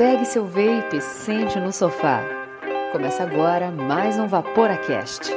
[0.00, 2.24] Pegue seu vape e sente no sofá.
[2.90, 5.30] Começa agora mais um Vaporacast.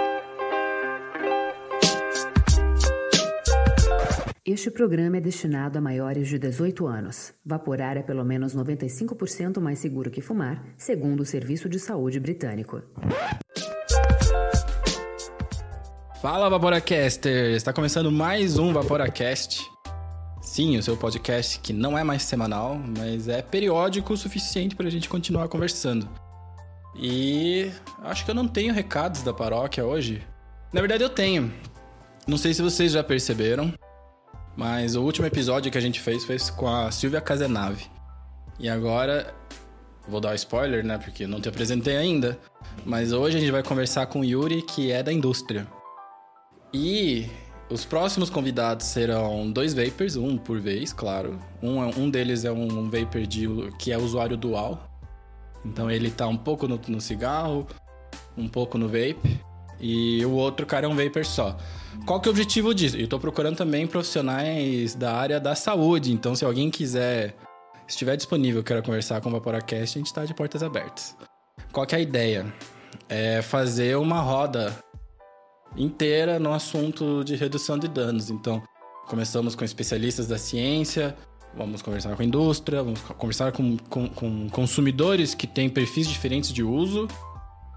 [4.45, 7.33] Este programa é destinado a maiores de 18 anos.
[7.45, 12.81] Vaporar é pelo menos 95% mais seguro que fumar, segundo o Serviço de Saúde Britânico.
[16.21, 17.57] Fala Vaporacasters!
[17.57, 19.72] Está começando mais um Vaporacast.
[20.53, 24.85] Sim, o seu podcast que não é mais semanal, mas é periódico o suficiente para
[24.85, 26.07] a gente continuar conversando.
[26.95, 27.71] E
[28.03, 30.21] acho que eu não tenho recados da paróquia hoje.
[30.71, 31.51] Na verdade, eu tenho.
[32.27, 33.73] Não sei se vocês já perceberam,
[34.55, 37.87] mas o último episódio que a gente fez foi com a Silvia Casenave.
[38.59, 39.33] E agora,
[40.07, 40.99] vou dar um spoiler, né?
[40.99, 42.37] Porque não te apresentei ainda.
[42.85, 45.65] Mas hoje a gente vai conversar com o Yuri, que é da indústria.
[46.71, 47.27] E
[47.69, 51.39] os próximos convidados serão dois vapers, um por vez, claro.
[51.61, 53.47] Um, é, um deles é um vapor de,
[53.79, 54.89] que é usuário dual.
[55.65, 57.67] Então ele tá um pouco no, no cigarro,
[58.37, 59.39] um pouco no vape.
[59.79, 61.57] E o outro cara é um vapor só.
[62.05, 62.97] Qual que é o objetivo disso?
[62.97, 66.11] Eu tô procurando também profissionais da área da saúde.
[66.11, 67.35] Então, se alguém quiser,
[67.87, 71.15] estiver disponível, queira conversar com o Vaporacast, a gente tá de portas abertas.
[71.71, 72.45] Qual que é a ideia?
[73.09, 74.75] É fazer uma roda
[75.75, 78.29] inteira no assunto de redução de danos.
[78.29, 78.61] Então,
[79.07, 81.15] começamos com especialistas da ciência,
[81.55, 86.51] vamos conversar com a indústria, vamos conversar com, com, com consumidores que têm perfis diferentes
[86.51, 87.07] de uso.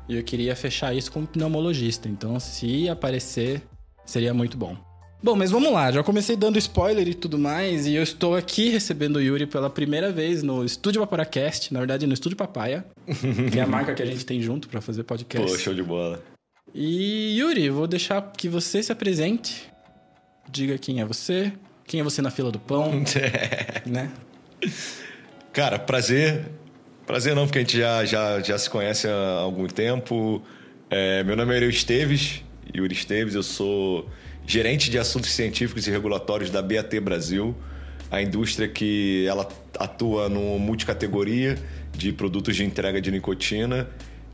[0.08, 2.08] E eu queria fechar isso com um pneumologista.
[2.08, 3.62] Então, se aparecer,
[4.04, 4.76] seria muito bom.
[5.22, 8.68] Bom, mas vamos lá, já comecei dando spoiler e tudo mais, e eu estou aqui
[8.68, 12.84] recebendo o Yuri pela primeira vez no Estúdio Vaporacast, na verdade no Estúdio Papaya,
[13.50, 15.50] que é a marca que a gente tem junto para fazer podcast.
[15.50, 16.22] Pô, show de bola.
[16.74, 19.70] E Yuri, vou deixar que você se apresente.
[20.48, 21.52] Diga quem é você,
[21.86, 23.02] quem é você na fila do pão,
[23.86, 24.10] né?
[25.52, 26.44] Cara, prazer.
[27.06, 30.42] Prazer não, porque a gente já, já, já se conhece há algum tempo.
[30.90, 32.42] É, meu nome é Yuri Esteves,
[32.74, 34.08] Yuri Esteves, eu sou
[34.46, 37.56] gerente de assuntos científicos e regulatórios da BAT Brasil,
[38.10, 39.48] a indústria que ela
[39.78, 41.58] atua no multicategoria
[41.92, 43.88] de produtos de entrega de nicotina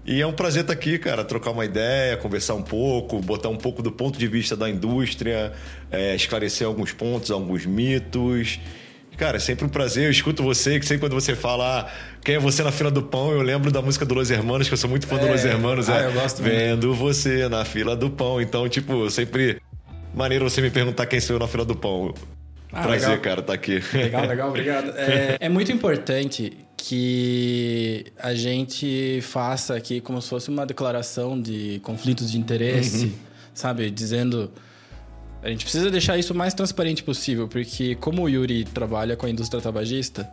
[0.04, 3.56] e é um prazer estar aqui, cara, trocar uma ideia, conversar um pouco, botar um
[3.56, 5.52] pouco do ponto de vista da indústria,
[5.90, 8.58] é, esclarecer alguns pontos, alguns mitos.
[9.16, 10.06] Cara, é sempre um prazer.
[10.06, 11.90] Eu escuto você, que sempre quando você fala ah,
[12.24, 14.74] quem é você na fila do pão, eu lembro da música do Los Hermanos, que
[14.74, 15.18] eu sou muito fã é.
[15.20, 15.88] do Los Hermanos.
[15.88, 16.98] Ah, é, eu gosto Vendo muito.
[16.98, 18.40] você na fila do pão.
[18.40, 19.60] Então, tipo, sempre
[20.12, 22.12] maneiro você me perguntar quem sou eu na fila do pão.
[22.72, 23.22] Ah, prazer, legal.
[23.22, 23.83] cara, tá aqui.
[23.93, 24.93] Legal, legal, obrigado.
[24.97, 31.81] É, é muito importante que a gente faça aqui como se fosse uma declaração de
[31.82, 33.12] conflitos de interesse, uhum.
[33.55, 33.91] sabe?
[33.91, 34.50] Dizendo.
[35.43, 39.27] A gente precisa deixar isso o mais transparente possível, porque como o Yuri trabalha com
[39.27, 40.31] a indústria tabagista,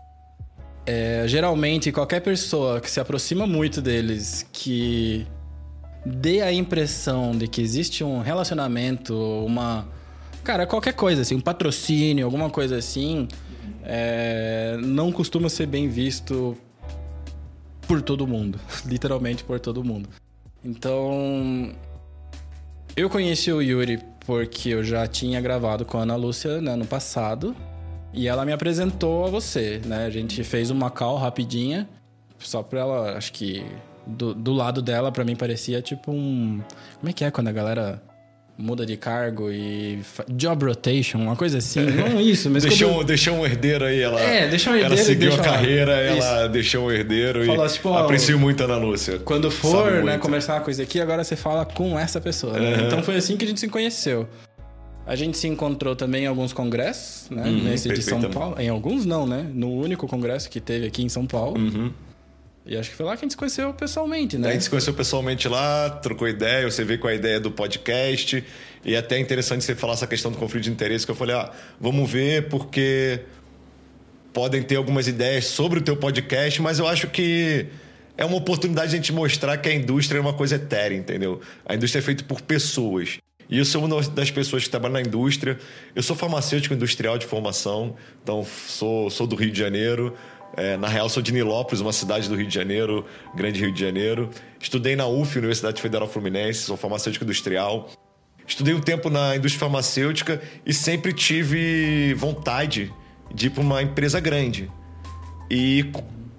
[0.85, 5.27] é, geralmente qualquer pessoa que se aproxima muito deles, que
[6.05, 9.13] dê a impressão de que existe um relacionamento,
[9.45, 9.87] uma.
[10.43, 13.27] Cara, qualquer coisa assim, um patrocínio, alguma coisa assim
[13.83, 16.57] é, não costuma ser bem visto
[17.87, 20.09] por todo mundo, literalmente por todo mundo.
[20.63, 21.71] Então,
[22.95, 26.85] eu conheci o Yuri porque eu já tinha gravado com a Ana Lúcia né, no
[26.85, 27.55] passado
[28.13, 30.05] e ela me apresentou a você, né?
[30.05, 31.89] A gente fez uma call rapidinha,
[32.37, 33.65] só pra ela, acho que
[34.05, 36.61] do, do lado dela, para mim parecia tipo um.
[36.99, 38.01] Como é que é quando a galera
[38.59, 41.79] muda de cargo e job rotation, uma coisa assim.
[41.79, 43.07] Não isso, mas deixou, quando...
[43.07, 44.19] deixou um herdeiro aí, ela.
[44.19, 44.95] É, deixou um herdeiro.
[44.95, 48.77] Ela seguiu a carreira, ela deixou um herdeiro Falou, e tipo, aprecio muito a Ana
[48.77, 49.19] Lúcia.
[49.19, 52.59] Quando for, né, conversar uma coisa aqui, agora você fala com essa pessoa.
[52.59, 52.75] Né?
[52.75, 52.87] Uhum.
[52.87, 54.27] Então foi assim que a gente se conheceu.
[55.07, 57.43] A gente se encontrou também em alguns congressos, né?
[57.43, 58.55] Uhum, Nesse de São Paulo.
[58.59, 59.43] Em alguns não, né?
[59.51, 61.59] No único congresso que teve aqui em São Paulo.
[61.59, 61.91] Uhum.
[62.69, 64.49] E acho que foi lá que a gente se conheceu pessoalmente, né?
[64.49, 68.45] A gente se conheceu pessoalmente lá, trocou ideia, você veio com a ideia do podcast.
[68.85, 71.35] E é até interessante você falar essa questão do conflito de interesse, que eu falei,
[71.35, 73.21] ah, vamos ver, porque
[74.31, 77.65] podem ter algumas ideias sobre o teu podcast, mas eu acho que
[78.15, 81.41] é uma oportunidade de a gente mostrar que a indústria é uma coisa etérea, entendeu?
[81.65, 83.17] A indústria é feita por pessoas.
[83.49, 85.57] E eu sou uma das pessoas que trabalha na indústria.
[85.95, 90.15] Eu sou farmacêutico industrial de formação, então sou, sou do Rio de Janeiro.
[90.57, 93.05] É, na real, sou de Nilópolis, uma cidade do Rio de Janeiro,
[93.35, 94.29] grande Rio de Janeiro.
[94.59, 97.89] Estudei na UF, Universidade Federal Fluminense, sou farmacêutico industrial.
[98.47, 102.91] Estudei um tempo na indústria farmacêutica e sempre tive vontade
[103.33, 104.69] de ir para uma empresa grande.
[105.51, 105.85] E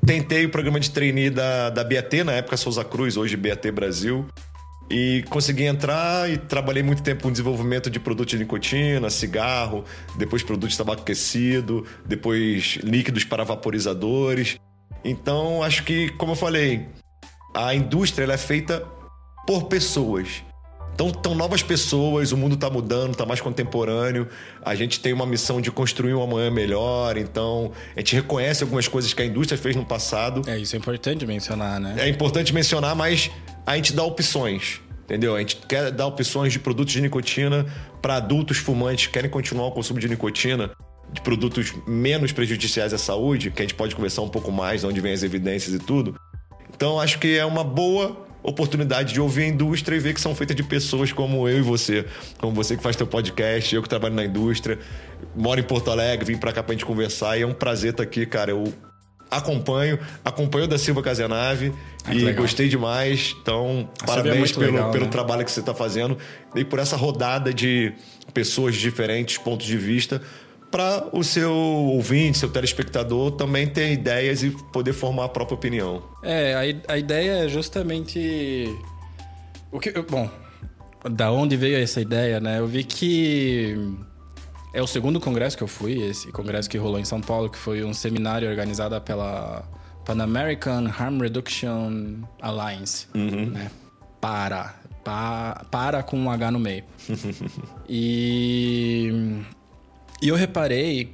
[0.05, 4.27] tentei o programa de trainee da, da BAT, na época Souza Cruz, hoje BAT Brasil.
[4.91, 9.85] E consegui entrar e trabalhei muito tempo com desenvolvimento de produtos de nicotina, cigarro,
[10.17, 14.59] depois produtos de tabaco aquecido, depois líquidos para vaporizadores.
[15.05, 16.89] Então, acho que, como eu falei,
[17.55, 18.85] a indústria é feita
[19.47, 20.43] por pessoas.
[20.95, 24.29] Então, estão novas pessoas, o mundo está mudando, está mais contemporâneo.
[24.63, 27.17] A gente tem uma missão de construir um amanhã melhor.
[27.17, 30.43] Então, a gente reconhece algumas coisas que a indústria fez no passado.
[30.47, 31.97] É, isso é importante mencionar, né?
[31.99, 33.31] É importante mencionar, mas
[33.67, 34.81] a gente dá opções.
[35.05, 35.35] Entendeu?
[35.35, 37.67] A gente quer dar opções de produtos de nicotina
[38.01, 40.71] para adultos fumantes que querem continuar o consumo de nicotina,
[41.13, 44.87] de produtos menos prejudiciais à saúde, que a gente pode conversar um pouco mais, de
[44.87, 46.15] onde vem as evidências e tudo.
[46.73, 50.35] Então, acho que é uma boa oportunidade de ouvir a indústria e ver que são
[50.35, 52.05] feitas de pessoas como eu e você.
[52.39, 54.79] Como você que faz teu podcast, eu que trabalho na indústria,
[55.35, 58.03] moro em Porto Alegre, vim pra cá pra gente conversar e é um prazer estar
[58.03, 58.51] aqui, cara.
[58.51, 58.73] Eu
[59.31, 61.73] acompanho, acompanho da Silva Casenave
[62.05, 62.43] ah, e legal.
[62.43, 63.37] gostei demais.
[63.41, 65.11] Então, a parabéns é pelo, legal, pelo né?
[65.11, 66.19] trabalho que você está fazendo
[66.55, 67.93] e por essa rodada de
[68.35, 70.21] pessoas de diferentes pontos de vista
[70.71, 76.03] para o seu ouvinte, seu telespectador também ter ideias e poder formar a própria opinião.
[76.23, 76.55] É,
[76.89, 78.73] a, a ideia é justamente
[79.73, 80.31] o que, bom,
[81.11, 82.59] da onde veio essa ideia, né?
[82.59, 83.77] Eu vi que
[84.73, 87.59] é o segundo congresso que eu fui, esse congresso que rolou em São Paulo, que
[87.59, 89.65] foi um seminário organizado pela
[90.05, 93.47] Pan American Harm Reduction Alliance, uhum.
[93.47, 93.71] né?
[94.21, 96.85] Para, pa, para com um H no meio.
[97.89, 99.43] e
[100.21, 101.13] e eu reparei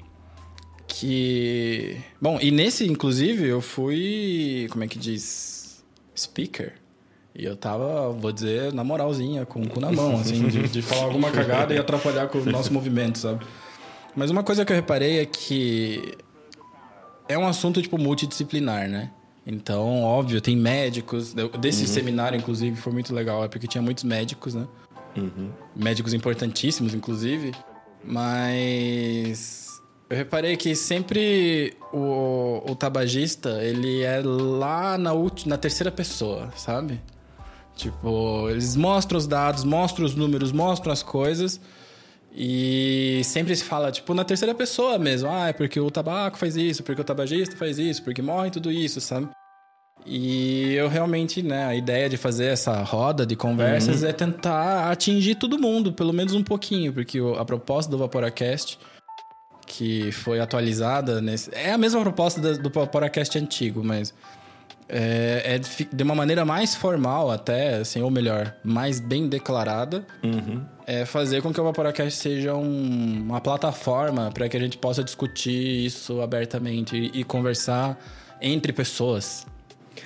[0.86, 1.96] que.
[2.20, 4.66] Bom, e nesse, inclusive, eu fui.
[4.70, 5.84] Como é que diz?
[6.16, 6.72] Speaker.
[7.34, 10.80] E eu tava, vou dizer, na moralzinha, com o cu na mão, assim, de, de
[10.80, 13.44] falar alguma cagada e atrapalhar com o nosso movimento, sabe?
[14.14, 16.16] Mas uma coisa que eu reparei é que
[17.28, 19.10] é um assunto, tipo, multidisciplinar, né?
[19.46, 21.34] Então, óbvio, tem médicos.
[21.60, 21.88] Desse uhum.
[21.88, 24.66] seminário, inclusive, foi muito legal, é porque tinha muitos médicos, né?
[25.14, 25.50] Uhum.
[25.74, 27.52] Médicos importantíssimos, inclusive.
[28.06, 35.10] Mas eu reparei que sempre o, o tabagista, ele é lá na,
[35.46, 37.00] na terceira pessoa, sabe?
[37.74, 41.60] Tipo, eles mostram os dados, mostram os números, mostram as coisas.
[42.32, 45.28] E sempre se fala, tipo, na terceira pessoa mesmo.
[45.28, 48.70] Ah, é porque o tabaco faz isso, porque o tabagista faz isso, porque morre tudo
[48.70, 49.28] isso, sabe?
[50.04, 54.08] E eu realmente, né, a ideia de fazer essa roda de conversas uhum.
[54.08, 58.78] é tentar atingir todo mundo, pelo menos um pouquinho, porque a proposta do Vaporacast,
[59.66, 61.52] que foi atualizada nesse.
[61.52, 64.14] É a mesma proposta do Vaporacast antigo, mas
[64.88, 65.58] é, é,
[65.92, 70.64] de uma maneira mais formal até, assim, ou melhor, mais bem declarada, uhum.
[70.86, 75.02] é fazer com que o Vaporacast seja um, uma plataforma para que a gente possa
[75.02, 77.98] discutir isso abertamente e, e conversar
[78.40, 79.44] entre pessoas.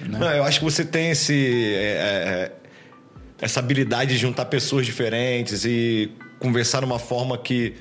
[0.08, 0.18] Né?
[0.18, 2.52] Não, eu acho que você tem esse, é, é,
[3.40, 7.74] essa habilidade de juntar pessoas diferentes e conversar de uma forma que,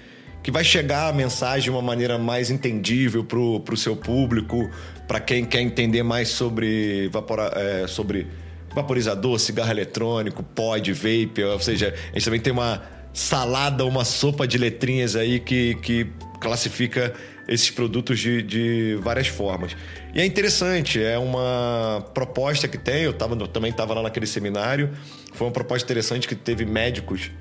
[0.44, 4.70] que vai chegar a mensagem de uma maneira mais entendível para o seu público,
[5.08, 8.28] para quem quer entender mais sobre, vapora, é, sobre
[8.74, 12.84] vaporizador, cigarro eletrônico, pod, vape, ou seja, a gente também tem uma
[13.14, 16.08] salada, uma sopa de letrinhas aí que, que
[16.40, 17.14] classifica
[17.50, 19.76] esses produtos de, de várias formas.
[20.14, 24.92] E é interessante, é uma proposta que tem, eu tava, também estava lá naquele seminário,
[25.34, 27.32] foi uma proposta interessante que teve médicos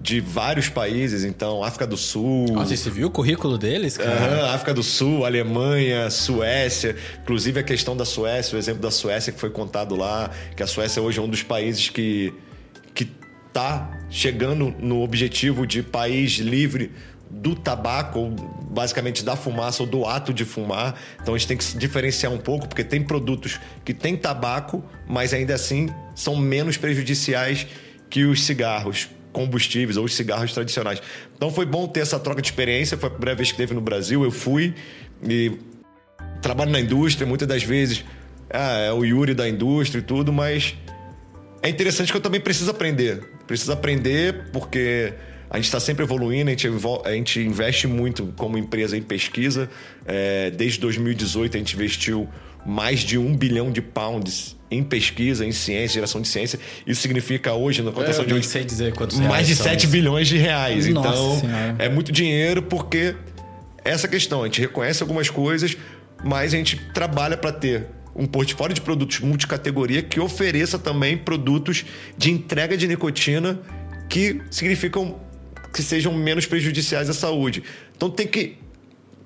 [0.00, 2.46] de vários países, então África do Sul.
[2.52, 4.36] Nossa, você viu o currículo deles, cara?
[4.36, 6.94] Uhum, África do Sul, Alemanha, Suécia.
[7.22, 10.66] Inclusive a questão da Suécia, o exemplo da Suécia que foi contado lá, que a
[10.66, 12.32] Suécia hoje é um dos países que
[12.94, 13.10] que
[13.52, 16.92] tá chegando no objetivo de país livre
[17.36, 20.98] do tabaco, ou basicamente da fumaça ou do ato de fumar.
[21.20, 24.84] Então a gente tem que se diferenciar um pouco, porque tem produtos que têm tabaco,
[25.08, 27.66] mas ainda assim são menos prejudiciais
[28.08, 31.02] que os cigarros combustíveis ou os cigarros tradicionais.
[31.36, 33.80] Então foi bom ter essa troca de experiência, foi a primeira vez que teve no
[33.80, 34.74] Brasil, eu fui
[35.22, 35.52] e
[36.40, 38.04] trabalho na indústria, muitas das vezes
[38.50, 40.74] ah, é o Yuri da indústria e tudo, mas
[41.62, 43.24] é interessante que eu também preciso aprender.
[43.46, 45.12] Preciso aprender porque
[45.48, 46.68] a gente está sempre evoluindo, a gente,
[47.04, 49.70] a gente, investe muito como empresa em pesquisa.
[50.04, 52.28] É, desde 2018 a gente investiu
[52.64, 56.58] mais de um bilhão de pounds em pesquisa, em ciência, geração de ciência.
[56.86, 59.92] Isso significa hoje, na cotação de hoje, sei dizer quantos mais de 7 isso.
[59.92, 60.88] bilhões de reais.
[60.88, 61.76] Nossa então, senhora.
[61.78, 63.14] é muito dinheiro porque
[63.84, 65.76] essa questão, a gente reconhece algumas coisas,
[66.24, 67.86] mas a gente trabalha para ter
[68.16, 71.84] um portfólio de produtos multicategoria que ofereça também produtos
[72.16, 73.60] de entrega de nicotina
[74.08, 75.20] que significam
[75.76, 77.62] que sejam menos prejudiciais à saúde.
[77.94, 78.56] Então tem que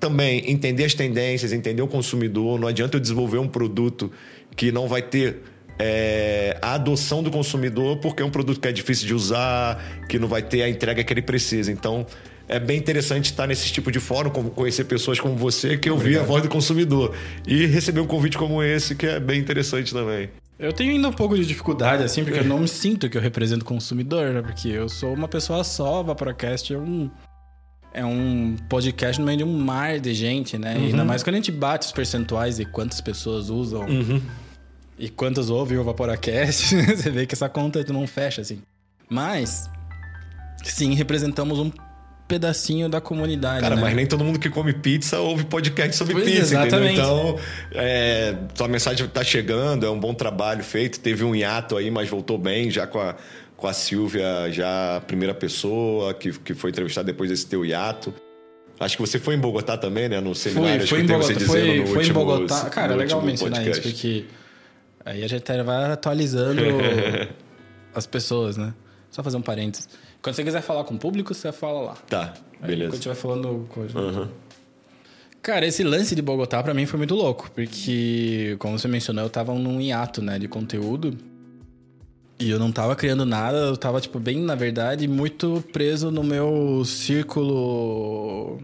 [0.01, 2.59] também entender as tendências, entender o consumidor.
[2.59, 4.11] Não adianta eu desenvolver um produto
[4.53, 5.37] que não vai ter
[5.79, 10.19] é, a adoção do consumidor porque é um produto que é difícil de usar, que
[10.19, 11.71] não vai ter a entrega que ele precisa.
[11.71, 12.05] Então
[12.49, 16.23] é bem interessante estar nesse tipo de fórum, conhecer pessoas como você, que ouvir a
[16.23, 17.15] voz do consumidor.
[17.47, 20.29] E receber um convite como esse, que é bem interessante também.
[20.61, 23.21] Eu tenho ainda um pouco de dificuldade, assim, porque eu não me sinto que eu
[23.21, 24.43] represento o consumidor, né?
[24.43, 27.09] Porque eu sou uma pessoa só, o Vaporacast é um,
[27.91, 30.75] é um podcast no meio de um mar de gente, né?
[30.75, 30.83] Uhum.
[30.83, 34.21] E ainda mais quando a gente bate os percentuais de quantas pessoas usam uhum.
[34.99, 38.61] e quantas ouvem o Vaporacast, você vê que essa conta não fecha, assim.
[39.09, 39.67] Mas,
[40.63, 41.71] sim, representamos um
[42.31, 43.61] pedacinho da comunidade.
[43.61, 43.81] Cara, né?
[43.81, 46.93] mas nem todo mundo que come pizza ouve podcast sobre pois pizza, exatamente.
[46.93, 47.03] entendeu?
[47.03, 47.39] Então,
[47.73, 50.99] é, tua mensagem tá chegando, é um bom trabalho feito.
[51.01, 53.15] Teve um hiato aí, mas voltou bem, já com a,
[53.57, 58.13] com a Silvia, já a primeira pessoa que, que foi entrevistada depois desse teu hiato.
[58.79, 60.21] Acho que você foi em Bogotá também, né?
[60.21, 62.69] No seminário, foi, foi em Bogotá, você foi, dizendo no foi último, em Bogotá.
[62.69, 63.87] Cara, legal mencionar podcast.
[63.87, 64.25] isso, porque
[65.05, 66.61] aí a gente vai atualizando
[67.93, 68.73] as pessoas, né?
[69.11, 69.89] Só fazer um parênteses.
[70.21, 71.95] Quando você quiser falar com o público, você fala lá.
[72.07, 72.83] Tá, beleza.
[72.83, 73.99] Aí, quando estiver falando coisa.
[73.99, 74.27] Uhum.
[75.41, 79.29] Cara, esse lance de Bogotá para mim foi muito louco, porque, como você mencionou, eu
[79.29, 81.17] tava num hiato, né, de conteúdo.
[82.39, 86.23] E eu não tava criando nada, eu tava, tipo, bem, na verdade, muito preso no
[86.23, 88.59] meu círculo.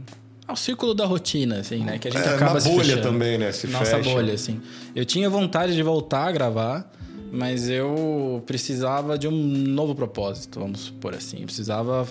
[0.48, 2.00] Ao círculo da rotina, assim, né?
[2.00, 3.02] Que a gente é, acaba na bolha fechando.
[3.02, 3.52] também, né?
[3.52, 4.10] Se Nossa fecha.
[4.10, 4.62] bolha, assim.
[4.96, 6.92] Eu tinha vontade de voltar a gravar,
[7.32, 11.40] mas eu precisava de um novo propósito, vamos supor assim.
[11.40, 12.08] Eu precisava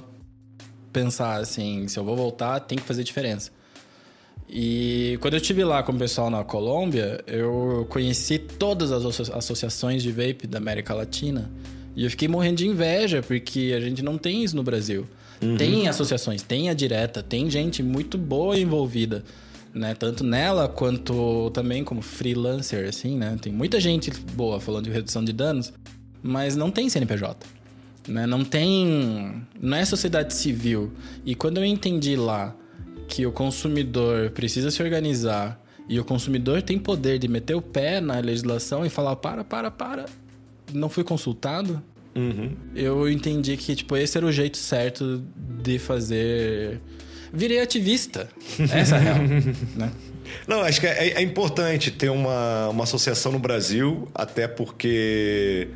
[0.92, 3.50] pensar assim, se eu vou voltar, tem que fazer diferença.
[4.48, 10.02] E quando eu estive lá com o pessoal na Colômbia, eu conheci todas as associações
[10.02, 11.50] de vape da América Latina.
[11.96, 15.06] E eu fiquei morrendo de inveja, porque a gente não tem isso no Brasil.
[15.42, 15.56] Uhum.
[15.56, 19.24] Tem associações, tem a direta, tem gente muito boa envolvida
[19.76, 19.94] né?
[19.94, 23.36] Tanto nela quanto também como freelancer, assim, né?
[23.40, 25.72] Tem muita gente boa falando de redução de danos,
[26.22, 27.46] mas não tem CNPJ.
[28.08, 28.26] Né?
[28.26, 29.42] Não tem.
[29.60, 30.92] Não é sociedade civil.
[31.24, 32.56] E quando eu entendi lá
[33.06, 38.00] que o consumidor precisa se organizar e o consumidor tem poder de meter o pé
[38.00, 40.06] na legislação e falar: para, para, para,
[40.72, 41.82] não fui consultado.
[42.14, 42.56] Uhum.
[42.74, 45.22] Eu entendi que tipo, esse era o jeito certo
[45.62, 46.80] de fazer
[47.32, 48.28] virei ativista.
[48.72, 49.18] Essa é a real.
[49.76, 49.92] né?
[50.46, 55.68] Não, acho que é, é, importante ter uma, uma associação no Brasil, até porque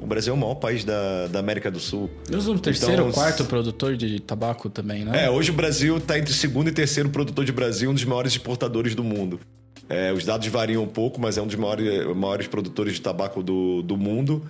[0.00, 2.10] o Brasil é o maior país da, da América do Sul.
[2.30, 5.24] Nós somos o terceiro ou quarto produtor de tabaco também, né?
[5.24, 8.32] É, hoje o Brasil está entre segundo e terceiro produtor de Brasil, um dos maiores
[8.32, 9.40] exportadores do mundo.
[9.88, 13.42] É, os dados variam um pouco, mas é um dos maiores, maiores produtores de tabaco
[13.42, 14.44] do, do mundo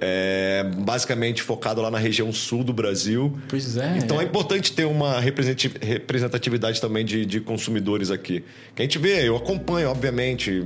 [0.00, 3.36] é, basicamente focado lá na região sul do Brasil.
[3.48, 3.98] Pois é.
[3.98, 8.44] Então é, é importante ter uma representatividade também de, de, consumidores aqui.
[8.74, 10.64] Que a gente vê, eu acompanho, obviamente.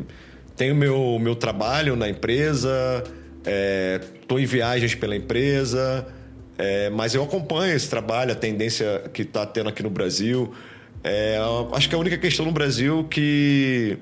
[0.57, 3.03] Tenho meu, meu trabalho na empresa,
[4.21, 6.07] estou é, em viagens pela empresa,
[6.59, 10.53] é, mas eu acompanho esse trabalho, a tendência que está tendo aqui no Brasil.
[11.03, 11.39] É,
[11.73, 13.97] acho que é a única questão no Brasil que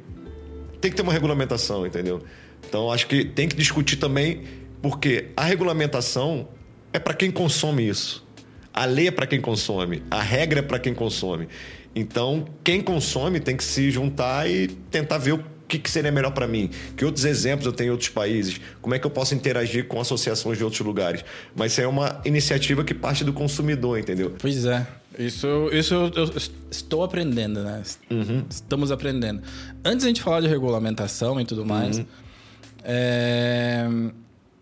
[0.80, 2.20] tem que ter uma regulamentação, entendeu?
[2.68, 4.42] Então acho que tem que discutir também
[4.82, 6.48] porque a regulamentação
[6.92, 8.26] é para quem consome isso.
[8.72, 10.02] A lei é para quem consome.
[10.10, 11.48] A regra é para quem consome.
[11.94, 16.32] Então, quem consome tem que se juntar e tentar ver o que, que seria melhor
[16.32, 16.70] para mim.
[16.96, 18.60] Que outros exemplos eu tenho em outros países?
[18.80, 21.24] Como é que eu posso interagir com associações de outros lugares?
[21.54, 24.34] Mas isso é uma iniciativa que parte do consumidor, entendeu?
[24.38, 24.86] Pois é.
[25.18, 26.32] Isso, isso eu, eu
[26.70, 27.82] estou aprendendo, né?
[28.08, 28.44] Uhum.
[28.48, 29.42] Estamos aprendendo.
[29.84, 32.06] Antes de a gente falar de regulamentação e tudo mais, uhum.
[32.84, 33.88] é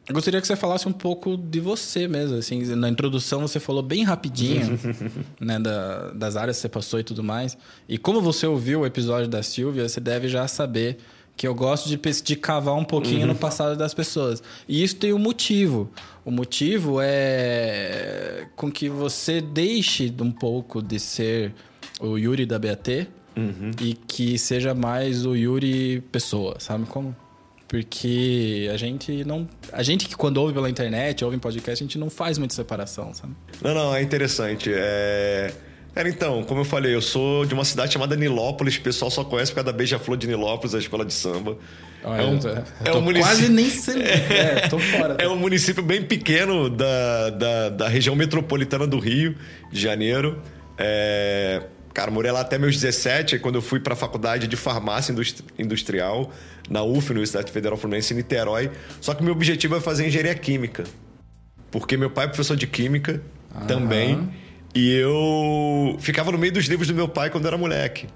[0.08, 3.82] eu gostaria que você falasse um pouco de você mesmo, assim, na introdução você falou
[3.82, 4.78] bem rapidinho,
[5.38, 7.58] né, da, das áreas que você passou e tudo mais.
[7.86, 10.96] E como você ouviu o episódio da Silvia, você deve já saber
[11.36, 13.26] que eu gosto de, de cavar um pouquinho uhum.
[13.28, 14.42] no passado das pessoas.
[14.66, 15.90] E isso tem um motivo.
[16.24, 21.54] O motivo é com que você deixe um pouco de ser
[22.00, 23.70] o Yuri da BAT uhum.
[23.80, 27.14] e que seja mais o Yuri pessoa, sabe como?
[27.68, 29.46] Porque a gente não.
[29.70, 32.54] A gente que quando ouve pela internet, ouve em podcast, a gente não faz muita
[32.54, 33.34] separação, sabe?
[33.60, 34.70] Não, não, é interessante.
[34.74, 35.52] É.
[35.94, 39.24] Cara, então, como eu falei, eu sou de uma cidade chamada Nilópolis, o pessoal só
[39.24, 41.58] conhece por causa da Beija-Flor de Nilópolis, a escola de samba.
[42.04, 43.36] Olha, é um, eu é um município...
[43.36, 44.02] quase nem sei.
[44.30, 45.16] É, tô fora.
[45.18, 49.34] É um município bem pequeno da, da, da região metropolitana do Rio
[49.72, 50.40] de Janeiro.
[50.78, 51.64] É...
[51.98, 55.12] Cara, morei lá até meus 17, quando eu fui para a faculdade de farmácia
[55.58, 56.32] industrial
[56.70, 58.70] na UF, Universidade Federal Fluminense, em Niterói.
[59.00, 60.84] Só que meu objetivo é fazer engenharia química.
[61.72, 63.20] Porque meu pai é professor de química
[63.52, 63.66] Aham.
[63.66, 64.28] também.
[64.72, 68.06] E eu ficava no meio dos livros do meu pai quando era moleque.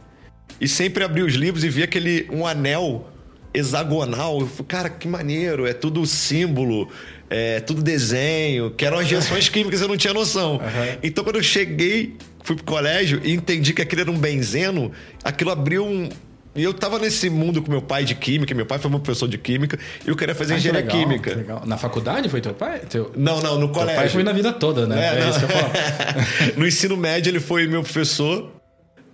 [0.61, 3.11] E sempre abria os livros e via aquele um anel
[3.53, 4.39] hexagonal.
[4.43, 6.89] Eu falei, cara, que maneiro, é tudo símbolo,
[7.29, 10.53] é tudo desenho, que eram as reações químicas, eu não tinha noção.
[10.53, 10.99] Uhum.
[11.03, 14.93] Então, quando eu cheguei fui pro colégio e entendi que aquilo era um benzeno,
[15.25, 16.09] aquilo abriu um.
[16.55, 19.27] E eu tava nesse mundo com meu pai de química, meu pai foi uma professor
[19.27, 21.31] de química, e eu queria fazer Ah, que engenharia legal, química.
[21.31, 21.63] que legal.
[21.65, 22.81] Na faculdade foi teu pai?
[22.81, 23.97] Teu, Não, não, no teu colégio.
[24.03, 25.01] pai foi na vida toda, né?
[25.03, 25.31] É, É, não.
[25.31, 25.73] isso que eu falo.
[26.59, 28.53] no ensino médio ele foi meu professor.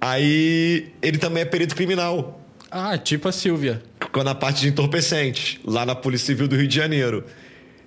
[0.00, 2.40] Aí ele também é perito criminal.
[2.70, 3.82] Ah, tipo a Silvia.
[4.00, 7.25] Ficou na parte de entorpecentes, lá na Polícia Civil do Rio de Janeiro.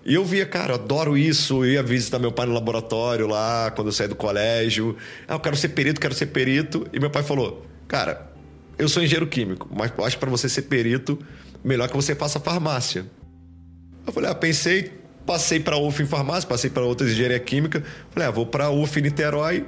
[0.03, 1.63] E eu via, cara, adoro isso.
[1.63, 4.97] Eu ia visitar meu pai no laboratório lá, quando eu saí do colégio.
[5.27, 6.87] Ah, eu quero ser perito, quero ser perito.
[6.91, 8.31] E meu pai falou, cara,
[8.77, 11.19] eu sou engenheiro químico, mas acho que para você ser perito,
[11.63, 13.05] melhor que você faça farmácia.
[14.05, 14.91] Eu falei, ah, pensei,
[15.25, 17.83] passei para UF em farmácia, passei para outras engenharia química.
[18.09, 19.65] Falei, ah, vou para UF em Niterói.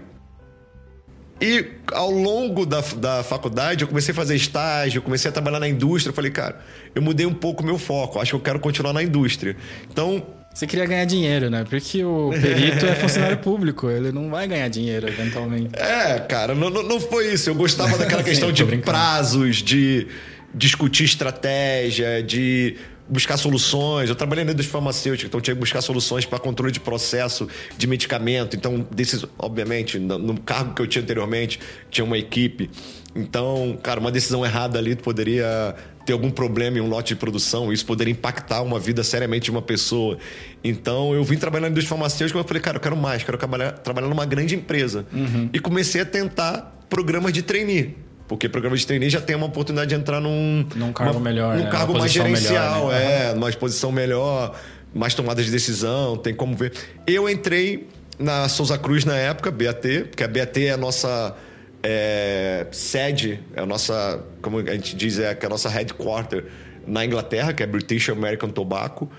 [1.45, 5.67] E ao longo da, da faculdade, eu comecei a fazer estágio, comecei a trabalhar na
[5.67, 6.11] indústria.
[6.11, 6.61] Eu falei, cara,
[6.95, 8.17] eu mudei um pouco o meu foco.
[8.17, 9.57] Acho que eu quero continuar na indústria.
[9.91, 11.65] Então, Você queria ganhar dinheiro, né?
[11.69, 15.71] Porque o perito é funcionário público, ele não vai ganhar dinheiro eventualmente.
[15.75, 17.49] é, cara, não, não, foi isso.
[17.49, 18.85] Eu gostava daquela Sim, questão tô de brincando.
[18.85, 20.07] prazos, de
[20.53, 24.09] discutir estratégia, de buscar soluções.
[24.09, 27.87] Eu trabalhei na indústria farmacêutica, então tinha que buscar soluções para controle de processo de
[27.87, 28.55] medicamento.
[28.55, 32.69] Então, desses, obviamente, no, cargo que eu tinha anteriormente, tinha uma equipe.
[33.15, 37.19] Então, cara, uma decisão errada ali tu poderia ter algum problema em um lote de
[37.19, 40.17] produção, isso poderia impactar uma vida seriamente de uma pessoa.
[40.63, 43.37] Então, eu vim trabalhar na indústria farmacêutica, mas eu falei, cara, eu quero mais, quero
[43.37, 45.05] trabalhar, trabalhar numa grande empresa.
[45.53, 47.95] E comecei a tentar programas de trainee.
[48.33, 50.65] Porque programa de trainee já tem uma oportunidade de entrar num...
[50.75, 51.69] Num cargo uma- melhor, Num né?
[51.69, 53.29] cargo mais gerencial, melhor, né?
[53.29, 54.59] é, numa exposição melhor,
[54.93, 56.73] mais tomada de decisão, tem como ver.
[57.05, 57.87] Eu entrei
[58.17, 61.35] na Souza Cruz na época, BAT, porque a BAT é a nossa
[61.83, 66.45] é, sede, é a nossa, como a gente diz, é a nossa headquarter
[66.87, 69.09] na Inglaterra, que é British American Tobacco.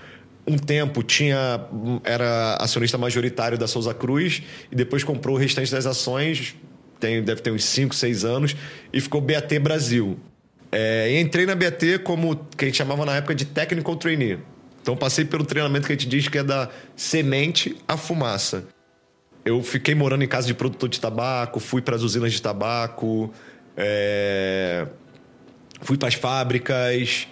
[0.47, 1.61] Um tempo tinha
[2.03, 6.53] era acionista majoritário da Souza Cruz e depois comprou o restante das ações,
[6.99, 8.55] tem, deve ter uns 5, 6 anos,
[8.91, 10.17] e ficou BAT Brasil.
[10.71, 14.39] É, entrei na BAT como que a gente chamava na época de Technical Trainee.
[14.81, 18.67] Então passei pelo treinamento que a gente diz que é da semente à fumaça.
[19.43, 23.33] Eu fiquei morando em casa de produtor de tabaco, fui para as usinas de tabaco,
[23.77, 24.87] é,
[25.81, 27.27] fui para as fábricas,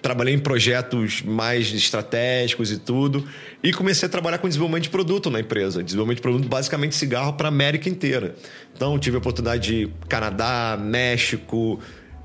[0.00, 3.26] trabalhei em projetos mais estratégicos e tudo,
[3.62, 5.82] e comecei a trabalhar com desenvolvimento de produto na empresa.
[5.82, 8.34] Desenvolvimento de produto, basicamente cigarro para a América inteira.
[8.74, 11.80] Então, tive a oportunidade de Canadá, México,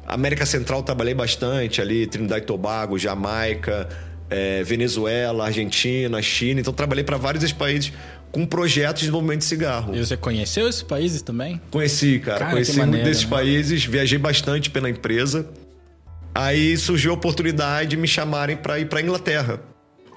[0.06, 3.88] América Central, trabalhei bastante ali, Trinidad e Tobago, Jamaica,
[4.30, 6.60] eh, Venezuela, Argentina, China.
[6.60, 7.94] Então, trabalhei para vários desses países
[8.32, 9.96] com projetos de desenvolvimento de cigarro.
[9.96, 11.62] E você conheceu esses países também?
[11.70, 12.40] Conheci, cara.
[12.40, 13.30] Cara, Conheci muitos desses né?
[13.30, 15.48] países, viajei bastante pela empresa.
[16.36, 19.60] Aí surgiu a oportunidade de me chamarem para ir para Inglaterra,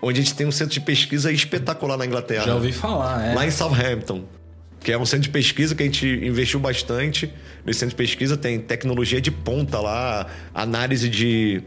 [0.03, 2.45] onde a gente tem um centro de pesquisa espetacular na Inglaterra.
[2.45, 3.35] Já ouvi falar, é.
[3.35, 4.25] Lá em Southampton,
[4.81, 7.33] que é um centro de pesquisa que a gente investiu bastante.
[7.65, 11.63] Nesse centro de pesquisa tem tecnologia de ponta lá, análise de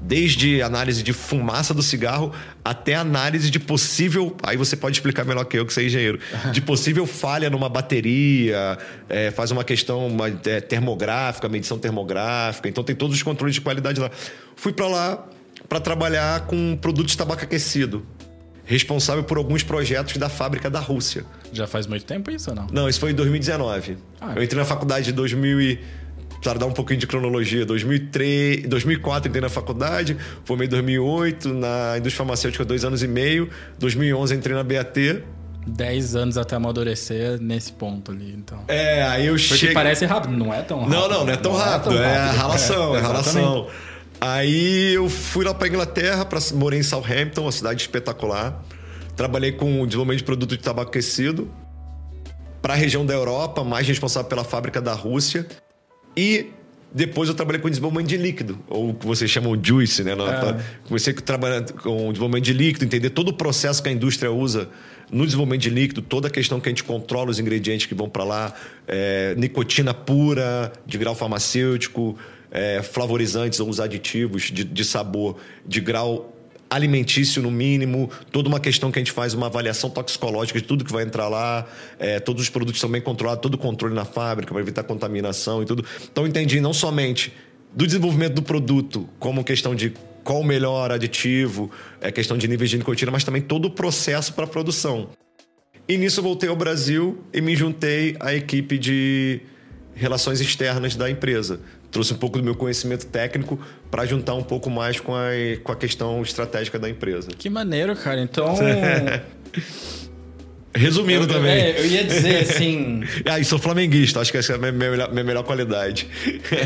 [0.00, 2.32] desde análise de fumaça do cigarro
[2.64, 4.36] até análise de possível.
[4.42, 6.18] Aí você pode explicar melhor que eu, que é engenheiro.
[6.52, 12.68] De possível falha numa bateria, é, faz uma questão uma, é, termográfica, medição termográfica.
[12.68, 14.10] Então tem todos os controles de qualidade lá.
[14.56, 15.26] Fui para lá
[15.68, 18.04] para trabalhar com produtos de tabaco aquecido.
[18.64, 21.24] Responsável por alguns projetos da fábrica da Rússia.
[21.52, 22.66] Já faz muito tempo isso ou não?
[22.72, 23.98] Não, isso foi em 2019.
[24.20, 24.34] Ah.
[24.36, 25.80] eu entrei na faculdade em 2000 e...
[26.42, 31.98] Para dar um pouquinho de cronologia, 2003, 2004 entrei na faculdade, formei em 2008 na
[31.98, 35.22] indústria farmacêutica dois anos e meio, 2011 entrei na BAT.
[35.66, 38.64] Dez anos até amadurecer nesse ponto ali, então.
[38.66, 40.94] É, aí eu Porque parece rápido, não é tão rápido.
[40.94, 42.38] Não, não, não é tão rápido, é, rápido.
[42.38, 43.34] ralação, é, exatamente.
[43.36, 43.66] ralação.
[44.18, 48.62] Aí eu fui lá para Inglaterra, pra, morei em Southampton, uma cidade espetacular.
[49.14, 51.50] Trabalhei com o desenvolvimento de produto de tabaco aquecido
[52.62, 55.46] para a região da Europa, mais responsável pela fábrica da Rússia.
[56.16, 56.50] E
[56.92, 60.12] depois eu trabalhei com desenvolvimento de líquido, ou o que vocês chamam de juice, né?
[60.12, 60.62] É.
[60.88, 64.68] Comecei a trabalhar com desenvolvimento de líquido, entender todo o processo que a indústria usa
[65.10, 68.08] no desenvolvimento de líquido, toda a questão que a gente controla os ingredientes que vão
[68.08, 68.54] para lá,
[68.88, 72.16] é, nicotina pura, de grau farmacêutico,
[72.50, 76.36] é, flavorizantes ou os aditivos de, de sabor de grau
[76.70, 80.84] alimentício no mínimo, toda uma questão que a gente faz uma avaliação toxicológica de tudo
[80.84, 81.66] que vai entrar lá,
[81.98, 85.66] é, todos os produtos bem controlados, todo o controle na fábrica para evitar contaminação e
[85.66, 85.84] tudo.
[86.10, 87.32] Então entendi não somente
[87.74, 92.70] do desenvolvimento do produto como questão de qual o melhor aditivo, é questão de níveis
[92.70, 95.08] de nicotina, mas também todo o processo para a produção.
[95.88, 99.40] E nisso voltei ao Brasil e me juntei à equipe de
[99.92, 101.60] relações externas da empresa.
[101.90, 103.58] Trouxe um pouco do meu conhecimento técnico
[103.90, 105.30] para juntar um pouco mais com a,
[105.64, 107.28] com a questão estratégica da empresa.
[107.36, 108.20] Que maneiro, cara.
[108.20, 108.54] Então.
[110.72, 111.50] Resumindo Eu- também.
[111.52, 113.02] É, eu ia dizer assim.
[113.26, 116.06] Ah, e sou flamenguista, acho que essa é a minha melhor, minha melhor qualidade.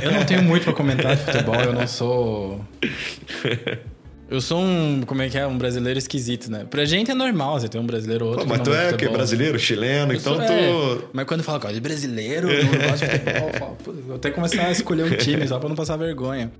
[0.02, 2.64] Eu não tenho muito pra comentar de futebol, eu não sou.
[4.30, 5.02] Eu sou um.
[5.06, 5.46] Como é que é?
[5.46, 6.64] Um brasileiro esquisito, né?
[6.68, 8.46] Pra gente é normal você ter um brasileiro ou outro.
[8.46, 9.14] Pô, mas tu é de que futebol.
[9.16, 10.52] brasileiro, chileno, Eu então sou- tu.
[10.52, 10.98] é.
[11.12, 14.30] Mas quando fala que de brasileiro, não gosta de futebol, eu falo, "Pô, vou até
[14.30, 16.50] começar a escolher um time só pra não passar vergonha.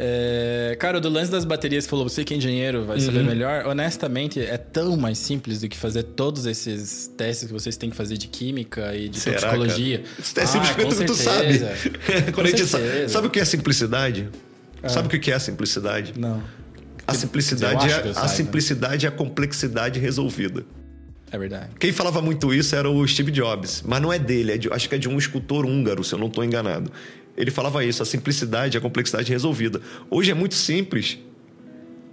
[0.00, 3.04] É, cara, do lance das baterias falou, você que é engenheiro vai Uhum.
[3.06, 3.66] saber melhor.
[3.66, 7.96] Honestamente, é tão mais simples do que fazer todos esses testes que vocês têm que
[7.96, 9.98] fazer de química e de Será, toxicologia.
[9.98, 10.42] cara?
[10.44, 11.58] É simples Ah, tu sabe.
[12.32, 14.28] Quando a gente sabe, o que é simplicidade?
[14.86, 16.12] Sabe o que é a simplicidade?
[16.16, 16.40] Não.
[17.08, 18.28] A simplicidade, é, a saiba.
[18.28, 20.64] simplicidade é a complexidade resolvida.
[21.30, 21.70] É verdade.
[21.78, 24.88] Quem falava muito isso era o Steve Jobs, mas não é dele, é de- acho
[24.88, 26.90] que é de um escultor húngaro, se eu não estou enganado.
[27.36, 29.80] Ele falava isso, a simplicidade, a complexidade resolvida.
[30.10, 31.18] Hoje é muito simples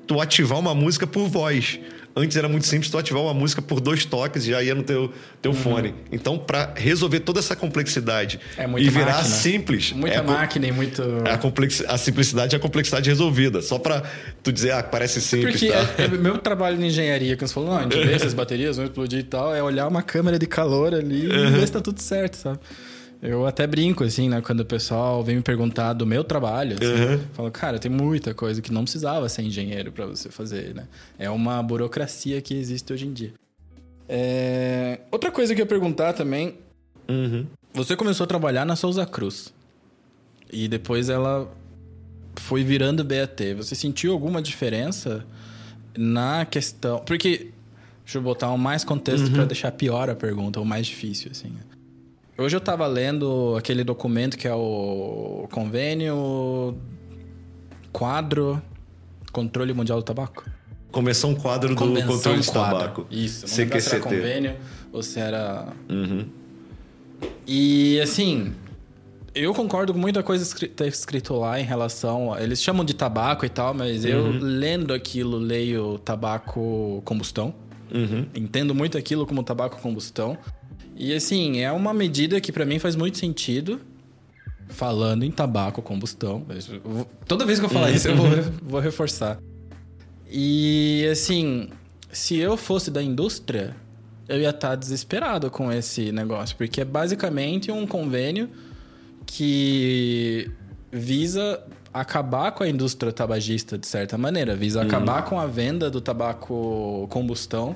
[0.07, 1.79] tu ativar uma música por voz.
[2.15, 4.83] Antes era muito simples tu ativar uma música por dois toques e já ia no
[4.83, 5.93] teu, teu fone.
[6.11, 8.77] Então, para resolver toda essa complexidade Uhum.
[8.77, 9.23] É e virar máquina.
[9.35, 11.01] simples, Muita é máquina e muito.
[11.25, 13.61] é a, complex, a simplicidade é a complexidade resolvida.
[13.61, 14.03] Só para
[14.41, 15.93] tu dizer, ah, parece simples, Porque tá?
[15.97, 18.77] é, é meu trabalho de engenharia, que você falou, não, a gente vê essas baterias
[18.77, 21.81] vão explodir e tal, é olhar uma câmera de calor ali e ver se tá
[21.81, 22.59] tudo certo, sabe?
[23.27, 24.39] Eu até brinco, assim, né?
[24.41, 27.11] Quando o pessoal vem me perguntar do meu trabalho, assim, Uhum.
[27.13, 30.87] eu falo, cara, tem muita coisa que não precisava ser engenheiro para você fazer, né?
[31.17, 33.33] É uma burocracia que existe hoje em dia.
[34.07, 36.55] É, Outra coisa que eu ia perguntar também,
[37.09, 37.45] Uhum.
[37.73, 39.53] você começou a trabalhar na Souza Cruz.
[40.51, 41.51] E depois ela
[42.35, 43.53] foi virando BAT.
[43.57, 45.25] Você sentiu alguma diferença
[45.97, 46.99] na questão.
[46.99, 47.51] Porque.
[48.03, 51.51] Deixa eu botar um mais contexto pra deixar pior a pergunta, ou mais difícil, assim.
[52.37, 56.77] Hoje eu tava lendo aquele documento que é o convênio
[57.93, 58.61] quadro
[59.31, 60.43] controle mundial do tabaco.
[60.91, 62.77] Convenção quadro do Convenção controle de quadro.
[62.77, 63.07] tabaco.
[63.09, 64.01] Isso, não lembro se era CQCT.
[64.15, 64.55] convênio
[64.91, 66.25] ou se era Uhum.
[67.47, 68.53] E assim,
[69.33, 72.33] eu concordo com muita coisa escri- tá escrito lá em relação.
[72.33, 77.53] A, eles chamam de tabaco e tal, mas eu lendo aquilo, leio tabaco combustão.
[77.93, 78.25] Uhum.
[78.35, 80.37] Entendo muito aquilo como tabaco combustão.
[80.95, 83.79] E assim, é uma medida que pra mim faz muito sentido.
[84.69, 86.43] Falando em tabaco combustão.
[86.83, 88.27] Vou- Toda vez que eu falar isso, eu vou,
[88.63, 89.37] vou reforçar.
[90.29, 91.69] E assim,
[92.11, 93.75] se eu fosse da indústria,
[94.27, 98.49] eu ia estar desesperado com esse negócio, porque é basicamente um convênio
[99.25, 100.49] que
[100.91, 101.61] visa
[101.93, 107.07] acabar com a indústria tabagista de certa maneira, visa acabar com a venda do tabaco
[107.09, 107.75] combustão.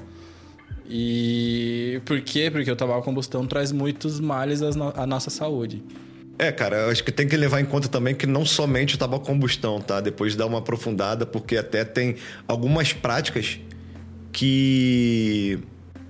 [0.89, 2.49] E por quê?
[2.51, 5.83] Porque o tabaco combustão traz muitos males à nossa saúde.
[6.37, 8.97] É, cara, eu acho que tem que levar em conta também que não somente o
[8.97, 9.99] tabaco combustão, tá?
[10.01, 12.15] Depois dá uma aprofundada, porque até tem
[12.47, 13.59] algumas práticas
[14.31, 15.59] que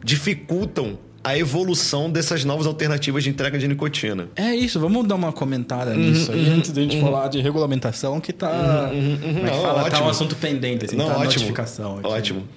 [0.03, 4.29] dificultam a evolução dessas novas alternativas de entrega de nicotina.
[4.35, 8.21] É isso, vamos dar uma comentada nisso aí antes de a gente falar de regulamentação
[8.21, 8.89] que tá.
[8.89, 9.79] Como é que Não, fala?
[9.81, 10.05] Tá ótimo.
[10.05, 11.25] um assunto pendente, assim, Não, tá ótimo.
[11.25, 11.97] notificação.
[11.97, 12.07] aqui.
[12.07, 12.47] Ótimo.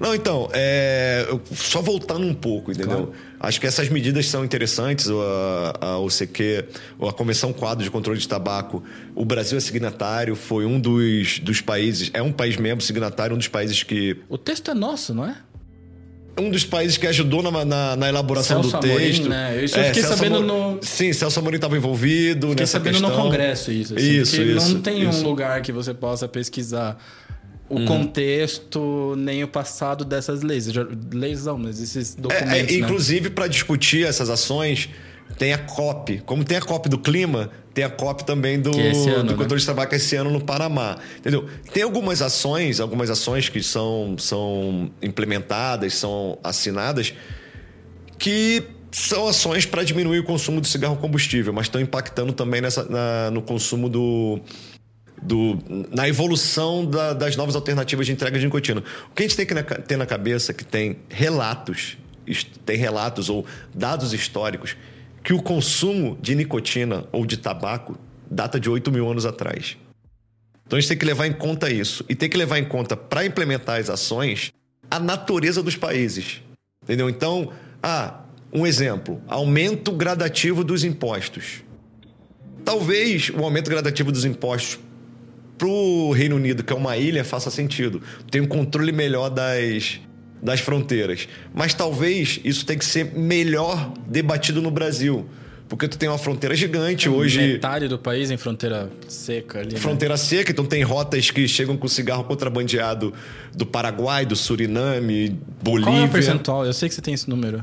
[0.00, 2.88] Não, então, é, só voltando um pouco, entendeu?
[3.08, 3.12] Claro.
[3.40, 6.64] Acho que essas medidas são interessantes, a, a OCQ,
[7.00, 8.82] a Convenção Quadro de Controle de Tabaco.
[9.14, 13.38] O Brasil é signatário, foi um dos, dos países, é um país membro signatário, um
[13.38, 14.16] dos países que.
[14.28, 15.36] O texto é nosso, não é?
[16.40, 19.28] Um dos países que ajudou na, na, na elaboração Celso do Amorim, texto.
[19.28, 19.64] né?
[19.64, 23.10] Isso eu fiquei sabendo Amo- no- Sim, Celso Amorim estava envolvido Fiquei nessa sabendo questão.
[23.10, 23.94] no Congresso isso.
[23.96, 24.74] Assim, isso, isso.
[24.74, 25.18] não tem isso.
[25.18, 26.96] um lugar que você possa pesquisar
[27.68, 30.66] o contexto nem o passado dessas leis.
[31.12, 32.52] Leis não, mas esses É, documentos.
[32.52, 32.72] é, né?
[32.72, 34.88] inclusive, para discutir essas ações,
[35.36, 36.22] tem a COP.
[36.24, 39.36] Como tem a COP do clima, tem a COP também do, é ano, do né?
[39.36, 40.98] controle de tabaco esse ano no Panamá.
[41.18, 41.46] Entendeu?
[41.72, 47.12] Tem algumas ações, algumas ações que são, são implementadas, são assinadas,
[48.18, 52.84] que são ações para diminuir o consumo do cigarro combustível, mas estão impactando também nessa,
[52.84, 54.40] na- no consumo do,
[55.22, 55.58] do,
[55.90, 58.82] na evolução da- das novas alternativas de entrega de nicotina.
[59.10, 61.96] O que a gente tem que na- ter na cabeça que tem relatos,
[62.64, 64.76] tem relatos ou dados históricos
[65.24, 67.98] que o consumo de nicotina ou de tabaco
[68.30, 69.76] data de 8 mil anos atrás.
[70.66, 72.04] Então a gente tem que levar em conta isso.
[72.08, 74.52] E tem que levar em conta, para implementar as ações,
[74.90, 76.42] a natureza dos países.
[76.82, 77.08] Entendeu?
[77.08, 77.50] Então,
[77.82, 78.20] ah,
[78.52, 81.62] um exemplo: aumento gradativo dos impostos.
[82.64, 84.78] Talvez o aumento gradativo dos impostos
[85.58, 88.00] para o Reino Unido, que é uma ilha, faça sentido.
[88.30, 90.00] Tem um controle melhor das,
[90.40, 91.28] das fronteiras.
[91.52, 95.26] Mas talvez isso tenha que ser melhor debatido no Brasil.
[95.68, 97.40] porque tu tem uma fronteira gigante hoje.
[97.40, 99.74] Metade do país em fronteira seca ali.
[99.74, 99.78] né?
[99.78, 103.12] Fronteira seca, então tem rotas que chegam com cigarro contrabandeado
[103.54, 105.92] do Paraguai, do Suriname, Bolívia.
[105.92, 106.64] Qual é o percentual?
[106.64, 107.62] Eu sei que você tem esse número.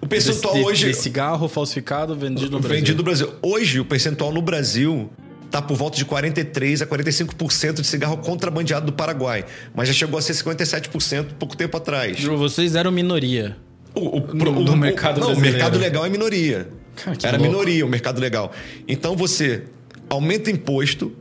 [0.00, 0.86] O percentual de, hoje.
[0.86, 2.76] De cigarro falsificado vendido no Brasil.
[2.76, 3.32] Vendido no Brasil.
[3.42, 5.10] Hoje, o percentual no Brasil
[5.52, 9.44] tá por volta de 43 a 45% de cigarro contrabandeado do Paraguai.
[9.74, 12.24] Mas já chegou a ser 57% pouco tempo atrás.
[12.24, 13.56] Vocês eram minoria.
[13.94, 16.68] O, o, no, o, mercado não, o mercado legal é minoria.
[16.96, 17.52] Cara, Era louco.
[17.52, 18.50] minoria o mercado legal.
[18.88, 19.64] Então você
[20.08, 21.12] aumenta imposto,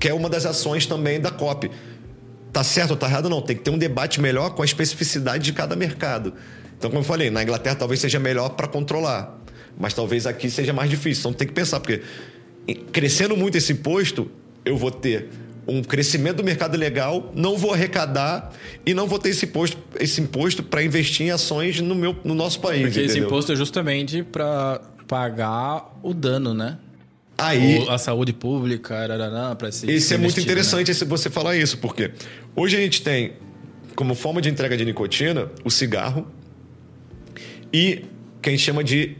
[0.00, 1.70] que é uma das ações também da COP.
[2.50, 3.28] Tá certo ou tá errado?
[3.28, 3.42] Não.
[3.42, 6.32] Tem que ter um debate melhor com a especificidade de cada mercado.
[6.78, 9.38] Então, como eu falei, na Inglaterra talvez seja melhor para controlar.
[9.78, 11.20] Mas talvez aqui seja mais difícil.
[11.20, 12.00] Então tem que pensar, porque
[12.72, 14.30] crescendo muito esse imposto,
[14.64, 15.28] eu vou ter
[15.66, 18.52] um crescimento do mercado legal, não vou arrecadar
[18.84, 22.34] e não vou ter esse imposto, esse imposto para investir em ações no, meu, no
[22.34, 22.82] nosso país.
[22.82, 23.16] Porque entendeu?
[23.16, 26.78] esse imposto é justamente para pagar o dano, né?
[27.36, 28.94] Aí, a saúde pública,
[29.58, 30.98] para se Isso é muito interessante né?
[31.06, 32.12] você falar isso, porque
[32.54, 33.32] hoje a gente tem
[33.96, 36.26] como forma de entrega de nicotina o cigarro
[37.72, 38.04] e
[38.40, 39.16] que a gente chama de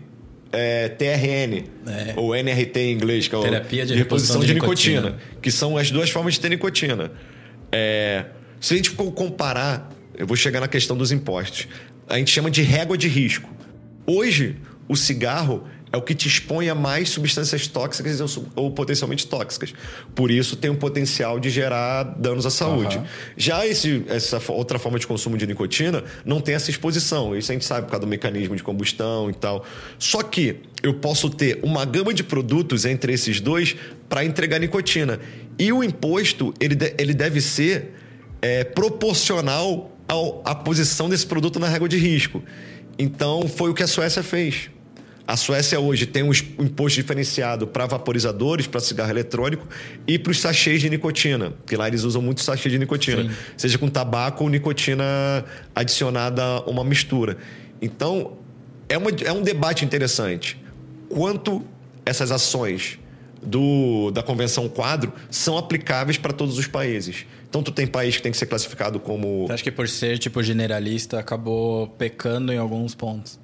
[0.54, 2.14] é, TRN, é.
[2.16, 5.76] ou NRT em inglês, que é Terapia de reposição de, de nicotina, nicotina, que são
[5.76, 7.12] as duas formas de ter nicotina.
[7.70, 8.24] É,
[8.60, 11.68] se a gente for comparar, eu vou chegar na questão dos impostos,
[12.08, 13.52] a gente chama de régua de risco.
[14.06, 14.56] Hoje,
[14.88, 18.20] o cigarro é o que te expõe a mais substâncias tóxicas
[18.56, 19.72] ou potencialmente tóxicas.
[20.12, 22.98] Por isso, tem um potencial de gerar danos à saúde.
[22.98, 23.04] Uhum.
[23.36, 27.36] Já esse, essa outra forma de consumo de nicotina não tem essa exposição.
[27.36, 29.64] Isso a gente sabe por causa do mecanismo de combustão e tal.
[29.96, 33.76] Só que eu posso ter uma gama de produtos entre esses dois
[34.08, 35.20] para entregar nicotina.
[35.56, 37.94] E o imposto, ele, de, ele deve ser
[38.42, 42.42] é, proporcional ao, à posição desse produto na régua de risco.
[42.98, 44.73] Então, foi o que a Suécia fez.
[45.26, 49.66] A Suécia hoje tem um imposto diferenciado para vaporizadores, para cigarro eletrônico
[50.06, 53.30] e para os sachês de nicotina, porque lá eles usam muito sachê de nicotina, Sim.
[53.56, 55.04] seja com tabaco ou nicotina
[55.74, 57.38] adicionada a uma mistura.
[57.80, 58.36] Então,
[58.86, 60.60] é, uma, é um debate interessante.
[61.08, 61.64] Quanto
[62.04, 62.98] essas ações
[63.42, 67.24] do, da Convenção Quadro são aplicáveis para todos os países.
[67.48, 69.46] Então, tu tem país que tem que ser classificado como...
[69.48, 73.38] Acho que por ser, tipo, generalista, acabou pecando em alguns pontos.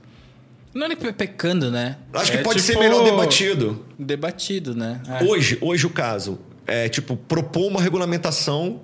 [0.72, 1.96] Não é pecando, né?
[2.12, 3.84] Acho que é, pode tipo, ser melhor debatido.
[3.98, 5.00] Debatido, né?
[5.20, 5.24] É.
[5.24, 8.80] Hoje, hoje o caso é tipo propor uma regulamentação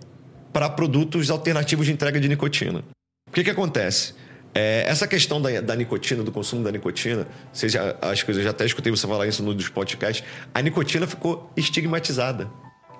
[0.53, 2.83] para produtos alternativos de entrega de nicotina.
[3.29, 4.15] O que, que acontece?
[4.55, 8.51] É, essa questão da, da, nicotina, do consumo da nicotina, seja, acho que eu já
[8.51, 12.51] até escutei você falar isso no dos podcasts, a nicotina ficou estigmatizada.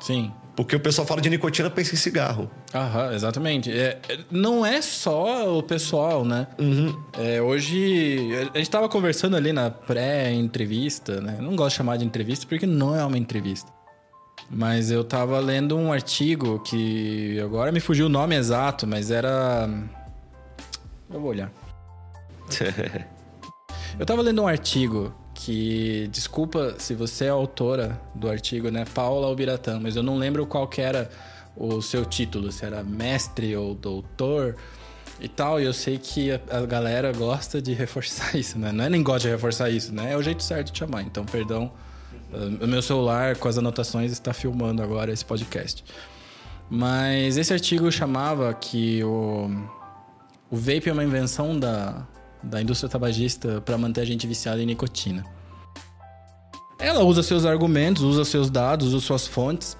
[0.01, 0.33] Sim.
[0.57, 2.51] Porque o pessoal fala de nicotina, pensa em cigarro.
[2.75, 3.71] Aham, exatamente.
[3.71, 6.47] É, não é só o pessoal, né?
[6.59, 6.99] Uhum.
[7.19, 11.37] É, hoje, a gente tava conversando ali na pré-entrevista, né?
[11.39, 13.71] Eu não gosto de chamar de entrevista porque não é uma entrevista.
[14.51, 19.69] Mas eu tava lendo um artigo que agora me fugiu o nome exato, mas era.
[21.11, 21.53] Eu vou olhar.
[23.99, 25.13] eu tava lendo um artigo
[25.47, 30.45] que desculpa se você é autora do artigo, né, Paula Albiratã, mas eu não lembro
[30.45, 31.09] qual era
[31.57, 34.57] o seu título, se era mestre ou doutor
[35.21, 38.73] e tal, e eu sei que a, a, galera gosta de reforçar isso, né?
[38.73, 40.15] Não é nem gosta de reforçar isso, né?
[40.15, 41.03] É o jeito certo de chamar.
[41.03, 41.71] Então, perdão,
[42.61, 45.85] o meu celular com as anotações está filmando agora esse podcast.
[46.69, 49.49] Mas esse artigo chamava que o,
[50.51, 52.05] o vape é uma invenção da,
[52.47, 55.25] da indústria tabagista para manter a gente viciado em nicotina.
[56.79, 59.77] Ela usa seus argumentos, usa seus dados, usa suas fontes,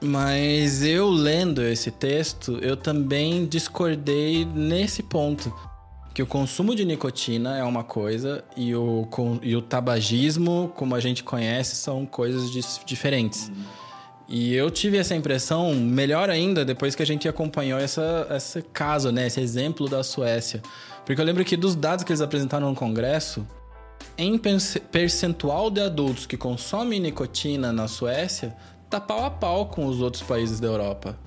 [0.00, 5.52] mas eu lendo esse texto, eu também discordei nesse ponto.
[6.12, 9.08] Que o consumo de nicotina é uma coisa e o,
[9.42, 12.50] e o tabagismo, como a gente conhece, são coisas
[12.86, 13.50] diferentes.
[14.28, 19.10] E eu tive essa impressão, melhor ainda, depois que a gente acompanhou essa, esse caso,
[19.10, 19.26] né?
[19.26, 20.62] Esse exemplo da Suécia.
[21.04, 23.46] Porque eu lembro que dos dados que eles apresentaram no Congresso,
[24.16, 28.54] em percentual de adultos que consomem nicotina na Suécia,
[28.88, 31.18] tá pau a pau com os outros países da Europa.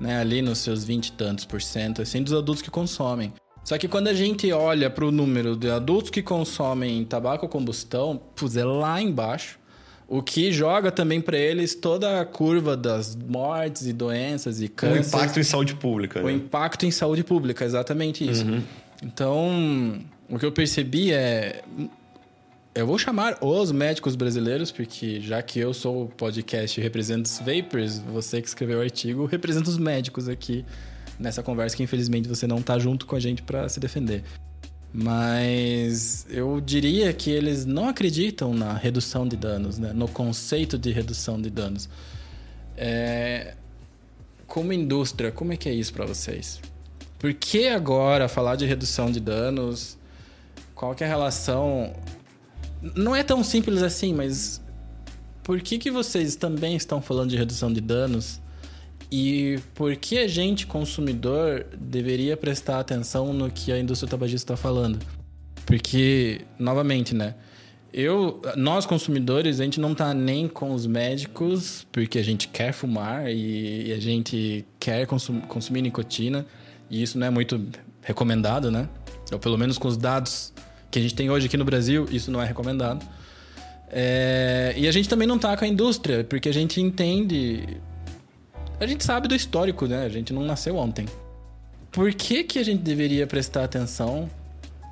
[0.00, 0.18] Né?
[0.18, 3.32] Ali nos seus 20 e tantos por cento, assim, dos adultos que consomem.
[3.62, 7.48] Só que quando a gente olha para o número de adultos que consomem tabaco a
[7.48, 9.60] combustão, pus, é lá embaixo.
[10.08, 14.96] O que joga também para eles toda a curva das mortes e doenças e câncer.
[14.96, 16.20] O impacto em saúde pública.
[16.20, 16.32] O né?
[16.32, 18.44] impacto em saúde pública, exatamente isso.
[18.44, 18.62] Uhum.
[19.02, 21.62] Então, o que eu percebi é.
[22.74, 27.38] Eu vou chamar os médicos brasileiros, porque já que eu sou o podcast represento os
[27.38, 30.64] Vapers, você que escreveu o artigo representa os médicos aqui
[31.18, 34.24] nessa conversa que infelizmente você não tá junto com a gente para se defender.
[34.90, 39.92] Mas eu diria que eles não acreditam na redução de danos, né?
[39.92, 41.90] no conceito de redução de danos.
[42.76, 43.54] É...
[44.46, 46.60] Como indústria, como é que é isso para vocês?
[47.22, 49.96] Por que agora falar de redução de danos?
[50.74, 51.94] Qual que é a relação?
[52.96, 54.60] Não é tão simples assim, mas
[55.44, 58.40] por que, que vocês também estão falando de redução de danos?
[59.08, 64.60] E por que a gente, consumidor, deveria prestar atenção no que a indústria tabagista está
[64.60, 64.98] falando?
[65.64, 67.36] Porque, novamente, né?
[67.92, 72.72] Eu, nós consumidores, a gente não tá nem com os médicos, porque a gente quer
[72.72, 76.44] fumar e, e a gente quer consum, consumir nicotina,
[76.92, 77.58] e isso não é muito
[78.02, 78.86] recomendado, né?
[79.32, 80.52] Ou pelo menos com os dados
[80.90, 83.04] que a gente tem hoje aqui no Brasil, isso não é recomendado.
[83.90, 87.66] É, e a gente também não tá com a indústria, porque a gente entende.
[88.78, 90.04] A gente sabe do histórico, né?
[90.04, 91.06] A gente não nasceu ontem.
[91.90, 94.28] Por que, que a gente deveria prestar atenção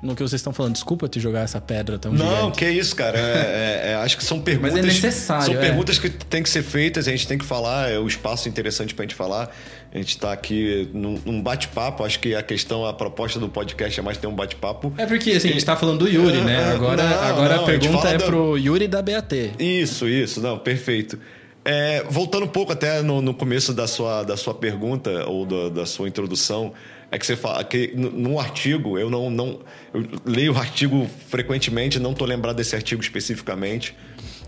[0.01, 0.73] no que vocês estão falando.
[0.73, 2.57] Desculpa te jogar essa pedra tão Não, gigante.
[2.57, 3.17] que isso, cara.
[3.17, 4.73] É, é, é, acho que são perguntas.
[4.73, 5.45] Mas é necessário.
[5.45, 5.59] São é.
[5.59, 8.95] perguntas que têm que ser feitas, a gente tem que falar, é o espaço interessante
[8.95, 9.55] pra gente falar.
[9.93, 12.03] A gente tá aqui num, num bate-papo.
[12.05, 14.93] Acho que a questão, a proposta do podcast é mais ter um bate-papo.
[14.97, 16.61] É porque assim, a gente tá falando do Yuri, né?
[16.61, 19.51] É, Agora, não, agora não, a a pergunta fala é da- pro Yuri da BAT.
[19.59, 21.19] Isso, isso, não, perfeito.
[21.65, 25.69] É, voltando um pouco até no, no começo da sua, da sua pergunta ou da,
[25.81, 26.73] da sua introdução,
[27.11, 29.59] é que você fala que no, no artigo, eu não, não
[29.93, 33.93] eu leio o artigo frequentemente, não estou lembrado desse artigo especificamente,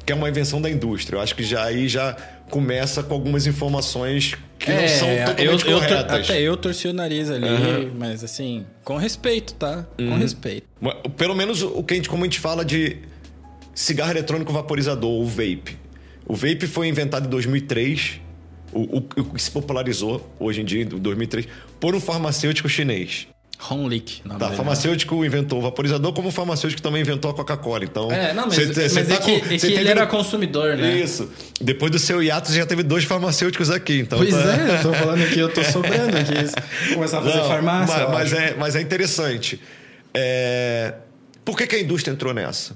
[0.05, 1.17] que é uma invenção da indústria.
[1.17, 2.15] Eu acho que já aí já
[2.49, 7.29] começa com algumas informações que não são totalmente É, eu, até eu torci o nariz
[7.29, 7.91] ali, Aham.
[7.97, 9.85] mas assim, com respeito, tá?
[9.99, 10.11] Uhum.
[10.11, 10.65] Com respeito.
[10.79, 12.97] Mas, Pelo menos o que a gente, como a gente fala de
[13.75, 15.77] cigarro eletrônico vaporizador, o vape.
[16.25, 18.21] O vape foi inventado em 2003,
[18.71, 21.47] o, o, o que se popularizou hoje em dia, em 2003,
[21.79, 23.27] por um farmacêutico chinês.
[23.59, 27.85] Honlik, nome Tá, dele, farmacêutico inventou o vaporizador, como o farmacêutico também inventou a Coca-Cola.
[27.85, 28.11] Então?
[28.11, 30.05] É, não, mas, cê- mas cê é tá que, com- é que ele teve- era
[30.05, 30.97] consumidor, né?
[30.99, 31.29] Isso.
[31.61, 33.99] Depois do seu hiato, você já teve dois farmacêuticos aqui.
[33.99, 36.33] Então Pois tá- é, eu tô falando aqui, eu tô sobrando aqui.
[36.93, 37.95] Começar a fazer Não, farmácia.
[38.07, 39.61] Mas, mas é, mas é interessante.
[40.13, 40.95] É,
[41.45, 42.75] Por que, que a indústria entrou nessa?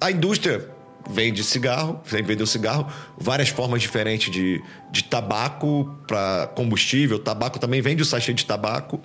[0.00, 0.66] A indústria
[1.10, 2.86] vende cigarro, vendeu cigarro,
[3.18, 7.18] várias formas diferentes de, de tabaco para combustível.
[7.18, 9.00] Tabaco também vende o sachê de tabaco.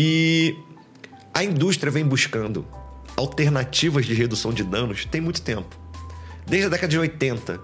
[0.00, 0.56] E
[1.34, 2.64] a indústria vem buscando
[3.16, 5.76] alternativas de redução de danos tem muito tempo.
[6.46, 7.60] Desde a década de 80.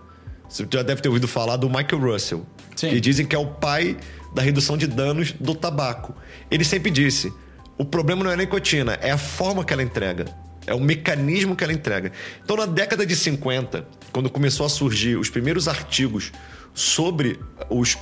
[0.49, 2.45] Você já deve ter ouvido falar do Michael Russell,
[2.75, 2.91] Sim.
[2.91, 3.97] que dizem que é o pai
[4.35, 6.13] da redução de danos do tabaco.
[6.51, 7.33] Ele sempre disse:
[7.79, 10.27] o problema não é a nicotina, é a forma que ela entrega.
[10.67, 12.11] É o mecanismo que ela entrega.
[12.43, 16.33] Então, na década de 50, quando começou a surgir os primeiros artigos
[16.75, 17.39] sobre
[17.71, 17.97] os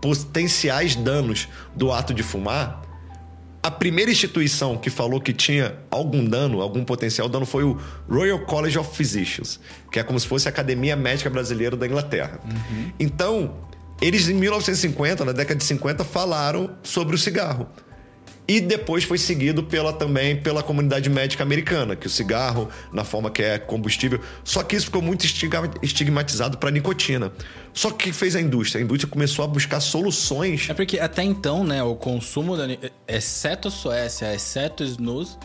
[0.00, 2.84] potenciais danos do ato de fumar,
[3.64, 8.40] a primeira instituição que falou que tinha algum dano, algum potencial dano, foi o Royal
[8.40, 9.58] College of Physicians,
[9.90, 12.38] que é como se fosse a Academia Médica Brasileira da Inglaterra.
[13.00, 13.54] Então,
[14.02, 17.66] eles em 1950, na década de 50, falaram sobre o cigarro.
[18.46, 23.30] E depois foi seguido pela também pela comunidade médica americana, que o cigarro, na forma
[23.30, 24.20] que é combustível.
[24.44, 27.32] Só que isso ficou muito estigma- estigmatizado para nicotina.
[27.72, 28.82] Só que o que fez a indústria?
[28.82, 32.64] A indústria começou a buscar soluções É porque até então, né, o consumo, da,
[33.08, 35.38] exceto Suécia, exceto snus,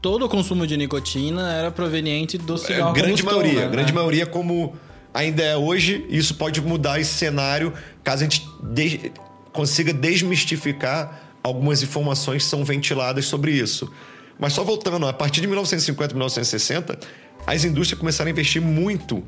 [0.00, 3.70] todo o consumo de nicotina era proveniente do É, cigarro grande combustão, maioria, né?
[3.70, 3.94] grande É.
[3.94, 4.74] maioria como
[5.12, 9.12] ainda é hoje, isso pode mudar esse cenário caso a gente de-
[9.52, 13.90] consiga desmistificar algumas informações são ventiladas sobre isso.
[14.38, 16.98] Mas só voltando, a partir de 1950, 1960,
[17.46, 19.22] as indústrias começaram a investir muito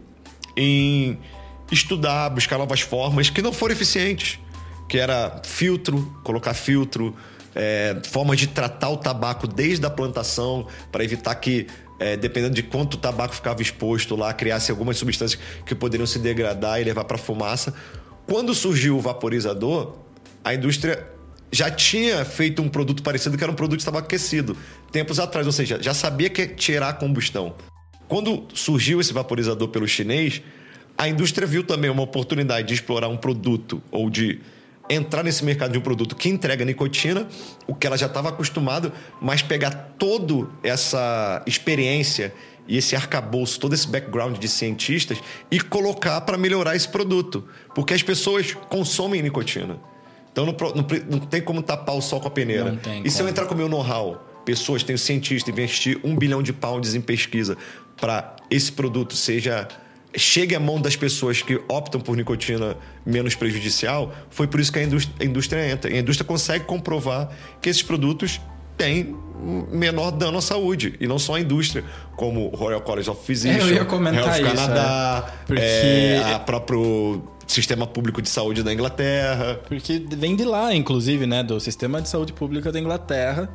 [0.57, 1.19] em
[1.71, 4.39] estudar, buscar novas formas que não foram eficientes,
[4.89, 7.15] que era filtro, colocar filtro,
[7.55, 11.69] é, formas de tratar o tabaco desde a plantação para evitar que
[12.01, 16.19] é, dependendo de quanto o tabaco ficava exposto lá, criasse algumas substâncias que poderiam se
[16.19, 17.75] degradar e levar para fumaça.
[18.27, 19.97] Quando surgiu o vaporizador,
[20.45, 21.18] a indústria
[21.51, 24.57] já tinha feito um produto parecido que era um produto de tabaco aquecido,
[24.93, 27.55] tempos atrás, ou seja, já sabia que ia tirar a combustão.
[28.07, 30.43] Quando surgiu esse vaporizador pelo chinês,
[30.97, 34.41] a indústria viu também uma oportunidade de explorar um produto ou de
[34.91, 37.29] entrar nesse mercado de um produto que entrega nicotina,
[37.67, 42.33] o que ela já estava acostumado, mas pegar toda essa experiência
[42.67, 45.19] e esse arcabouço, todo esse background de cientistas
[45.51, 47.45] e colocar para melhorar esse produto,
[47.75, 49.79] porque as pessoas consomem nicotina.
[50.33, 52.79] Então não, não não tem como tapar o sol com a peneira.
[53.05, 53.31] E se eu como.
[53.31, 57.57] entrar com o meu know-how, pessoas, tenho cientista, investir um bilhão de pounds em pesquisa
[58.01, 59.67] para esse produto seja
[60.17, 64.79] chegue à mão das pessoas que optam por nicotina menos prejudicial, foi por isso que
[64.79, 65.91] a indústria, a indústria entra.
[65.91, 67.29] E a indústria consegue comprovar
[67.61, 68.41] que esses produtos
[68.77, 69.15] tem
[69.71, 70.95] menor dano à saúde.
[70.99, 71.85] E não só a indústria,
[72.17, 75.45] como o Royal College of Physicians, É, eu ia comentar Health isso, Canada, é.
[75.47, 77.23] Porque- é, a próprio
[77.53, 79.61] sistema público de saúde da Inglaterra.
[79.67, 81.43] Porque vem de lá, inclusive, né?
[81.43, 83.49] Do Sistema de Saúde Pública da Inglaterra,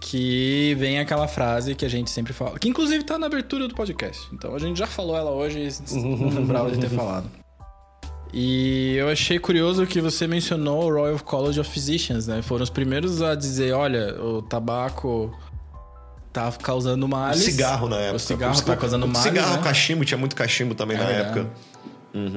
[0.00, 2.58] que vem aquela frase que a gente sempre fala.
[2.58, 4.28] Que inclusive tá na abertura do podcast.
[4.32, 7.28] Então a gente já falou ela hoje e não lembrava de ter falado.
[8.36, 12.42] E eu achei curioso que você mencionou o Royal College of Physicians, né?
[12.42, 15.32] Foram os primeiros a dizer, olha, o tabaco
[16.32, 17.44] tá causando O males.
[17.44, 18.16] cigarro na época.
[18.16, 19.62] O cigarro tá causando o males, Cigarro, né?
[19.62, 21.38] cachimbo, tinha muito cachimbo também É na verdade.
[21.38, 21.50] época.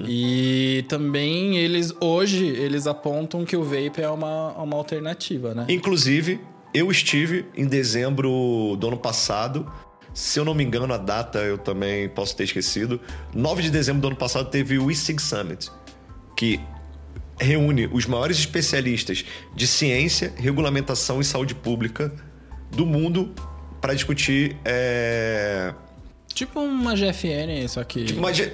[0.07, 5.65] E também eles, hoje, eles apontam que o vape é uma, uma alternativa, né?
[5.69, 6.39] Inclusive,
[6.73, 9.71] eu estive em dezembro do ano passado.
[10.13, 12.99] Se eu não me engano, a data eu também posso ter esquecido.
[13.35, 15.69] 9 de dezembro do ano passado teve o eSig Summit,
[16.35, 16.59] que
[17.39, 19.23] reúne os maiores especialistas
[19.55, 22.11] de ciência, regulamentação e saúde pública
[22.71, 23.31] do mundo
[23.79, 24.57] para discutir.
[24.65, 25.71] é,
[26.33, 28.13] Tipo uma GFN, só que.
[28.13, 28.51] Mas,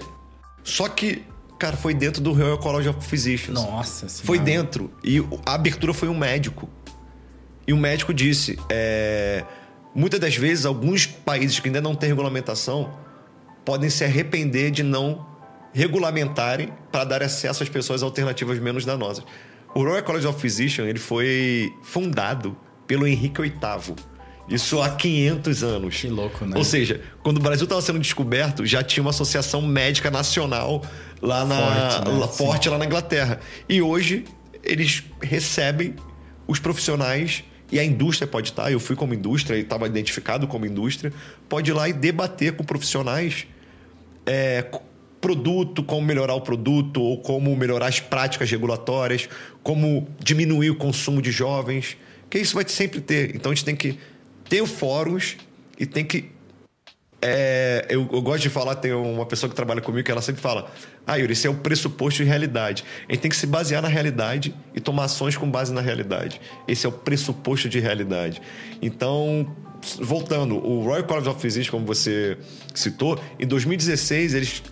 [0.64, 1.24] só que,
[1.60, 3.56] cara, foi dentro do Royal College of Physicians.
[3.56, 4.26] Nossa senhora.
[4.26, 4.92] Foi dentro.
[5.04, 6.70] E a abertura foi um médico.
[7.68, 9.44] E o médico disse: é,
[9.94, 12.94] muitas das vezes, alguns países que ainda não têm regulamentação
[13.66, 15.26] podem se arrepender de não
[15.74, 19.26] regulamentarem para dar acesso às pessoas alternativas menos danosas.
[19.74, 22.56] O Royal College of Physicians ele foi fundado
[22.86, 23.96] pelo Henrique VIII.
[24.50, 25.96] Isso há 500 anos.
[26.02, 26.58] Que louco, né?
[26.58, 30.84] Ou seja, quando o Brasil estava sendo descoberto, já tinha uma associação médica nacional
[31.22, 32.18] lá na Forte, né?
[32.20, 33.40] lá- forte lá na Inglaterra.
[33.70, 34.26] E hoje
[34.64, 35.96] eles recebem
[36.46, 38.70] os profissionais e a indústria pode estar.
[38.72, 41.14] Eu fui como indústria e estava identificado como indústria.
[41.48, 43.48] Pode ir lá e debater com profissionais
[44.26, 44.66] é,
[45.22, 49.30] produto, como melhorar o produto, ou como melhorar as práticas regulatórias,
[49.64, 51.96] como diminuir o consumo de jovens.
[52.30, 53.34] Que isso vai sempre ter.
[53.36, 53.98] Então a gente tem que
[54.48, 55.38] ter o fóruns
[55.80, 56.34] e tem que
[57.26, 60.42] é, eu, eu gosto de falar, tem uma pessoa que trabalha comigo que ela sempre
[60.42, 60.70] fala:
[61.08, 62.84] Ah, Yuri, isso é o pressuposto de realidade.
[63.08, 66.42] A gente tem que se basear na realidade e tomar ações com base na realidade.
[66.68, 68.42] Esse é o pressuposto de realidade.
[68.82, 69.56] Então,
[70.02, 72.38] voltando, o Royal College of Physicians, como você
[72.76, 74.64] citou, em 2016 eles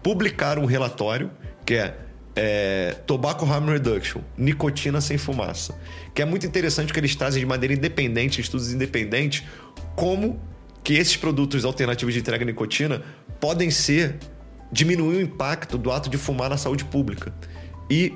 [0.00, 1.32] publicaram um relatório
[1.66, 1.96] que é,
[2.40, 5.76] é Tobacco Harm Reduction, nicotina sem fumaça.
[6.14, 9.42] Que é muito interessante que eles trazem de maneira independente, estudos independentes,
[9.96, 10.40] como
[10.84, 13.02] que esses produtos alternativos de entrega de nicotina
[13.40, 14.16] podem ser
[14.70, 17.34] diminuir o impacto do ato de fumar na saúde pública.
[17.90, 18.14] E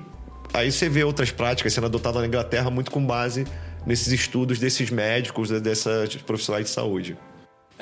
[0.55, 3.45] aí você vê outras práticas sendo adotadas na Inglaterra muito com base
[3.85, 7.17] nesses estudos desses médicos, desses profissionais de saúde.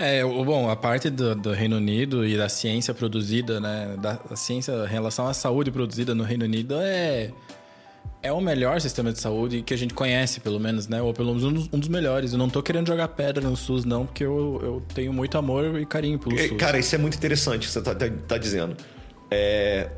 [0.02, 3.96] É, bom, a parte do, do Reino Unido e da ciência produzida, né?
[4.00, 7.30] Da a ciência em relação à saúde produzida no Reino Unido é.
[8.22, 11.00] É o melhor sistema de saúde que a gente conhece, pelo menos, né?
[11.00, 12.32] Ou pelo menos um dos, um dos melhores.
[12.32, 15.78] Eu não tô querendo jogar pedra no SUS, não, porque eu, eu tenho muito amor
[15.80, 16.56] e carinho pelo É, SUS.
[16.58, 18.76] Cara, isso é muito interessante que você tá, tá- tá dizendo.
[19.30, 19.88] É,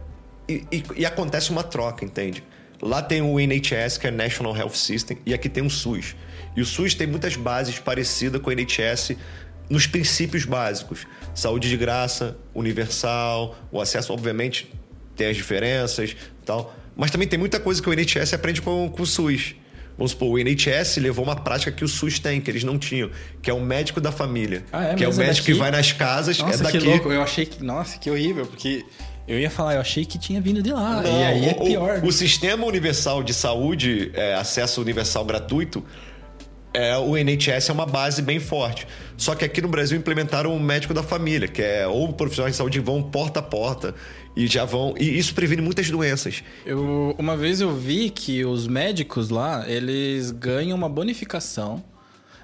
[0.49, 2.45] e, e- e acontece uma troca, entende?
[2.81, 6.15] Lá tem o NHS, que é National Health System, e aqui tem o SUS.
[6.57, 9.17] E o SUS tem muitas bases parecidas com o NHS
[9.73, 11.07] nos princípios básicos.
[11.35, 14.71] Saúde de graça, universal, o acesso, obviamente,
[15.17, 16.75] tem as diferenças e tal.
[16.95, 19.55] Mas também tem muita coisa que o NHS aprende com, com o SUS.
[19.97, 23.11] Vamos supor, o NHS levou uma prática que o SUS tem, que eles não tinham,
[23.41, 24.63] que é o médico da família.
[24.71, 24.95] Ah, é?
[24.95, 25.53] que é o é médico daqui?
[25.53, 26.79] que vai nas casas, Nossa, é daqui.
[26.79, 27.11] que louco.
[27.11, 27.65] Eu achei que.
[27.65, 28.85] Nossa, que horrível, porque
[29.27, 31.01] eu ia falar, eu achei que tinha vindo de lá.
[31.01, 32.01] Não, e aí é o- o- pior.
[32.05, 35.83] O, Sistema Universal de Saúde, é, acesso universal gratuito,
[36.75, 38.87] é, o NHS é uma base bem forte.
[39.17, 42.59] Só que aqui no Brasil implementaram o médico da família, que é ou profissionais de
[42.59, 43.95] saúde vão porta a porta
[44.37, 44.95] e já vão.
[44.99, 46.43] E isso previne muitas doenças.
[46.65, 51.83] Eu, uma vez eu vi que os médicos lá, eles ganham uma bonificação.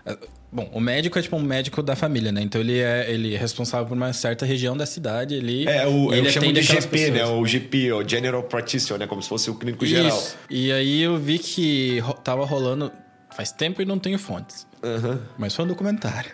[0.04, 0.16] É,
[0.50, 2.40] Bom, o médico é tipo um médico da família, né?
[2.40, 5.34] Então ele é, ele é responsável por uma certa região da cidade.
[5.34, 7.18] Ele, É, o, ele eu chamo de GP, né?
[7.20, 7.38] pessoas.
[7.38, 9.06] O GP, o General Practitioner, né?
[9.06, 10.08] Como se fosse o clínico geral.
[10.08, 10.36] Isso.
[10.48, 12.90] E aí eu vi que tava rolando.
[13.38, 14.66] Faz tempo e não tenho fontes.
[15.38, 16.32] Mas foi um documentário.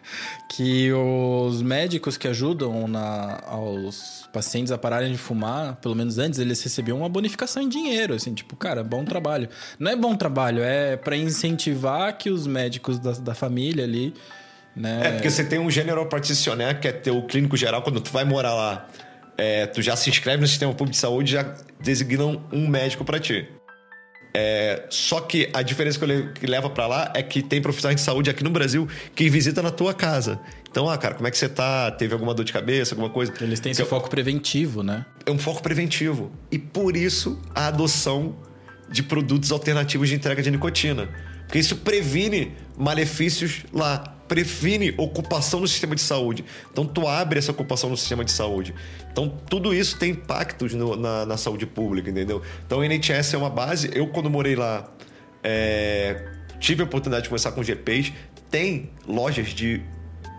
[0.48, 6.38] Que os médicos que ajudam na, aos pacientes a pararem de fumar, pelo menos antes,
[6.38, 8.14] eles recebiam uma bonificação em dinheiro.
[8.14, 9.50] Assim, tipo, cara, bom trabalho.
[9.78, 14.14] Não é bom trabalho, é para incentivar que os médicos da, da família ali.
[14.74, 18.10] Né, É, porque você tem um General Practitioner, que é teu clínico geral, quando tu
[18.10, 18.88] vai morar lá,
[19.36, 23.04] é, tu já se inscreve no sistema público de saúde e já designam um médico
[23.04, 23.46] pra ti.
[24.36, 28.00] É, só que a diferença que, eu que leva pra lá é que tem profissionais
[28.00, 30.40] de saúde aqui no Brasil que visita na tua casa.
[30.68, 31.88] Então, ah, cara, como é que você tá?
[31.92, 33.32] Teve alguma dor de cabeça, alguma coisa?
[33.40, 35.06] Eles têm esse foco preventivo, né?
[35.24, 36.32] é um foco preventivo.
[36.50, 38.36] E por isso a adoção
[38.90, 41.08] de produtos alternativos de entrega de nicotina.
[41.46, 44.13] Porque isso previne malefícios lá.
[44.34, 46.44] Previne ocupação no sistema de saúde.
[46.72, 48.74] Então, tu abre essa ocupação no sistema de saúde.
[49.12, 52.42] Então, tudo isso tem impactos no, na, na, saúde pública, entendeu?
[52.66, 53.88] Então, o NHS é uma base.
[53.94, 54.92] Eu, quando morei lá,
[55.40, 58.12] é, tive a oportunidade de conversar com GPs.
[58.50, 59.80] Tem lojas de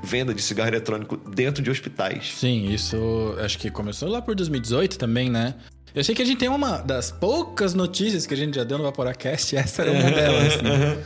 [0.03, 2.33] venda de cigarro eletrônico dentro de hospitais.
[2.35, 5.55] Sim, isso acho que começou lá por 2018 também, né?
[5.95, 8.77] Eu sei que a gente tem uma das poucas notícias que a gente já deu
[8.77, 10.97] no Vaporacast, essa era uma delas, né?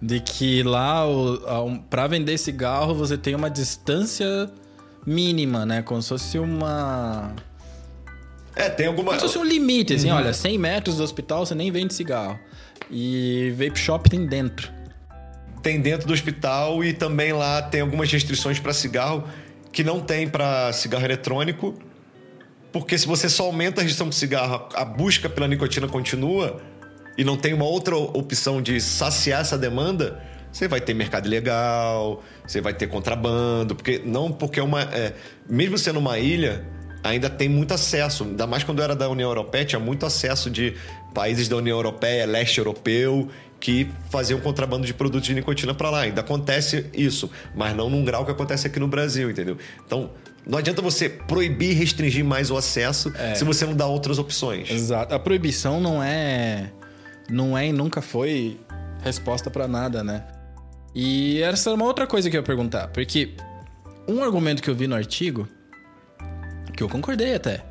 [0.00, 1.04] De que lá,
[1.90, 4.48] para vender cigarro, você tem uma distância
[5.04, 5.82] mínima, né?
[5.82, 7.34] Como se fosse uma.
[8.54, 9.08] É, tem alguma.
[9.10, 10.16] Como se fosse um limite, assim, uhum.
[10.16, 12.38] olha, 100 metros do hospital você nem vende cigarro.
[12.90, 14.70] E vape shop tem dentro.
[15.62, 19.24] Tem dentro do hospital e também lá tem algumas restrições para cigarro
[19.72, 21.74] que não tem para cigarro eletrônico
[22.72, 26.60] porque se você só aumenta a restrição de cigarro, a busca pela nicotina continua
[27.18, 32.22] e não tem uma outra opção de saciar essa demanda, você vai ter mercado ilegal,
[32.46, 34.82] você vai ter contrabando, porque não porque é uma.
[34.82, 35.12] É,
[35.50, 36.64] mesmo sendo uma ilha,
[37.02, 38.22] ainda tem muito acesso.
[38.22, 40.74] Ainda mais quando era da União Europeia, tinha muito acesso de
[41.12, 46.00] países da União Europeia, leste europeu, que faziam contrabando de produtos de nicotina para lá.
[46.02, 49.58] Ainda acontece isso, mas não num grau que acontece aqui no Brasil, entendeu?
[49.84, 50.10] Então,
[50.46, 53.34] não adianta você proibir e restringir mais o acesso é.
[53.34, 54.70] se você não dá outras opções.
[54.70, 55.12] Exato.
[55.12, 56.70] A proibição não é.
[57.30, 58.58] Não é e nunca foi
[59.02, 60.24] resposta para nada, né?
[60.94, 62.88] E essa é uma outra coisa que eu ia perguntar.
[62.88, 63.34] Porque
[64.08, 65.46] um argumento que eu vi no artigo,
[66.74, 67.64] que eu concordei até,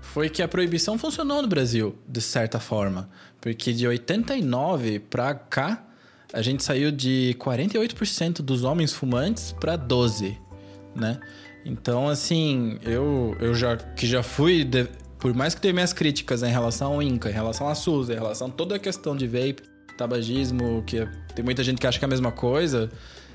[0.00, 3.08] foi que a proibição funcionou no Brasil, de certa forma.
[3.40, 5.84] Porque de 89 para cá,
[6.32, 10.38] a gente saiu de 48% dos homens fumantes para 12,
[10.94, 11.18] né?
[11.64, 14.64] Então, assim, eu, eu já que já fui.
[14.64, 14.88] De,
[15.24, 18.14] por mais que tenha minhas críticas em relação ao Inca, em relação à SUS, em
[18.14, 19.62] relação a toda a questão de vape,
[19.96, 22.90] tabagismo, que tem muita gente que acha que é a mesma coisa.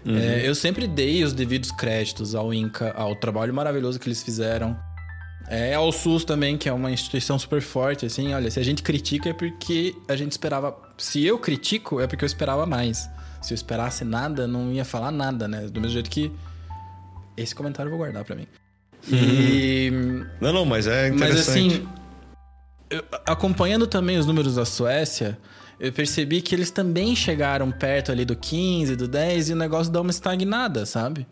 [0.06, 0.16] Uhum.
[0.16, 4.80] É, eu sempre dei os devidos créditos ao Inca, ao trabalho maravilhoso que eles fizeram.
[5.48, 8.84] É, ao SUS também, que é uma instituição super forte, assim, olha, se a gente
[8.84, 10.78] critica é porque a gente esperava.
[10.96, 13.10] Se eu critico, é porque eu esperava mais.
[13.42, 15.62] Se eu esperasse nada, não ia falar nada, né?
[15.62, 16.32] Do mesmo jeito que
[17.36, 18.46] esse comentário eu vou guardar para mim.
[19.08, 19.92] E.
[20.42, 21.20] Não, não, mas é interessante.
[21.20, 21.88] Mas assim,
[22.90, 25.38] eu, acompanhando também os números da Suécia,
[25.80, 29.92] eu percebi que eles também chegaram perto ali do 15, do 10 e o negócio
[29.92, 31.26] dá uma estagnada, sabe?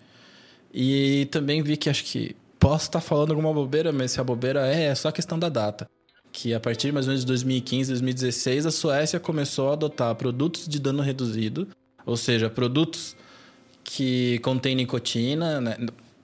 [0.73, 4.67] E também vi que acho que posso estar falando alguma bobeira, mas se a bobeira
[4.67, 5.89] é, é só questão da data.
[6.31, 10.67] Que a partir mais ou menos de 2015, 2016, a Suécia começou a adotar produtos
[10.67, 11.67] de dano reduzido,
[12.05, 13.15] ou seja, produtos
[13.83, 15.77] que contém nicotina, né?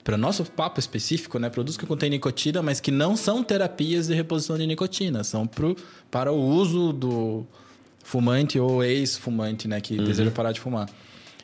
[0.04, 1.48] Para nosso papo específico, né?
[1.48, 5.74] Produtos que contêm nicotina, mas que não são terapias de reposição de nicotina, são pro,
[6.10, 7.46] para o uso do
[8.04, 9.80] fumante ou ex-fumante, né?
[9.80, 10.04] Que uhum.
[10.04, 10.88] deseja parar de fumar.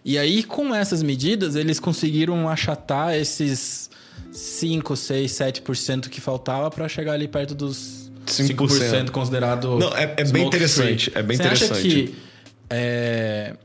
[0.04, 3.90] E aí, com essas medidas, eles conseguiram achatar esses
[4.30, 9.78] 5, 6, 7% que faltava para chegar ali perto dos 5%, 5% considerado.
[9.78, 11.10] Não, é, é bem interessante.
[11.10, 11.18] Free.
[11.18, 11.72] É bem Você interessante.
[11.72, 12.14] Acha que
[12.68, 13.56] é,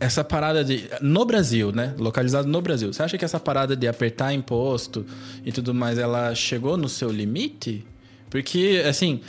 [0.00, 0.88] essa parada de.
[1.00, 1.94] No Brasil, né?
[1.98, 2.92] Localizado no Brasil.
[2.92, 5.04] Você acha que essa parada de apertar imposto
[5.44, 7.84] e tudo mais, ela chegou no seu limite?
[8.30, 9.20] Porque, assim.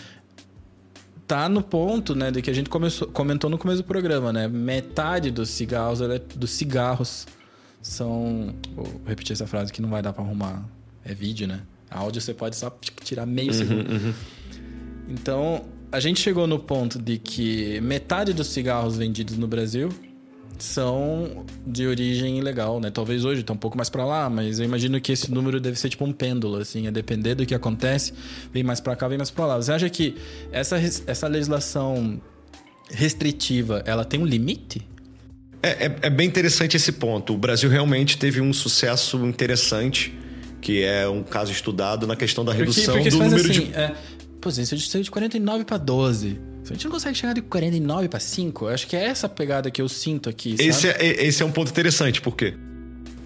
[1.28, 4.48] Tá no ponto, né, de que a gente começou, comentou no começo do programa, né?
[4.48, 6.00] Metade dos cigarros,
[6.36, 7.28] dos cigarros
[7.84, 8.56] são.
[8.76, 10.68] Vou repetir essa frase que não vai dar para arrumar.
[11.06, 11.62] É vídeo, né?
[11.92, 13.92] Áudio você pode só tirar meio uhum, segundo.
[13.92, 14.14] Uhum.
[15.08, 19.90] Então, a gente chegou no ponto de que metade dos cigarros vendidos no Brasil
[20.64, 22.89] são de origem ilegal, né?
[22.89, 25.80] Talvez hoje tá um pouco mais para lá, mas eu imagino que esse número deve
[25.80, 28.14] ser tipo um pêndulo, assim, a depender do que acontece,
[28.53, 29.57] vem mais para cá, vem mais para lá.
[29.57, 30.16] Você acha que
[30.51, 32.22] essa, essa legislação
[32.91, 34.88] restritiva, ela tem um limite?
[35.62, 37.34] É, é, é bem interessante esse ponto.
[37.34, 40.18] O Brasil realmente teve um sucesso interessante,
[40.62, 43.74] que é um caso estudado na questão da redução porque, porque do número assim, de...
[43.74, 43.93] É,
[44.39, 48.20] pô, gente saiu de 49 para 12 a gente não consegue chegar de 49 para
[48.20, 48.66] 5.
[48.66, 50.56] Eu acho que é essa pegada que eu sinto aqui.
[50.60, 52.54] Esse é, esse é um ponto interessante, porque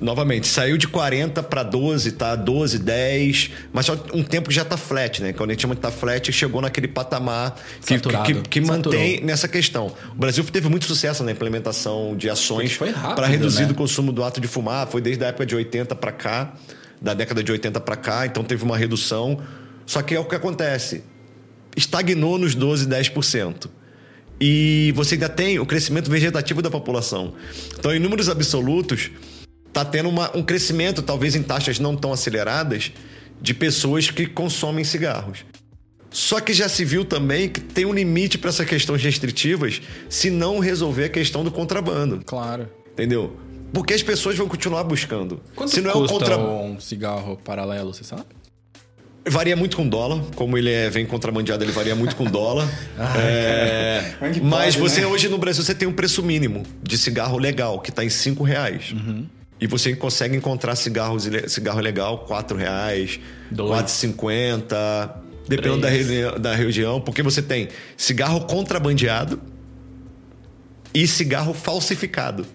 [0.04, 4.66] novamente, saiu de 40 para 12, tá 12, 10, mas só um tempo que já
[4.66, 5.32] tá flat, né?
[5.32, 9.48] Quando a gente chama de tá flat, chegou naquele patamar que, que, que, mantém nessa
[9.48, 9.94] questão.
[10.12, 12.78] O Brasil teve muito sucesso na implementação de ações
[13.16, 13.72] para reduzir né?
[13.72, 16.54] o consumo do ato de fumar, foi desde a época de 80 para cá,
[17.02, 19.40] da década de 80 para cá, então teve uma redução.
[19.86, 21.04] Só que é o que acontece
[21.76, 23.70] estagnou nos 12, 10%.
[24.40, 27.34] E você ainda tem o crescimento vegetativo da população.
[27.78, 29.12] Então, em números absolutos,
[29.68, 32.92] está tendo uma, um crescimento, talvez em taxas não tão aceleradas,
[33.42, 35.46] de pessoas que consomem cigarros.
[36.10, 40.30] Só que já se viu também que tem um limite para essas questões restritivas se
[40.30, 42.22] não resolver a questão do contrabando.
[42.24, 42.70] Claro.
[42.92, 43.36] Entendeu?
[43.74, 45.42] Porque as pessoas vão continuar buscando.
[45.56, 46.38] Quanto se não é o contra...
[46.38, 48.26] um cigarro paralelo, você sabe?
[49.26, 50.22] Varia muito com dólar.
[50.36, 52.68] Como ele é, vem contrabandeado, ele varia muito com dólar.
[53.16, 55.08] É, Como é que Mas pode, você né?
[55.08, 58.44] hoje no Brasil você tem um preço mínimo de cigarro legal, que está em 5
[58.44, 58.92] reais.
[58.92, 59.26] Uhum.
[59.60, 63.20] E você consegue encontrar cigarros, cigarro legal, 4 reais,
[63.50, 63.84] Dois.
[63.84, 65.24] 4,50.
[65.48, 67.00] Dependendo da, da região.
[67.02, 69.40] Porque você tem cigarro contrabandeado
[70.94, 72.46] e cigarro falsificado.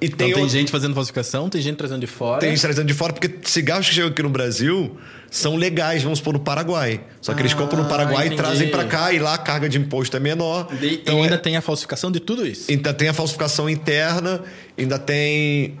[0.00, 2.38] E Então tem, outro- gente fazendo falsificação, tem gente trazendo de fora.
[2.38, 4.96] tem gente trazendo de fora, porque cigarros que chegam aqui no Brasil
[5.28, 7.00] são legais, vamos supor, no Paraguai.
[7.20, 8.34] Só que eles Ah, compram no Paraguai entendi.
[8.40, 10.68] e trazem pra cá, e lá a carga de imposto é menor.
[10.80, 12.70] E então ainda é- tem a falsificação de tudo isso.
[12.70, 14.42] ainda tem a falsificação interna,
[14.78, 15.76] ainda tem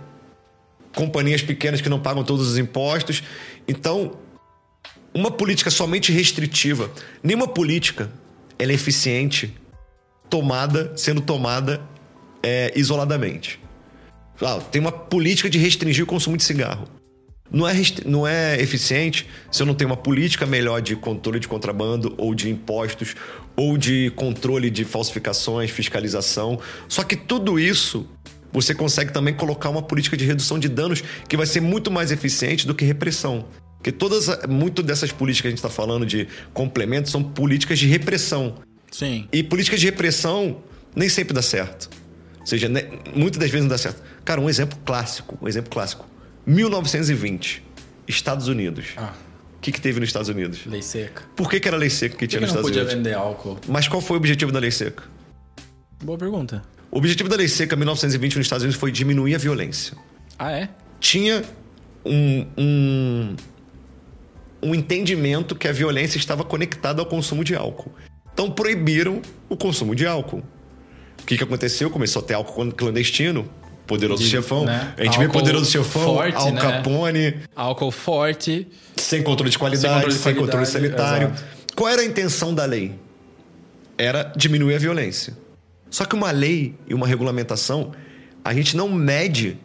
[0.94, 3.22] companhias pequenas que não pagam todos os impostos.
[3.68, 4.16] Então,
[5.14, 6.90] uma política somente restritiva,
[7.22, 8.10] nenhuma política
[8.58, 9.54] ela é eficiente
[10.28, 11.80] tomada, sendo tomada
[12.42, 13.60] é, isoladamente.
[14.40, 16.86] Ah, tem uma política de restringir o consumo de cigarro.
[17.50, 17.74] Não é,
[18.04, 22.34] não é eficiente se eu não tenho uma política melhor de controle de contrabando, ou
[22.34, 23.14] de impostos,
[23.56, 26.60] ou de controle de falsificações, fiscalização.
[26.88, 28.06] Só que tudo isso
[28.52, 32.12] você consegue também colocar uma política de redução de danos que vai ser muito mais
[32.12, 33.46] eficiente do que repressão.
[33.76, 37.86] Porque todas, muito dessas políticas que a gente está falando de complementos são políticas de
[37.86, 38.56] repressão.
[38.90, 39.26] Sim.
[39.32, 40.58] E políticas de repressão
[40.94, 41.88] nem sempre dá certo.
[42.48, 42.84] Ou seja, né,
[43.14, 44.02] muitas das vezes não dá certo.
[44.24, 46.06] Cara, um exemplo clássico, um exemplo clássico.
[46.46, 47.62] 1920,
[48.08, 48.86] Estados Unidos.
[48.96, 49.12] Ah,
[49.58, 50.60] O que, que teve nos Estados Unidos?
[50.64, 51.24] lei seca.
[51.36, 52.94] Por que, que era lei seca que que tinha que nos não Estados podia Unidos?
[53.04, 53.58] vender álcool?
[53.68, 55.02] Mas qual foi o objetivo da lei seca?
[56.02, 56.62] Boa pergunta.
[56.90, 59.94] O objetivo da lei seca 1920 nos Estados Unidos foi diminuir a violência.
[60.38, 60.70] Ah, é?
[61.00, 61.44] Tinha
[62.02, 63.36] um, um,
[64.62, 67.92] um entendimento que a violência estava conectada ao consumo de álcool.
[68.32, 69.20] Então proibiram
[69.50, 70.42] o consumo de álcool.
[71.28, 71.90] O que, que aconteceu?
[71.90, 73.46] Começou a ter álcool clandestino,
[73.86, 74.64] poderoso De- chefão.
[74.64, 74.94] né?
[74.96, 76.58] A gente vê Álcool poderoso chefão, forte, Al né?
[76.58, 78.66] Capone, Álcool forte.
[78.96, 81.26] sem controle de qualidade, controle sem controle, sanitário.
[81.28, 81.44] exato.
[81.76, 82.94] Qual era a intenção da lei?
[83.98, 85.36] Era diminuir a violência.
[85.90, 87.92] Só que uma lei e uma regulamentação,
[88.42, 89.58] a gente não mede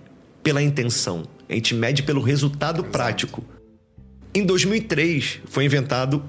[0.44, 3.42] pela intenção, a gente mede pelo resultado prático.
[4.36, 6.26] Em 2003 foi inventado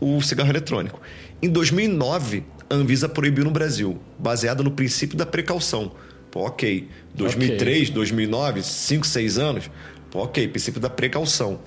[0.00, 1.00] o cigarro eletrônico.
[1.40, 2.42] Em 2009,
[2.72, 5.92] a Anvisa proibiu no Brasil, baseado no princípio da precaução.
[6.30, 6.88] Pô, ok.
[7.14, 9.70] 2003, 2009, 5, 6 anos.
[10.10, 11.60] Pô, ok, princípio da precaução.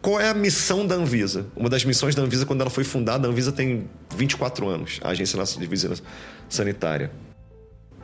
[0.00, 1.46] Qual é a missão da Anvisa?
[1.56, 5.08] Uma das missões da Anvisa, quando ela foi fundada, a Anvisa tem 24 anos, a
[5.08, 6.04] Agência Nacional de Vigilância
[6.48, 7.10] Sanitária.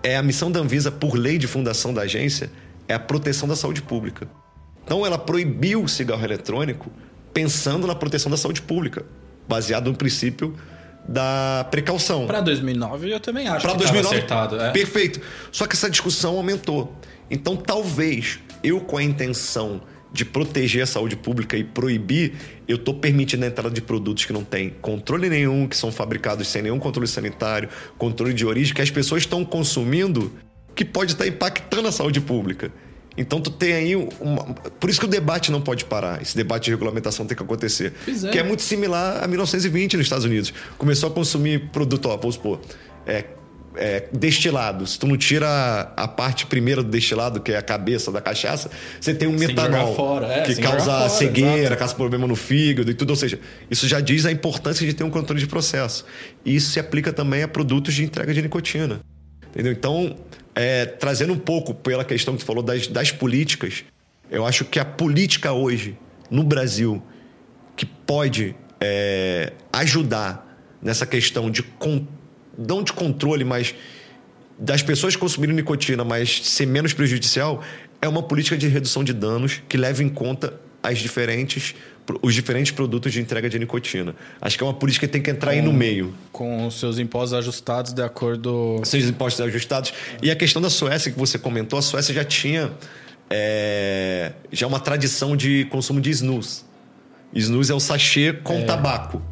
[0.02, 2.50] É a missão da Anvisa, por lei de fundação da agência,
[2.88, 4.26] é a proteção da saúde pública.
[4.84, 6.90] Então ela proibiu o cigarro eletrônico
[7.32, 9.04] pensando na proteção da saúde pública,
[9.46, 10.56] baseado no princípio
[11.09, 12.26] da precaução.
[12.26, 14.61] Pra 2009 eu também acho Para que 2009, tava acertado.
[14.61, 14.70] É.
[14.70, 15.20] perfeito.
[15.51, 16.94] Só que essa discussão aumentou.
[17.30, 19.80] Então, talvez eu, com a intenção
[20.12, 22.32] de proteger a saúde pública e proibir,
[22.66, 26.48] eu estou permitindo a entrada de produtos que não têm controle nenhum, que são fabricados
[26.48, 30.32] sem nenhum controle sanitário, controle de origem, que as pessoas estão consumindo,
[30.74, 32.72] que pode estar impactando a saúde pública.
[33.20, 34.42] Então tu tem aí uma...
[34.80, 36.22] Por isso que o debate não pode parar.
[36.22, 37.92] Esse debate de regulamentação tem que acontecer.
[38.08, 38.28] É.
[38.30, 40.54] Que é muito similar a 1920 nos Estados Unidos.
[40.78, 42.60] Começou a consumir produto, ó, vamos supor,
[43.06, 43.24] é,
[43.76, 44.86] é, destilado.
[44.86, 48.70] Se tu não tira a, parte primeira do destilado, que é a cabeça da cachaça,
[48.98, 52.90] você tem um Sem metanol fora, é, que causa fora, cegueira, causa problema no fígado
[52.90, 53.10] e tudo.
[53.10, 53.38] Ou seja,
[53.70, 56.06] isso já diz a importância de ter um controle de processo.
[56.42, 59.00] E isso se aplica também a produtos de entrega de nicotina.
[59.50, 59.72] Entendeu?
[59.72, 60.16] Então,
[60.55, 63.84] é, trazendo um pouco pela questão que tu falou das, das políticas,
[64.30, 65.96] eu acho que a política hoje,
[66.30, 67.03] no Brasil,
[67.76, 70.46] que pode é, ajudar
[70.82, 72.07] nessa questão de con-
[72.57, 73.74] não de controle, mas
[74.59, 77.62] das pessoas consumirem nicotina, mas ser menos prejudicial,
[78.03, 81.74] é uma política de redução de danos que leva em conta as diferentes,
[82.22, 84.14] os diferentes produtos de entrega de nicotina.
[84.40, 86.14] Acho que é uma política que tem que entrar aí no meio.
[86.32, 88.80] Com os seus impostos ajustados de acordo.
[88.84, 89.92] Seus impostos ajustados.
[90.22, 92.72] E a questão da Suécia que você comentou, a Suécia já tinha
[93.28, 96.64] é, já uma tradição de consumo de snus.
[97.32, 99.22] Snus é o sachê com tabaco.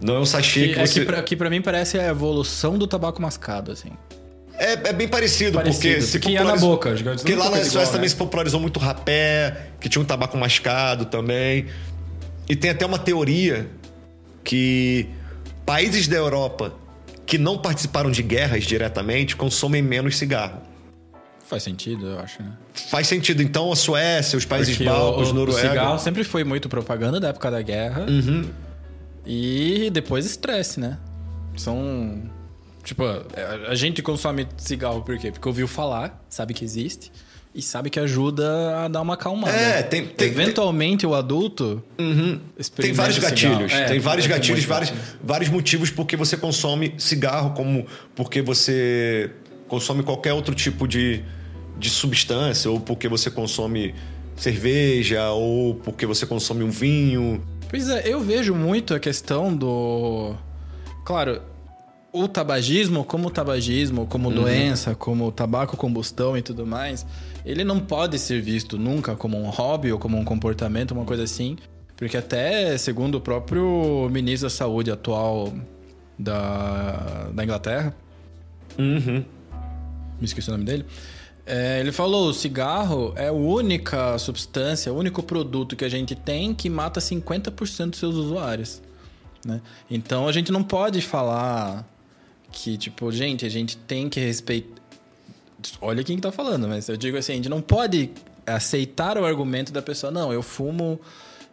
[0.00, 1.00] Não é o sachê Que, que, é você...
[1.00, 3.90] que, pra, que pra mim parece a evolução do tabaco mascado, assim.
[4.58, 7.80] É, é bem parecido, Parecido, porque se que ia na boca, Porque lá na Suécia
[7.80, 7.92] né?
[7.92, 11.66] também se popularizou muito rapé, que tinha um tabaco mascado também.
[12.48, 13.68] E tem até uma teoria
[14.42, 15.08] que
[15.64, 16.74] países da Europa
[17.24, 20.62] que não participaram de guerras diretamente consomem menos cigarro.
[21.44, 22.52] Faz sentido, eu acho, né?
[22.74, 23.42] Faz sentido.
[23.42, 25.68] Então a Suécia, os países Porque bálticos, o, o, o Noruega.
[25.68, 28.06] cigarro sempre foi muito propaganda da época da guerra.
[28.08, 28.50] Uhum.
[29.26, 30.98] E depois estresse, né?
[31.56, 32.22] São.
[32.88, 33.04] Tipo,
[33.68, 35.30] a gente consome cigarro por quê?
[35.30, 37.12] Porque ouviu falar, sabe que existe
[37.54, 39.54] e sabe que ajuda a dar uma acalmada.
[39.54, 40.06] É, tem.
[40.06, 41.10] tem Eventualmente tem...
[41.10, 41.84] o adulto.
[41.98, 42.40] Uhum.
[42.76, 43.70] Tem vários gatilhos.
[43.74, 44.90] É, tem vários gatilhos, vários,
[45.22, 47.86] vários motivos porque você consome cigarro, como
[48.16, 49.32] porque você
[49.68, 51.22] consome qualquer outro tipo de,
[51.78, 53.94] de substância, ou porque você consome
[54.34, 57.44] cerveja, ou porque você consome um vinho.
[57.68, 60.34] Pois é, eu vejo muito a questão do.
[61.04, 61.42] Claro,
[62.12, 64.34] o tabagismo, como tabagismo, como uhum.
[64.34, 67.06] doença, como tabaco combustão e tudo mais,
[67.44, 71.24] ele não pode ser visto nunca como um hobby ou como um comportamento, uma coisa
[71.24, 71.56] assim.
[71.96, 75.52] Porque até, segundo o próprio ministro da saúde atual
[76.18, 77.94] da, da Inglaterra,
[78.78, 79.24] uhum.
[80.18, 80.86] me esqueci o nome dele,
[81.44, 86.14] é, ele falou: o cigarro é a única substância, o único produto que a gente
[86.14, 88.82] tem que mata 50% dos seus usuários.
[89.44, 89.60] Né?
[89.90, 91.88] Então a gente não pode falar
[92.50, 94.80] que, tipo, gente, a gente tem que respeitar.
[95.80, 98.10] Olha quem tá falando, mas eu digo assim: a gente não pode
[98.46, 101.00] aceitar o argumento da pessoa, não, eu fumo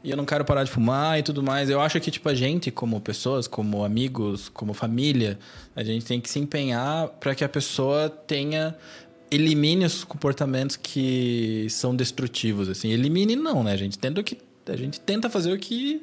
[0.03, 1.69] e eu não quero parar de fumar e tudo mais.
[1.69, 5.39] Eu acho que, tipo, a gente, como pessoas, como amigos, como família,
[5.75, 8.75] a gente tem que se empenhar para que a pessoa tenha
[9.31, 12.91] elimine os comportamentos que são destrutivos, assim.
[12.91, 13.75] Elimine não, né?
[13.75, 14.37] Gente tenta, que,
[14.67, 16.01] a gente tenta fazer o que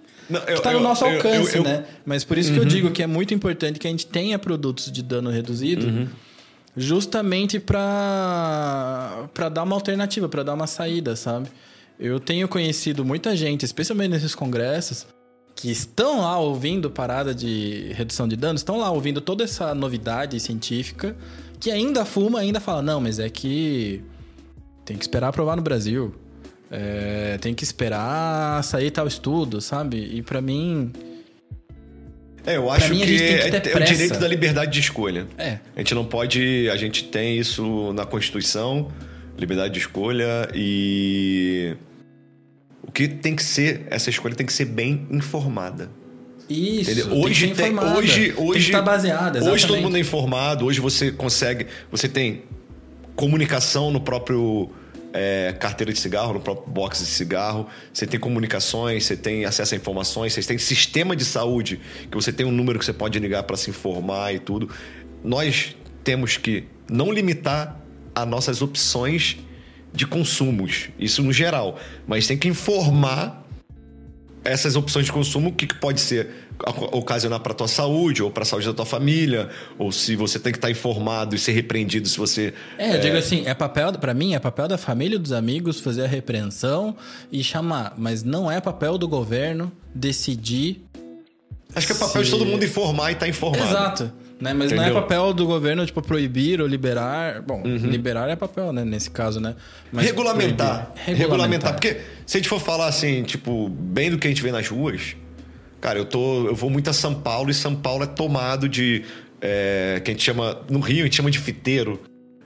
[0.49, 1.85] está no nosso alcance, eu, eu, né?
[2.05, 2.55] Mas por isso uhum.
[2.55, 2.69] que eu uhum.
[2.69, 6.09] digo que é muito importante que a gente tenha produtos de dano reduzido, uhum.
[6.77, 11.49] justamente para para dar uma alternativa, para dar uma saída, sabe?
[11.99, 15.07] Eu tenho conhecido muita gente, especialmente nesses congressos,
[15.55, 20.39] que estão lá ouvindo parada de redução de danos, estão lá ouvindo toda essa novidade
[20.41, 21.17] científica,
[21.61, 24.03] que ainda fuma, ainda fala, não, mas é que
[24.85, 26.15] tem que esperar aprovar no Brasil.
[26.75, 29.99] É, tem que esperar sair tal estudo, sabe?
[29.99, 30.91] E para mim.
[32.47, 35.29] É, eu acho mim, que, que é, o direito da liberdade de escolha.
[35.37, 35.59] É.
[35.77, 36.71] A gente não pode.
[36.71, 38.91] A gente tem isso na Constituição,
[39.39, 41.77] liberdade de escolha e.
[42.83, 45.91] O que tem que ser, essa escolha tem que ser bem informada.
[46.49, 46.91] Isso.
[46.91, 47.19] Entendeu?
[47.19, 49.39] Hoje tem, tem hoje, hoje está baseada.
[49.39, 49.51] Exatamente.
[49.51, 50.65] Hoje todo mundo é informado.
[50.65, 52.45] Hoje você consegue, você tem
[53.15, 54.71] comunicação no próprio
[55.13, 57.67] é, carteira de cigarro, no próprio box de cigarro.
[57.93, 62.33] Você tem comunicações, você tem acesso a informações, você tem sistema de saúde que você
[62.33, 64.69] tem um número que você pode ligar para se informar e tudo.
[65.23, 67.81] Nós temos que não limitar
[68.15, 69.39] as nossas opções
[69.93, 73.47] de consumos, isso no geral, mas tem que informar
[74.45, 76.42] essas opções de consumo, o que, que pode ser
[76.93, 79.49] ocasionar para tua saúde ou para a saúde da tua família,
[79.79, 82.95] ou se você tem que estar tá informado e ser repreendido se você É, eu
[82.95, 82.99] é...
[82.99, 86.09] digo assim, é papel para mim, é papel da família e dos amigos fazer a
[86.09, 86.97] repreensão
[87.31, 90.83] e chamar, mas não é papel do governo decidir
[91.75, 92.31] Acho que é papel se...
[92.31, 93.65] de todo mundo informar e estar tá informado.
[93.65, 94.13] Exato.
[94.41, 94.53] Né?
[94.53, 94.93] Mas Entendeu?
[94.93, 97.41] não é papel do governo, tipo, proibir ou liberar.
[97.43, 97.77] Bom, uhum.
[97.77, 98.85] liberar é papel, né?
[98.85, 99.55] Nesse caso, né?
[99.93, 101.17] Mas regulamentar, regulamentar.
[101.17, 101.73] Regulamentar.
[101.75, 104.67] Porque se a gente for falar assim, tipo, bem do que a gente vê nas
[104.67, 105.15] ruas,
[105.83, 106.47] cara, eu tô.
[106.47, 109.05] Eu vou muito a São Paulo e São Paulo é tomado de.
[109.43, 110.63] É, que a gente chama.
[110.71, 112.01] No Rio a gente chama de fiteiro.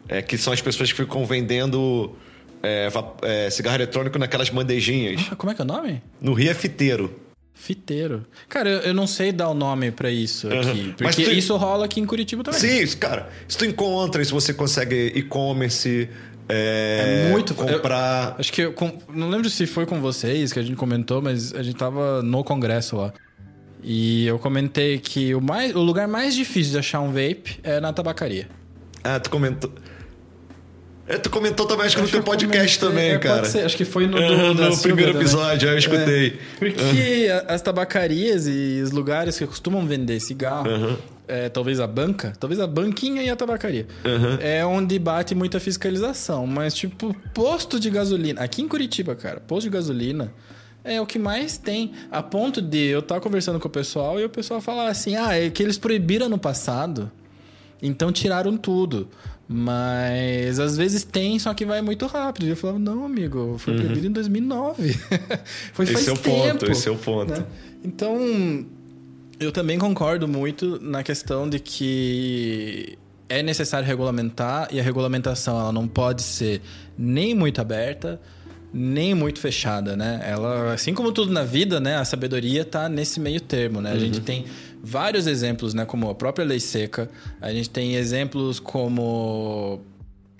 [0.08, 2.16] É, que são as pessoas que ficam vendendo
[2.62, 2.88] é,
[3.22, 5.26] é, cigarro eletrônico naquelas bandejinhas.
[5.30, 6.02] Ah, como é que é o nome?
[6.20, 7.20] No Rio é fiteiro.
[7.52, 8.24] Fiteiro.
[8.48, 10.68] Cara, eu, eu, não sei dar o nome para isso aqui.
[10.68, 10.92] Uhum.
[10.92, 11.30] Porque tu...
[11.32, 12.60] isso rola aqui em Curitiba também.
[12.60, 13.28] Sim, cara.
[13.48, 16.08] Se tu encontra, se você consegue e-commerce.
[16.48, 18.34] É, é, muito comprar.
[18.34, 18.74] Eu, acho que eu,
[19.12, 22.44] não lembro se foi com vocês que a gente comentou, mas a gente tava no
[22.44, 23.12] congresso lá.
[23.82, 27.80] E eu comentei que o, mais, o lugar mais difícil de achar um vape é
[27.80, 28.48] na tabacaria.
[29.04, 29.70] Ah, tu comentou.
[31.08, 33.42] É, tu comentou também, acho que no teu podcast também, é, cara.
[33.64, 36.26] Acho que foi no, do, no primeiro episódio, eu escutei.
[36.26, 37.54] É, porque uhum.
[37.54, 40.96] as tabacarias e os lugares que costumam vender cigarro, uhum.
[41.28, 44.38] é, talvez a banca, talvez a banquinha e a tabacaria, uhum.
[44.40, 46.44] é onde bate muita fiscalização.
[46.44, 48.40] Mas, tipo, posto de gasolina.
[48.40, 50.32] Aqui em Curitiba, cara, posto de gasolina
[50.86, 51.92] é o que mais tem.
[52.10, 55.36] A ponto de eu estar conversando com o pessoal e o pessoal falar assim: ah,
[55.36, 57.10] é que eles proibiram no passado,
[57.82, 59.08] então tiraram tudo.
[59.48, 62.48] Mas às vezes tem, só que vai muito rápido.
[62.48, 63.80] Eu falava, não, amigo, foi uhum.
[63.80, 64.92] proibido em 2009.
[65.72, 67.32] foi esse faz é o tempo, ponto, esse é o ponto.
[67.32, 67.46] Né?
[67.84, 68.66] Então,
[69.38, 75.72] eu também concordo muito na questão de que é necessário regulamentar e a regulamentação ela
[75.72, 76.60] não pode ser
[76.98, 78.20] nem muito aberta,
[78.78, 80.20] nem muito fechada, né?
[80.22, 83.90] Ela, assim como tudo na vida, né, a sabedoria está nesse meio termo, né?
[83.90, 84.24] A gente uhum.
[84.24, 84.44] tem
[84.82, 87.08] vários exemplos, né, como a própria lei seca.
[87.40, 89.80] A gente tem exemplos como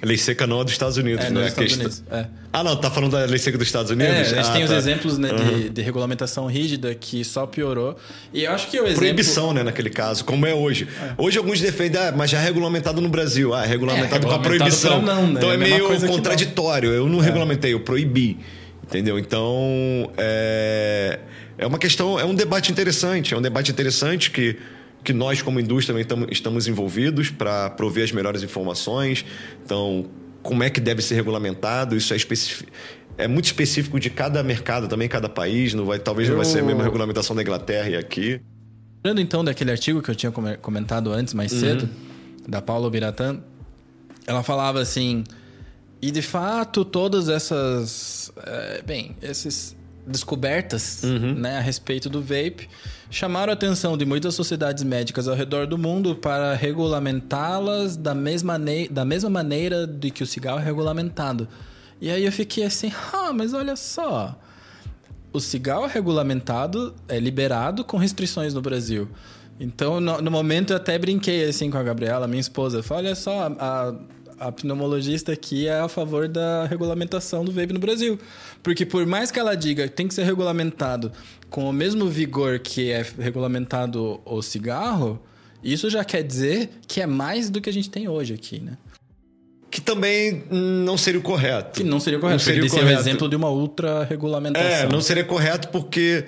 [0.03, 1.41] Lei seca não é dos Estados Unidos, É, né?
[1.41, 2.27] nos Estados Unidos, é.
[2.53, 4.15] Ah, não, tá falando da lei seca dos Estados Unidos?
[4.15, 4.77] É, a gente Ah, tem os tá.
[4.77, 7.97] exemplos né, de, de regulamentação rígida que só piorou.
[8.33, 8.99] E eu acho que o exemplo...
[8.99, 10.87] Proibição, né, naquele caso, como é hoje.
[11.17, 13.55] Hoje alguns defendem, ah, mas já é regulamentado no Brasil.
[13.55, 15.03] Ah, é regulamentado É, com a regulamentado proibição.
[15.03, 15.33] não, né?
[15.39, 16.09] Então É é meio que não.
[16.09, 16.91] contraditório.
[16.91, 18.39] Eu não regulamentei, eu proibi.
[18.85, 19.19] Entendeu?
[19.19, 21.19] Então, é,
[21.59, 23.33] é uma questão, é um debate interessante.
[23.35, 24.57] É um debate interessante que,
[25.07, 29.25] que nós, como indústria, também tamo- estamos envolvidos para prover as melhores informações.
[29.65, 30.07] Então,
[30.43, 31.97] como é que deve ser regulamentado?
[31.97, 32.71] Isso é específico.
[33.17, 35.73] É muito específico de cada mercado, também cada país.
[35.75, 38.41] Não vai, talvez não vai ser a Eu- mesma regulamentação da Inglaterra e aqui.
[39.05, 41.61] Lembrando então daquele artigo que eu tinha come- comentado antes, mais Uhum.
[41.61, 41.89] cedo,
[42.49, 43.39] da Paula Biratã,
[44.27, 45.23] ela falava assim,
[46.03, 51.35] e de fato todas essas, eh, bem, essas descobertas Uhum.
[51.35, 52.69] né, a respeito do vape
[53.11, 58.59] chamaram a atenção de muitas sociedades médicas ao redor do mundo para regulamentá-las da mesma,
[58.91, 61.49] da mesma maneira de que o cigarro é regulamentado.
[62.01, 64.39] E aí eu fiquei assim, ah, mas olha só,
[65.33, 69.09] o cigarro é regulamentado, é liberado com restrições no Brasil.
[69.59, 72.83] Então, no, no momento, eu até brinquei assim com a Gabriela, minha esposa.
[72.83, 73.95] Falei, olha só, a,
[74.39, 78.19] a pneumologista aqui é a favor da regulamentação do vape no Brasil.
[78.63, 81.11] Porque por mais que ela diga que tem que ser regulamentado
[81.51, 85.21] com o mesmo vigor que é regulamentado o cigarro,
[85.63, 88.77] isso já quer dizer que é mais do que a gente tem hoje aqui, né?
[89.71, 91.79] Que também não seria o correto.
[91.79, 92.39] Que não seria correto.
[92.39, 93.01] Não seria é o correto.
[93.01, 94.69] exemplo de uma ultra regulamentação.
[94.71, 96.25] É, não seria correto porque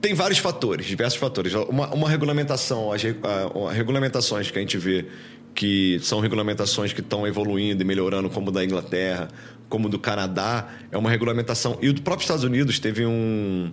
[0.00, 1.52] tem vários fatores, diversos fatores.
[1.54, 5.06] Uma, uma regulamentação, as, re- a- a- regulamentações que a gente vê
[5.54, 9.28] que são regulamentações que estão evoluindo e melhorando, como da Inglaterra,
[9.68, 11.76] como do Canadá, é uma regulamentação.
[11.82, 13.72] E o próprio Estados Unidos teve um.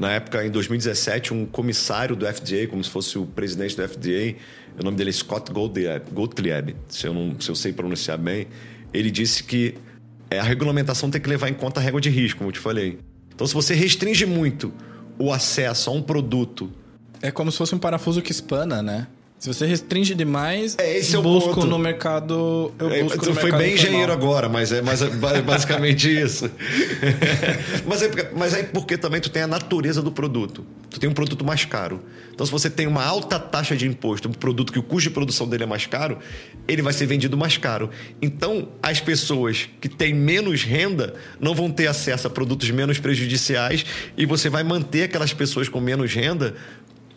[0.00, 4.34] Na época, em 2017, um comissário do FDA, como se fosse o presidente do FDA,
[4.80, 8.46] o nome dele é Scott Gottlieb, se, eu não, se eu sei pronunciar bem,
[8.94, 9.74] ele disse que
[10.30, 12.58] é, a regulamentação tem que levar em conta a régua de risco, como eu te
[12.58, 12.98] falei.
[13.34, 14.72] Então, se você restringe muito
[15.18, 16.72] o acesso a um produto
[17.20, 19.06] É como se fosse um parafuso que espana, né?
[19.40, 21.66] Se você restringe demais, É, esse é o busco ponto.
[21.66, 22.74] no mercado.
[22.78, 25.40] Eu É, busco tu no foi mercado bem engenheiro agora, mas é, mas é ba-
[25.40, 26.50] basicamente isso.
[27.88, 30.62] mas, é, porque- mas é porque também tu tem a natureza do produto.
[30.90, 32.02] Tu tem um produto mais caro.
[32.34, 35.14] Então, se você tem uma alta taxa de imposto, um produto que o custo de
[35.14, 36.18] produção dele é mais caro,
[36.68, 37.88] ele vai ser vendido mais caro.
[38.20, 43.86] Então, as pessoas que têm menos renda não vão ter acesso a produtos menos prejudiciais
[44.18, 46.54] e você vai manter aquelas pessoas com menos renda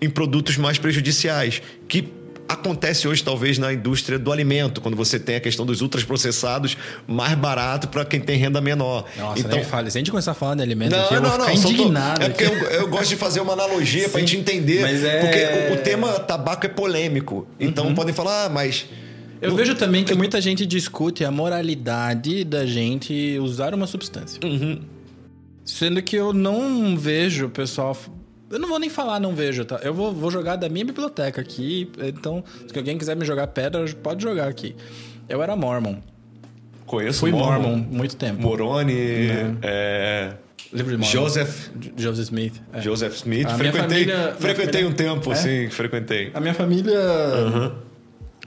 [0.03, 2.07] em produtos mais prejudiciais, que
[2.47, 6.77] acontece hoje talvez na indústria do alimento, quando você tem a questão dos ultraprocessados
[7.07, 9.05] mais barato para quem tem renda menor.
[9.17, 9.89] Nossa, então, nem fale.
[9.89, 11.69] Se a gente começar a falar de alimento não, aqui, eu não, não, só tô-
[11.73, 12.21] indignado.
[12.21, 14.81] É porque eu, eu gosto de fazer uma analogia para a gente entender.
[14.83, 17.47] é- Porque o, o tema tabaco é polêmico.
[17.59, 18.85] Então podem falar, ah, mas.
[19.41, 24.39] Eu vejo também que muita gente discute a moralidade da gente usar uma substância.
[24.43, 24.79] Uhum.
[25.65, 27.97] Sendo que eu não vejo o pessoal.
[28.53, 29.79] Eu não vou nem falar, não vejo, tá?
[29.83, 31.89] Eu vou, vou jogar da minha biblioteca aqui.
[31.97, 34.75] Então, se alguém quiser me jogar pedra, pode jogar aqui.
[35.27, 35.95] Eu era Mormon.
[36.85, 38.39] Conheço Fui o Mormon muito tempo.
[38.41, 38.93] Moroni,
[39.63, 40.33] é,
[40.71, 41.11] Livro de Mormon.
[41.11, 42.61] Joseph, Joseph Smith.
[42.73, 42.81] é.
[42.81, 43.47] Joseph Smith.
[43.47, 45.35] A minha frequentei família- frequentei família- um tempo, É?
[45.35, 46.29] sim, frequentei.
[46.33, 46.99] A minha família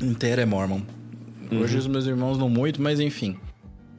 [0.01, 0.81] inteira é mormon.
[1.51, 3.37] Hoje os meus irmãos não muito, mas enfim.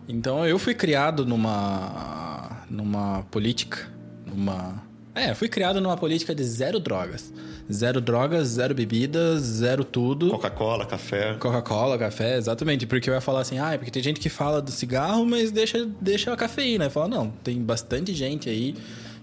[0.07, 3.89] Então eu fui criado numa numa política,
[4.25, 4.81] numa
[5.19, 7.33] é, fui criado numa política de zero drogas.
[7.71, 10.29] Zero drogas, zero bebidas, zero tudo.
[10.29, 11.33] Coca-Cola, café.
[11.35, 12.85] Coca-Cola, café, exatamente.
[12.85, 15.51] Porque eu ia falar assim, ah, é porque tem gente que fala do cigarro, mas
[15.51, 16.85] deixa, deixa a cafeína.
[16.85, 18.75] Eu falo, não, tem bastante gente aí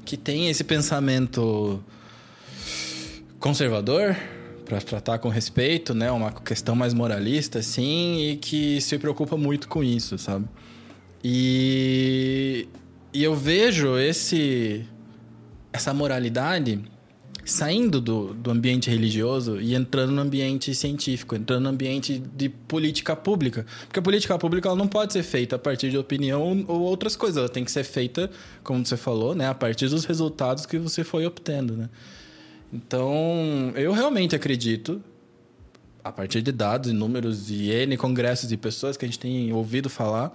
[0.05, 1.82] que tem esse pensamento
[3.38, 4.16] conservador,
[4.64, 6.11] para tratar com respeito, né?
[6.11, 10.47] Uma questão mais moralista, assim, e que se preocupa muito com isso, sabe?
[11.22, 12.68] E,
[13.12, 14.86] e eu vejo esse
[15.75, 16.81] essa moralidade
[17.45, 23.16] saindo do, do ambiente religioso e entrando no ambiente científico, entrando no ambiente de política
[23.16, 23.66] pública.
[23.87, 27.16] Porque a política pública ela não pode ser feita a partir de opinião ou outras
[27.16, 27.37] coisas.
[27.39, 28.31] Ela tem que ser feita,
[28.62, 31.91] como você falou, né, a partir dos resultados que você foi obtendo, né?
[32.72, 35.03] Então, eu realmente acredito,
[36.03, 39.53] a partir de dados e números e N congressos e pessoas que a gente tem
[39.53, 40.33] ouvido falar,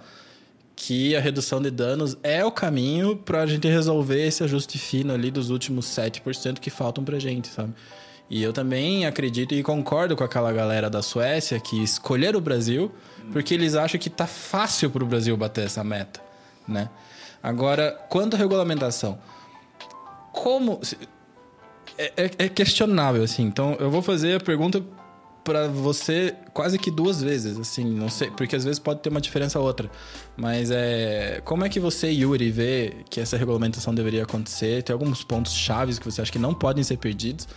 [0.82, 5.12] que a redução de danos é o caminho para a gente resolver esse ajuste fino
[5.12, 7.74] ali dos últimos 7% que faltam para gente, sabe?
[8.30, 12.90] E eu também acredito e concordo com aquela galera da Suécia que escolheram o Brasil
[13.30, 16.18] porque eles acham que tá fácil para o Brasil bater essa meta,
[16.66, 16.88] né?
[17.42, 19.18] Agora, quanto à regulamentação,
[20.32, 20.80] como...
[21.98, 23.42] É, é- é questionável, assim.
[23.42, 24.82] Então, eu vou fazer a pergunta
[25.44, 29.20] para você quase que duas vezes, assim, não sei, porque às vezes pode ter uma
[29.20, 29.90] diferença ou outra.
[30.36, 34.82] Mas é, como é que você, Yuri, vê que essa regulamentação deveria acontecer?
[34.82, 37.48] Tem alguns pontos chaves que você acha que não podem ser perdidos?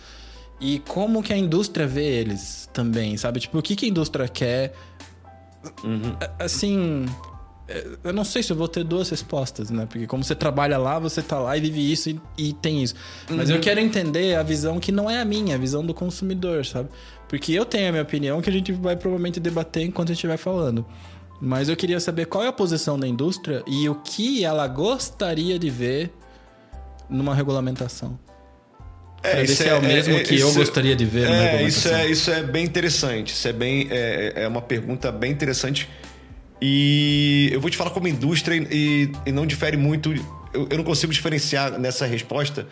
[0.60, 3.40] E como que a indústria vê eles também, sabe?
[3.40, 4.72] Tipo, o que, que a indústria quer?
[5.82, 6.16] Uhum.
[6.38, 7.06] Assim,
[8.02, 9.86] eu não sei se eu vou ter duas respostas, né?
[9.86, 12.94] Porque como você trabalha lá, você tá lá e vive isso e, e tem isso.
[13.28, 13.56] Mas uhum.
[13.56, 16.90] eu quero entender a visão que não é a minha, a visão do consumidor, sabe?
[17.26, 20.18] Porque eu tenho a minha opinião que a gente vai provavelmente debater enquanto a gente
[20.18, 20.84] estiver falando.
[21.40, 25.58] Mas eu queria saber qual é a posição da indústria e o que ela gostaria
[25.58, 26.12] de ver
[27.08, 28.18] numa regulamentação.
[29.22, 32.06] É, isso é, é, o mesmo é, que eu gostaria de ver é, isso é
[32.06, 33.32] Isso é bem interessante.
[33.32, 35.88] Isso é, bem, é, é uma pergunta bem interessante
[36.66, 40.14] e eu vou te falar como indústria e, e não difere muito.
[40.50, 42.66] Eu, eu, não consigo diferenciar nessa resposta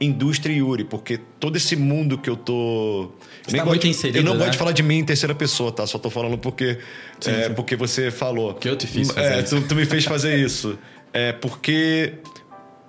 [0.00, 3.12] indústria e Yuri, porque todo esse mundo que eu tô.
[3.46, 4.40] Você tá muito inserido, eu não né?
[4.40, 5.86] gosto de falar de mim em terceira pessoa, tá?
[5.86, 6.80] Só tô falando porque,
[7.20, 7.54] sim, é, sim.
[7.54, 8.52] porque você falou.
[8.54, 9.60] Que eu te fiz fazer é, isso.
[9.60, 10.76] Tu, tu me fez fazer isso.
[11.12, 12.14] É porque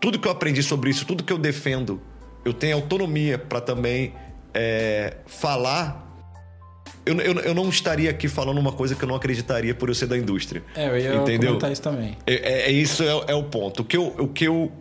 [0.02, 2.02] tudo que eu aprendi sobre isso, tudo que eu defendo,
[2.44, 4.12] eu tenho autonomia para também
[4.56, 6.07] é, falar
[7.08, 9.96] eu, eu, eu, não estaria aqui falando uma coisa que eu não acreditaria por eu
[9.96, 10.64] ser da indústria.
[10.76, 11.50] É, eu ia entendeu?
[11.50, 12.18] comentar isso também.
[12.26, 13.82] É, é, é isso é, é, o ponto.
[13.82, 14.72] O que eu, o que eu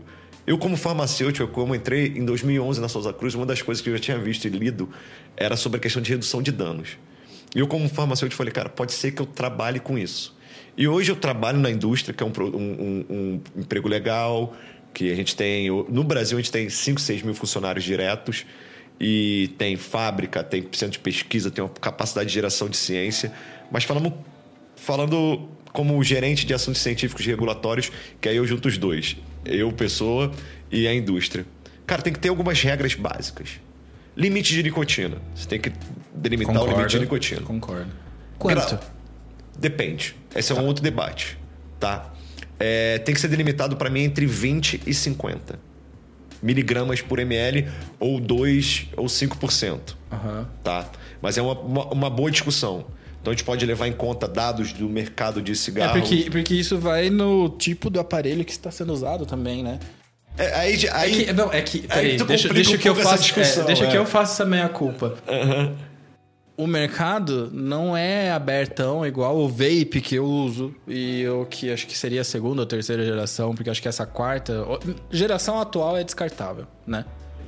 [0.47, 3.95] eu, como farmacêutico, como entrei em 2011 na Souza Cruz, uma das coisas que eu
[3.95, 4.89] já tinha visto e lido
[5.37, 6.91] era sobre a questão de redução de danos.
[7.55, 10.37] E eu, como farmacêutico, falei, cara, pode ser que eu trabalhe com isso.
[10.77, 14.55] E hoje eu trabalho na indústria, que é um, um, um, um emprego legal,
[14.95, 15.68] que a gente tem.
[15.89, 18.47] No Brasil, a gente tem 5, 6 mil funcionários diretos
[19.01, 23.33] e tem fábrica, tem centro de pesquisa, tem uma capacidade de geração de ciência.
[23.71, 24.13] Mas falando,
[24.75, 29.71] falando como gerente de assuntos científicos e regulatórios, que aí eu junto os dois, eu,
[29.73, 30.33] pessoa,
[30.71, 31.45] e a indústria.
[31.87, 33.61] Cara, tem que ter algumas regras básicas.
[34.17, 35.19] Limite de nicotina.
[35.35, 35.71] Você tem que
[36.15, 36.75] delimitar Concordo.
[36.75, 37.41] o limite de nicotina.
[37.43, 37.93] Concordo.
[38.39, 38.77] Quanto?
[38.77, 38.81] Gra...
[39.59, 40.17] Depende.
[40.35, 40.55] Esse tá.
[40.55, 40.69] é um tá.
[40.69, 41.39] outro debate.
[41.79, 42.13] Tá?
[42.59, 45.76] É, tem que ser delimitado para mim entre 20 e 50
[46.43, 47.68] miligramas por ml
[47.99, 49.95] ou 2 ou 5%.
[50.12, 50.47] Uhum.
[50.62, 50.89] Tá?
[51.20, 52.84] Mas é uma, uma, uma, boa discussão.
[53.20, 55.99] Então a gente pode levar em conta dados do mercado de cigarro.
[55.99, 59.78] É porque, porque isso vai no tipo do aparelho que está sendo usado também, né?
[60.39, 63.41] É, aí, aí, é que, não, é que, peraí, deixa, deixa um que eu faça,
[63.41, 63.91] é, deixa é.
[63.91, 65.14] que eu faça essa meia culpa.
[65.26, 65.86] Uhum
[66.57, 71.87] o mercado não é abertão igual o vape que eu uso e o que acho
[71.87, 74.65] que seria a segunda ou terceira geração, porque acho que essa quarta
[75.11, 77.05] geração atual é descartável, né?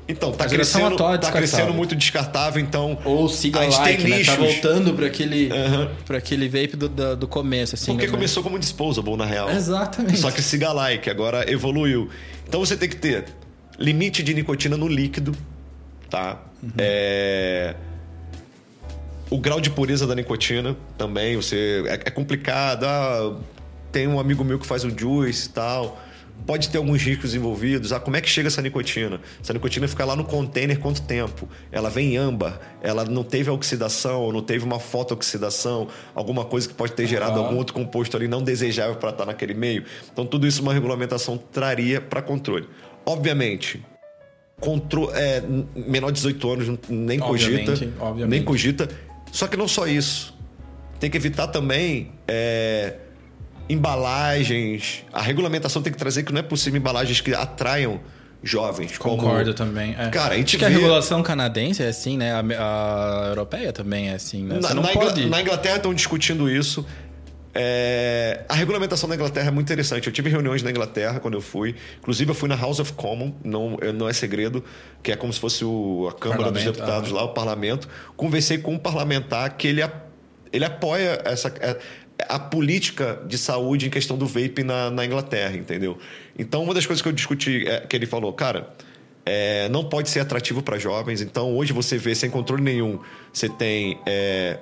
[0.07, 2.99] Então, tá, crescendo, é tá crescendo muito descartável, então.
[3.05, 4.25] Ou siga a like, tem né?
[4.25, 5.91] Tá voltando para aquele, uhum.
[6.07, 7.93] Pra aquele vape do, do, do começo, assim.
[7.93, 8.13] Porque né?
[8.13, 9.51] começou como disposable, na real.
[9.51, 10.17] Exatamente.
[10.17, 12.09] Só que siga like, agora evoluiu.
[12.47, 13.27] Então você tem que ter
[13.79, 15.37] limite de nicotina no líquido,
[16.09, 16.41] tá?
[16.63, 16.71] Uhum.
[16.79, 17.75] É
[19.31, 22.85] o grau de pureza da nicotina também, você é, é complicado.
[22.85, 23.37] Ah,
[23.93, 26.01] tem um amigo meu que faz um juice e tal.
[26.47, 27.93] Pode ter alguns riscos envolvidos.
[27.93, 29.21] Ah, como é que chega essa nicotina?
[29.43, 31.49] Essa nicotina fica lá no container quanto tempo?
[31.71, 36.75] Ela vem em âmbar, ela não teve oxidação, não teve uma fotooxidação, alguma coisa que
[36.75, 39.85] pode ter gerado algum outro composto ali não desejável para estar naquele meio.
[40.13, 42.69] Então, tudo isso uma regulamentação traria para controle.
[43.05, 43.83] Obviamente,
[44.61, 45.43] contro é,
[45.75, 48.31] menor de 18 anos nem obviamente, cogita, obviamente.
[48.31, 48.89] nem cogita
[49.39, 50.35] só que não só isso.
[50.99, 52.97] Tem que evitar também é,
[53.69, 55.05] embalagens.
[55.13, 58.01] A regulamentação tem que trazer que não é possível embalagens que atraiam
[58.43, 58.99] jovens.
[58.99, 59.71] Concordo como...
[59.71, 59.95] também.
[59.97, 60.09] É.
[60.11, 60.71] Cara, a gente Acho vê...
[60.73, 62.33] que a regulação canadense é assim, né?
[62.33, 64.57] A, a europeia também é assim, né?
[64.57, 65.27] Você na, na, pode...
[65.27, 66.85] na Inglaterra estão discutindo isso.
[67.61, 68.45] É...
[68.49, 70.07] A regulamentação na Inglaterra é muito interessante.
[70.07, 71.75] Eu tive reuniões na Inglaterra quando eu fui.
[71.99, 74.63] Inclusive, eu fui na House of Commons, não, não é segredo,
[75.03, 77.15] que é como se fosse o, a Câmara dos Deputados ah.
[77.17, 77.89] lá, o parlamento.
[78.17, 79.83] Conversei com um parlamentar que ele,
[80.53, 81.77] ele apoia essa, é,
[82.29, 85.99] a política de saúde em questão do vape na, na Inglaterra, entendeu?
[86.39, 88.73] Então, uma das coisas que eu discuti é que ele falou, cara.
[89.31, 91.21] É, não pode ser atrativo para jovens.
[91.21, 92.99] Então, hoje você vê, sem controle nenhum,
[93.31, 94.59] você tem é,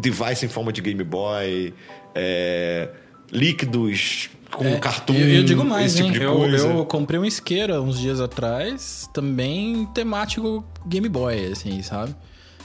[0.00, 1.74] device em forma de Game Boy,
[2.14, 2.88] é,
[3.30, 5.14] líquidos com é, cartoon.
[5.14, 10.64] Eu, eu, digo mais, tipo eu, eu, comprei um isqueiro uns dias atrás, também temático
[10.86, 12.14] Game Boy, assim, sabe?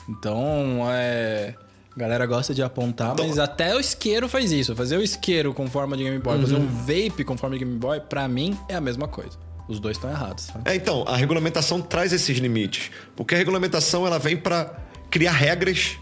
[0.09, 1.55] Então, é.
[1.95, 4.75] A galera gosta de apontar, então, mas até o isqueiro faz isso.
[4.75, 6.41] Fazer o isqueiro com forma de Game Boy, uhum.
[6.41, 9.37] fazer um vape com forma de Game Boy, pra mim é a mesma coisa.
[9.67, 10.45] Os dois estão errados.
[10.45, 10.69] Sabe?
[10.69, 12.91] É, então, a regulamentação traz esses limites.
[13.15, 14.75] Porque a regulamentação ela vem para
[15.09, 15.97] criar regras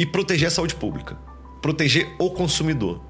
[0.00, 1.14] e proteger a saúde pública,
[1.60, 3.02] proteger o consumidor.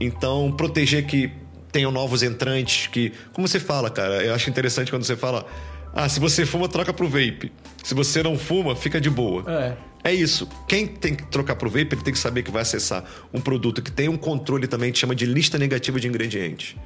[0.00, 1.32] Então, proteger que
[1.72, 3.12] tenham novos entrantes, que.
[3.32, 5.44] Como você fala, cara, eu acho interessante quando você fala.
[5.92, 7.50] Ah, se você fuma, troca pro vape.
[7.82, 9.44] Se você não fuma, fica de boa.
[9.48, 9.76] É.
[10.10, 10.48] É isso.
[10.68, 13.82] Quem tem que trocar pro vape, ele tem que saber que vai acessar um produto
[13.82, 16.76] que tem um controle também que chama de lista negativa de ingredientes.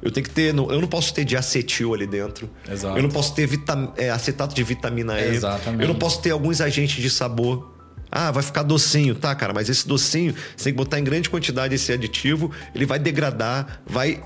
[0.00, 0.54] Eu tenho que ter.
[0.54, 2.48] Eu não posso ter diacetil ali dentro.
[2.70, 2.96] Exato.
[2.96, 5.34] Eu não posso ter vitam, é, acetato de vitamina E.
[5.34, 5.82] Exatamente.
[5.82, 7.71] Eu não posso ter alguns agentes de sabor.
[8.14, 9.54] Ah, vai ficar docinho, tá, cara?
[9.54, 13.80] Mas esse docinho, você tem que botar em grande quantidade esse aditivo, ele vai degradar,
[13.86, 14.22] vai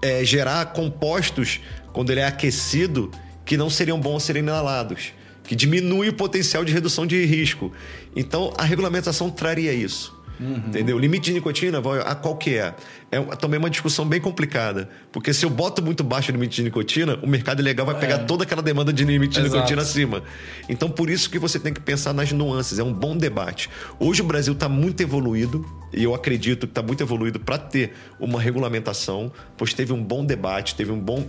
[0.00, 1.60] é, gerar compostos
[1.92, 3.10] quando ele é aquecido
[3.44, 5.12] que não seriam bons serem inalados,
[5.44, 7.70] que diminui o potencial de redução de risco.
[8.16, 10.17] Então, a regulamentação traria isso.
[10.40, 10.62] Uhum.
[10.68, 10.98] Entendeu?
[10.98, 12.74] Limite de nicotina, a qual que é?
[13.10, 14.88] É também uma discussão bem complicada.
[15.10, 18.16] Porque se eu boto muito baixo o limite de nicotina, o mercado legal vai pegar
[18.16, 18.18] é.
[18.18, 19.56] toda aquela demanda de limite de Exato.
[19.56, 20.22] nicotina acima.
[20.68, 22.78] Então, por isso que você tem que pensar nas nuances.
[22.78, 23.70] É um bom debate.
[23.98, 27.94] Hoje o Brasil está muito evoluído, e eu acredito que está muito evoluído para ter
[28.20, 31.26] uma regulamentação, pois teve um bom debate, teve um bom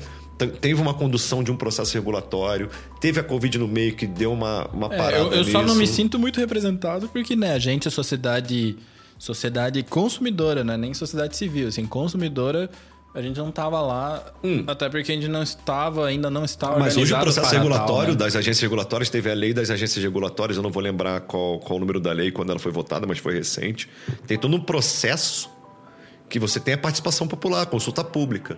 [0.47, 2.69] teve uma condução de um processo regulatório,
[3.01, 5.17] teve a Covid no meio que deu uma, uma parada.
[5.17, 8.77] É, eu, eu só não me sinto muito representado porque, né, a gente, a sociedade
[9.19, 10.77] sociedade consumidora, né?
[10.77, 12.69] Nem sociedade civil, assim, consumidora.
[13.13, 14.63] A gente não estava lá, hum.
[14.67, 18.19] até porque a gente não estava, ainda não estava Mas hoje o processo regulatório né?
[18.19, 21.77] das agências regulatórias, teve a lei das agências regulatórias, eu não vou lembrar qual, qual
[21.77, 23.89] o número da lei, quando ela foi votada, mas foi recente.
[24.27, 25.49] Tem todo um processo
[26.29, 28.55] que você tem a participação popular, consulta pública.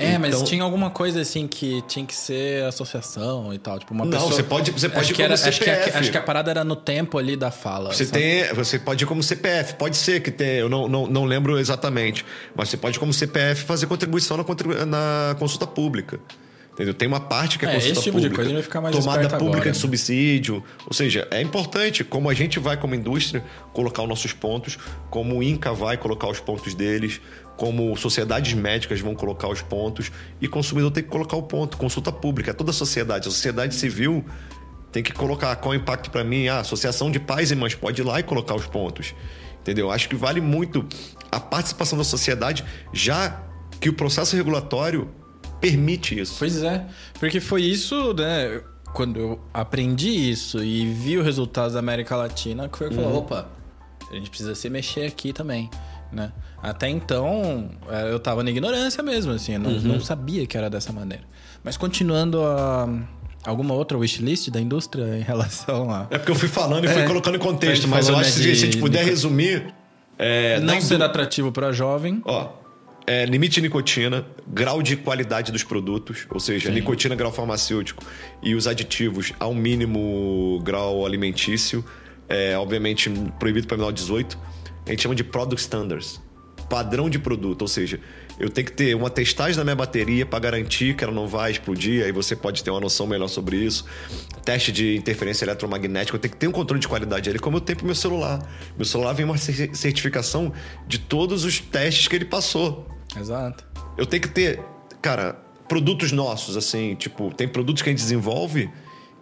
[0.00, 0.20] É, então...
[0.20, 3.78] mas tinha alguma coisa assim que tinha que ser associação e tal.
[3.78, 4.32] Tipo, uma não, pessoa...
[4.32, 5.48] você pode, você pode acho ir como era, CPF.
[5.48, 7.92] Acho que, a, acho que, a, parada era no tempo ali da fala.
[7.92, 9.74] Você, tem, você pode ir como CPF.
[9.74, 12.24] Pode ser que tenha, eu não, não, não lembro exatamente.
[12.54, 14.44] Mas você pode, como CPF, fazer contribuição na,
[14.86, 16.18] na consulta pública.
[16.72, 16.94] Entendeu?
[16.94, 18.30] Tem uma parte que é, é consulta esse tipo pública.
[18.30, 19.74] De coisa vai ficar mais tomada pública agora, de né?
[19.74, 20.64] subsídio.
[20.86, 24.78] Ou seja, é importante como a gente vai, como indústria, colocar os nossos pontos,
[25.10, 27.20] como o INCA vai colocar os pontos deles,
[27.56, 30.10] como sociedades médicas vão colocar os pontos
[30.40, 31.76] e consumidor tem que colocar o ponto.
[31.76, 34.24] Consulta pública, toda a sociedade, a sociedade civil
[34.90, 36.48] tem que colocar qual é o impacto para mim.
[36.48, 39.14] Ah, a Associação de Pais e Mães pode ir lá e colocar os pontos.
[39.60, 39.90] Entendeu?
[39.90, 40.86] Acho que vale muito
[41.30, 43.42] a participação da sociedade, já
[43.78, 45.10] que o processo regulatório
[45.60, 46.36] permite isso.
[46.38, 46.86] Pois é,
[47.18, 48.60] porque foi isso, né?
[48.92, 52.94] Quando eu aprendi isso e vi o resultado da América Latina, que foi uhum.
[52.94, 53.48] falou, opa,
[54.10, 55.70] a gente precisa se mexer aqui também
[56.12, 56.32] né?
[56.62, 59.80] Até então, é, eu tava na ignorância mesmo, assim, eu não, uhum.
[59.80, 61.24] não sabia que era dessa maneira.
[61.62, 62.88] Mas continuando a
[63.44, 66.06] alguma outra wishlist da indústria em relação a.
[66.10, 68.44] É porque eu fui falando e fui é, colocando em contexto, mas eu acho né,
[68.44, 69.10] que se a gente puder de...
[69.10, 69.72] resumir.
[70.18, 72.20] É, não ser atrativo para jovem.
[72.26, 72.50] Ó,
[73.06, 76.74] é, limite de nicotina, grau de qualidade dos produtos, ou seja, Sim.
[76.74, 78.04] nicotina, grau farmacêutico
[78.42, 81.84] e os aditivos ao mínimo grau alimentício,
[82.28, 84.38] é, obviamente proibido para menor de 18
[84.86, 86.20] a gente chama de Product Standards
[86.70, 88.00] padrão de produto, ou seja,
[88.40, 91.50] eu tenho que ter uma testagem da minha bateria para garantir que ela não vai
[91.50, 93.84] explodir, aí você pode ter uma noção melhor sobre isso.
[94.42, 97.60] Teste de interferência eletromagnética, eu tenho que ter um controle de qualidade ali, como eu
[97.60, 98.40] tenho pro meu celular.
[98.76, 100.52] Meu celular vem uma certificação
[100.88, 102.88] de todos os testes que ele passou.
[103.14, 103.62] Exato.
[103.98, 104.58] Eu tenho que ter,
[105.02, 105.34] cara,
[105.68, 108.70] produtos nossos, assim, tipo, tem produtos que a gente desenvolve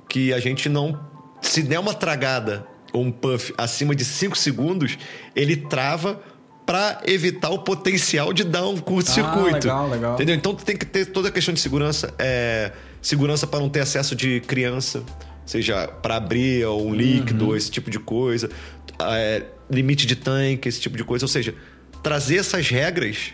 [0.09, 0.99] que a gente não.
[1.43, 4.97] Se der uma tragada ou um puff acima de 5 segundos,
[5.35, 6.23] ele trava
[6.69, 9.71] para evitar o potencial de dar um curto-circuito.
[9.71, 10.15] Ah, legal, legal.
[10.17, 10.35] Entendeu?
[10.35, 14.15] Então tem que ter toda a questão de segurança, é, segurança para não ter acesso
[14.15, 15.03] de criança,
[15.47, 17.57] seja para abrir um líquido, uhum.
[17.57, 18.51] esse tipo de coisa,
[19.01, 21.55] é, limite de tanque, esse tipo de coisa, ou seja,
[22.03, 23.33] trazer essas regras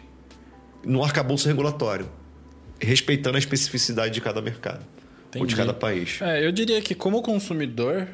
[0.84, 2.08] no arcabouço regulatório,
[2.78, 4.86] respeitando a especificidade de cada mercado
[5.26, 5.42] Entendi.
[5.42, 6.22] ou de cada país.
[6.22, 8.06] É, eu diria que como consumidor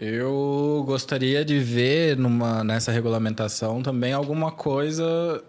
[0.00, 5.44] eu gostaria de ver numa, nessa regulamentação também alguma coisa.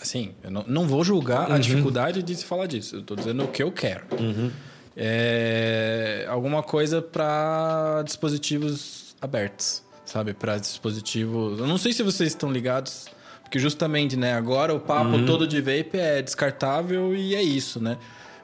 [0.00, 1.54] Assim, eu não, não vou julgar uhum.
[1.54, 2.96] a dificuldade de se falar disso.
[2.96, 4.04] Eu estou dizendo o que eu quero.
[4.18, 4.50] Uhum.
[4.96, 10.34] É, alguma coisa para dispositivos abertos, sabe?
[10.34, 11.60] Para dispositivos.
[11.60, 13.06] Eu não sei se vocês estão ligados,
[13.42, 14.34] porque justamente, né?
[14.34, 15.26] Agora o papo uhum.
[15.26, 17.96] todo de vape é descartável e é isso, né?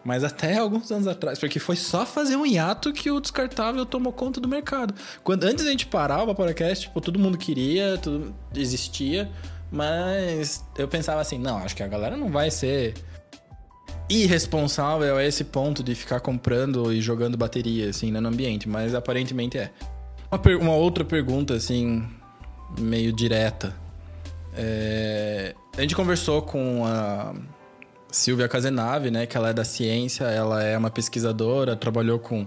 [0.05, 4.13] Mas até alguns anos atrás, porque foi só fazer um hiato que o descartável tomou
[4.13, 4.95] conta do mercado.
[5.23, 9.31] Quando antes a gente parar o Vaporacast, tipo, todo mundo queria, tudo existia,
[9.71, 12.95] mas eu pensava assim, não, acho que a galera não vai ser
[14.09, 19.59] irresponsável a esse ponto de ficar comprando e jogando bateria assim no ambiente, mas aparentemente
[19.59, 19.71] é.
[20.31, 22.09] Uma, uma outra pergunta assim
[22.79, 23.75] meio direta.
[24.55, 25.55] É...
[25.77, 27.35] A gente conversou com a
[28.11, 32.47] Silvia Casenave, né, que ela é da ciência, ela é uma pesquisadora, trabalhou com,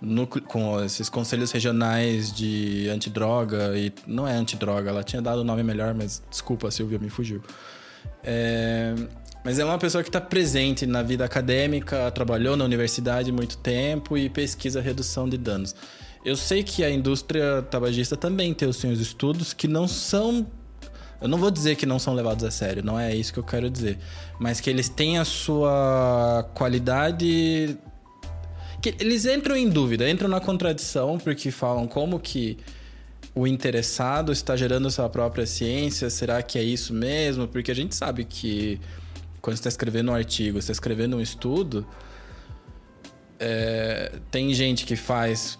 [0.00, 5.40] no, com esses conselhos regionais de antidroga, e não é antidroga, ela tinha dado o
[5.42, 7.42] um nome melhor, mas desculpa, Silvia, me fugiu.
[8.22, 8.94] É,
[9.44, 14.16] Mas é uma pessoa que está presente na vida acadêmica, trabalhou na universidade muito tempo
[14.16, 15.74] e pesquisa redução de danos.
[16.24, 20.46] Eu sei que a indústria tabagista também tem os seus estudos que não são.
[21.22, 23.44] Eu não vou dizer que não são levados a sério, não é isso que eu
[23.44, 23.96] quero dizer.
[24.40, 27.78] Mas que eles têm a sua qualidade.
[28.80, 32.58] Que eles entram em dúvida, entram na contradição, porque falam como que
[33.34, 37.46] o interessado está gerando sua própria ciência, será que é isso mesmo?
[37.46, 38.80] Porque a gente sabe que
[39.40, 41.86] quando você está escrevendo um artigo, você está escrevendo um estudo,
[43.38, 45.58] é, tem gente que faz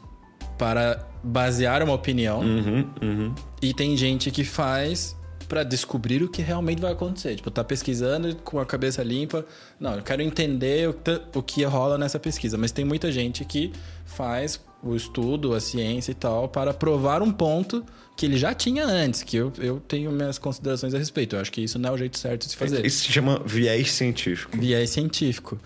[0.58, 3.34] para basear uma opinião Uhum, uhum.
[3.60, 5.16] e tem gente que faz
[5.52, 7.36] para descobrir o que realmente vai acontecer.
[7.36, 9.44] Tipo, tá pesquisando com a cabeça limpa.
[9.78, 12.56] Não, eu quero entender o, que- o que rola nessa pesquisa.
[12.56, 13.70] Mas tem muita gente que
[14.06, 17.84] faz o estudo, a ciência e tal, para provar um ponto
[18.16, 21.36] que ele já tinha antes, que eu, eu tenho minhas considerações a respeito.
[21.36, 22.86] Eu acho que isso não é o jeito certo de se fazer.
[22.86, 24.56] Isso se chama viés científico.
[24.56, 25.58] Viés científico.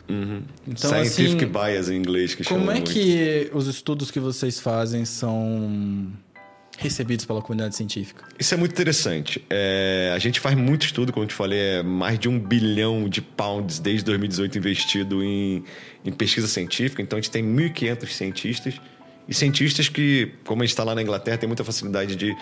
[0.67, 2.91] Então, Scientific assim, bias em inglês que como é muito.
[2.91, 6.09] que os estudos que vocês fazem são
[6.79, 8.25] recebidos pela comunidade científica?
[8.39, 9.45] Isso é muito interessante.
[9.49, 13.09] É, a gente faz muito estudo, como eu te falei, é mais de um bilhão
[13.09, 15.65] de pounds desde 2018 investido em,
[16.05, 17.01] em pesquisa científica.
[17.03, 18.75] Então a gente tem 1.500 cientistas
[19.29, 22.37] e cientistas que, como a gente está lá na Inglaterra, tem muita facilidade de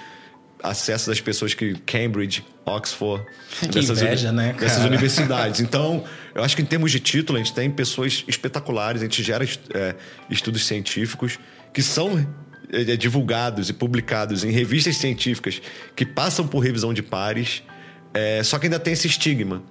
[0.63, 3.25] acesso das pessoas que Cambridge, Oxford,
[3.71, 4.61] Que inveja, uni- né, cara?
[4.67, 5.61] dessas universidades.
[5.61, 6.03] Então,
[6.35, 9.45] eu acho que em termos de título, a gente tem pessoas espetaculares, a gente gera
[9.75, 9.95] é,
[10.31, 11.39] estudos científicos
[11.73, 12.27] que são
[12.99, 15.61] divulgados e publicados em revistas científicas
[15.95, 17.63] que passam por revisão de pares,
[18.13, 19.63] é, só que ainda tem esse estigma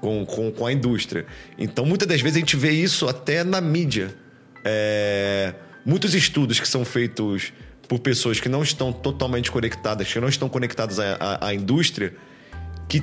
[0.00, 1.26] com, com, com a indústria.
[1.58, 4.14] Então, muitas das vezes a gente vê isso até na mídia.
[4.64, 5.54] É,
[5.84, 7.52] muitos estudos que são feitos
[7.88, 12.14] por pessoas que não estão totalmente conectadas, que não estão conectadas à, à- à indústria,
[12.88, 13.02] que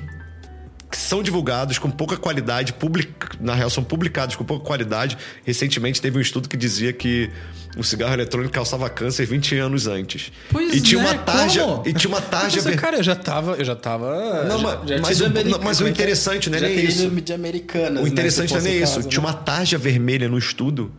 [0.89, 3.09] que são divulgados com pouca qualidade, public...
[3.39, 5.17] na real, são publicados com pouca qualidade.
[5.43, 7.29] Recentemente teve um estudo que dizia que
[7.77, 10.31] o cigarro eletrônico causava câncer 20 anos antes.
[10.49, 11.61] Pois e tinha é, uma tarja.
[11.63, 11.83] como?
[11.87, 12.61] E tinha uma tarja.
[12.61, 13.53] Ver- cara, eu já tava.
[13.55, 14.43] Eu já tava.
[14.45, 15.89] Não, já, mas- já mas o- não, mas o é é?
[15.91, 17.09] interessante não é nem isso.
[17.09, 18.03] de americanas.
[18.03, 18.95] O interessante né, não é nem isso.
[18.95, 19.27] caso, Tinha né?
[19.27, 20.91] uma tarja vermelha no estudo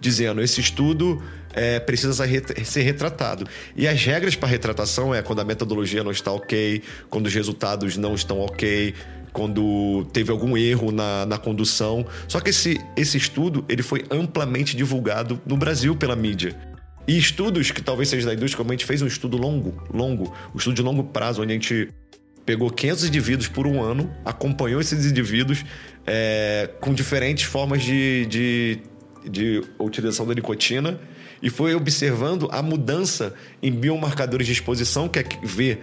[0.00, 2.26] dizendo esse estudo é, precisa
[2.64, 3.46] ser retratado.
[3.76, 7.96] E as regras para retratação é quando a metodologia não está ok, quando os resultados
[7.96, 8.94] não estão ok,
[9.32, 12.06] quando teve algum erro na, na condução.
[12.28, 16.54] Só que esse, esse estudo ele foi amplamente divulgado no Brasil pela mídia.
[17.06, 20.32] E estudos que talvez seja da indústria, como a gente fez um estudo longo, longo,
[20.54, 21.88] um estudo de longo prazo, onde a gente
[22.46, 25.64] pegou 500 indivíduos por um ano, acompanhou esses indivíduos
[26.06, 28.78] é, com diferentes formas de, de,
[29.28, 31.00] de utilização da nicotina
[31.42, 35.82] e foi observando a mudança em biomarcadores de exposição, que é ver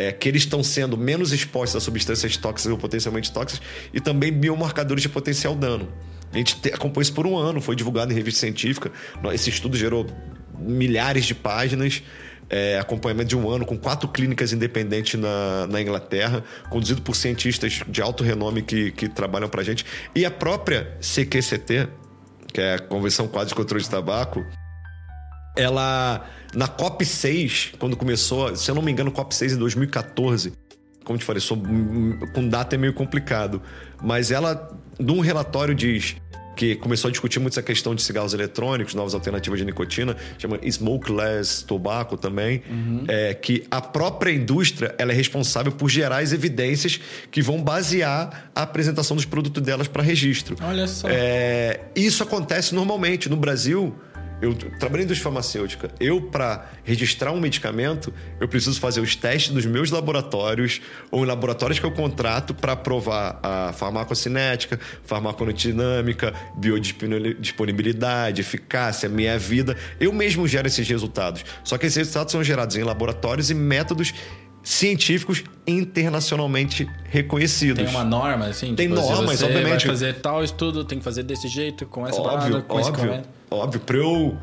[0.00, 3.60] é, que eles estão sendo menos expostos a substâncias tóxicas ou potencialmente tóxicas
[3.92, 5.92] e também biomarcadores de potencial dano.
[6.32, 8.90] A gente te- acompanhou isso por um ano, foi divulgado em revista científica.
[9.34, 10.06] Esse estudo gerou
[10.58, 12.02] milhares de páginas,
[12.48, 17.82] é, acompanhamento de um ano com quatro clínicas independentes na, na Inglaterra, conduzido por cientistas
[17.86, 19.84] de alto renome que, que trabalham para gente.
[20.14, 21.88] E a própria CQCT,
[22.54, 24.46] que é a Convenção Quadro de Controle de Tabaco,
[25.56, 30.52] ela na COP 6, quando começou, se eu não me engano, COP 6 em 2014.
[31.04, 31.60] Como te falei, sou,
[32.34, 33.62] com data é meio complicado,
[34.02, 36.16] mas ela num relatório diz
[36.60, 40.58] que começou a discutir muito essa questão de cigarros eletrônicos, novas alternativas de nicotina, chama
[40.70, 42.62] smokeless tobacco também,
[43.08, 47.00] é, que a própria indústria ela é responsável por gerar as evidências
[47.30, 50.54] que vão basear a apresentação dos produtos delas para registro.
[50.60, 51.08] Olha só.
[51.08, 53.94] É, isso acontece normalmente no Brasil.
[54.40, 55.90] Eu trabalhei em indústria farmacêutica.
[56.00, 60.80] Eu, para registrar um medicamento, eu preciso fazer os testes dos meus laboratórios
[61.10, 69.76] ou em laboratórios que eu contrato para provar a farmacocinética, farmaconodinâmica, biodisponibilidade, eficácia, meia vida.
[69.98, 71.44] Eu mesmo gero esses resultados.
[71.62, 74.14] Só que esses resultados são gerados em laboratórios e métodos
[74.62, 77.82] científicos internacionalmente reconhecidos.
[77.82, 78.74] Tem uma norma, assim?
[78.74, 79.86] Tem tipo, normas, você obviamente.
[79.86, 82.90] vai fazer tal estudo, tem que fazer desse jeito, com essa óbvio, parada, com esse
[82.90, 83.39] óbvio, correto.
[83.50, 83.80] Óbvio.
[83.80, 84.38] Pra eu,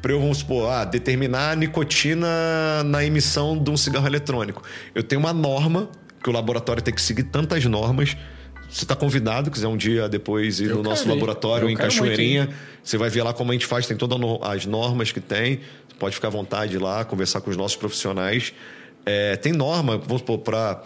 [0.00, 4.62] pra eu, vamos supor, ah, determinar a nicotina na emissão de um cigarro eletrônico.
[4.94, 5.88] Eu tenho uma norma,
[6.22, 8.16] que o laboratório tem que seguir tantas normas.
[8.70, 11.82] Você está convidado, quiser um dia depois ir Eu no nosso quero laboratório em muito
[11.82, 12.48] Cachoeirinha.
[12.82, 15.60] Você vai ver lá como a gente faz, tem todas as normas que tem.
[15.88, 18.52] Você pode ficar à vontade lá, conversar com os nossos profissionais.
[19.06, 20.82] É, tem norma, vamos supor, para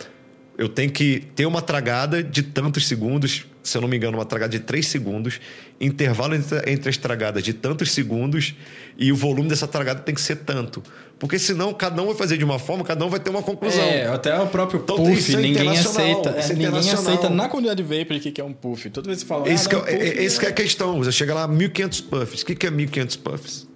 [0.58, 4.24] eu tenho que ter uma tragada de tantos segundos, se eu não me engano, uma
[4.24, 5.40] tragada de 3 segundos,
[5.80, 8.54] intervalo entre, entre as tragadas de tantos segundos
[8.98, 10.82] e o volume dessa tragada tem que ser tanto.
[11.18, 13.82] Porque senão cada um vai fazer de uma forma, cada um vai ter uma conclusão.
[13.84, 16.30] É, até o próprio Então, puff, é ninguém aceita.
[16.30, 18.90] é É, ninguém aceita na comunidade vapor o que é um puff.
[18.90, 20.52] Toda vez que fala, Esse, ah, que é, não, puff, é- esse que é é-
[20.52, 20.98] a questão.
[20.98, 22.42] Você chega lá, 1.500 puffs.
[22.42, 23.68] O que que é 1.500 puffs?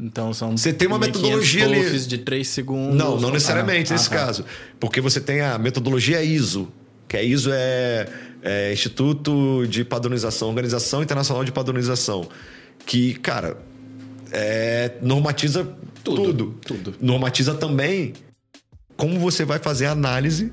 [0.00, 1.98] Então são Você tem uma 1500 metodologia ali.
[2.06, 2.96] de 3 segundos.
[2.96, 4.16] Não, não necessariamente Ah, nesse ah, tá.
[4.26, 4.44] caso.
[4.78, 6.68] Porque você tem a metodologia ISO,
[7.06, 8.08] que a ISO é,
[8.42, 12.26] é Instituto de Padronização, Organização Internacional de Padronização,
[12.86, 13.58] que, cara,
[14.32, 15.68] é, normatiza
[16.02, 16.94] Tudo, tudo, tudo.
[17.00, 18.14] Normatiza também
[18.96, 20.52] como você vai fazer a análise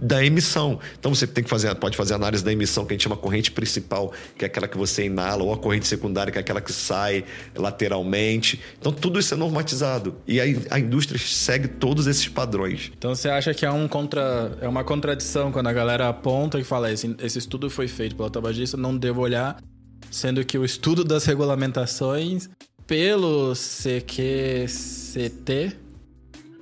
[0.00, 0.78] da emissão.
[0.98, 3.50] Então você tem que fazer, pode fazer análise da emissão que a gente chama corrente
[3.50, 6.72] principal, que é aquela que você inala, ou a corrente secundária, que é aquela que
[6.72, 7.24] sai
[7.54, 8.60] lateralmente.
[8.78, 10.16] Então tudo isso é normatizado.
[10.26, 12.90] E a, a indústria segue todos esses padrões.
[12.96, 14.56] Então você acha que é, um contra...
[14.60, 18.30] é uma contradição quando a galera aponta e fala esse, esse estudo foi feito pelo
[18.30, 19.62] tabagista, não devo olhar,
[20.10, 22.48] sendo que o estudo das regulamentações
[22.86, 24.70] pelo CQCT...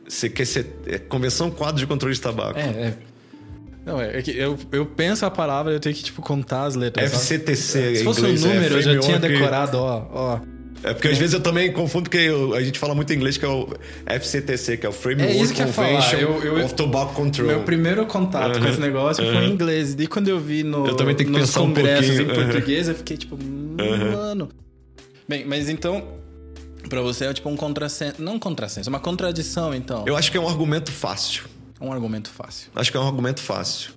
[0.09, 2.59] CQC, é Convenção Quadro de Controle de Tabaco.
[2.59, 2.97] É, é.
[3.89, 6.65] Não, é, é que eu, eu penso a palavra e eu tenho que, tipo, contar
[6.65, 7.11] as letras.
[7.13, 10.41] FCTC, Se fosse um inglês, é número, eu já tinha decorado, ó, ó.
[10.85, 13.37] É porque às vezes eu também confundo, porque eu- a gente fala muito em inglês,
[13.37, 13.69] que é o
[14.07, 15.61] FCTC, que é o Framework É isso que.
[15.65, 17.49] Convention Eu- eu- of Tobacco Control.
[17.49, 19.97] Meu primeiro contato com esse negócio foi em inglês.
[19.99, 22.31] E quando eu vi no, Eu também tenho que nos pensar um congressos pouquinho.
[22.31, 24.51] em português, eu fiquei tipo, mano.
[25.29, 26.05] Bem, mas então,
[26.89, 28.23] pra você é tipo um contrassenso.
[28.23, 30.05] Não um contrassenso, é uma contradição, então.
[30.07, 31.45] Eu acho que é um argumento fácil.
[31.81, 32.71] Um argumento fácil.
[32.75, 33.91] Acho que é um argumento fácil.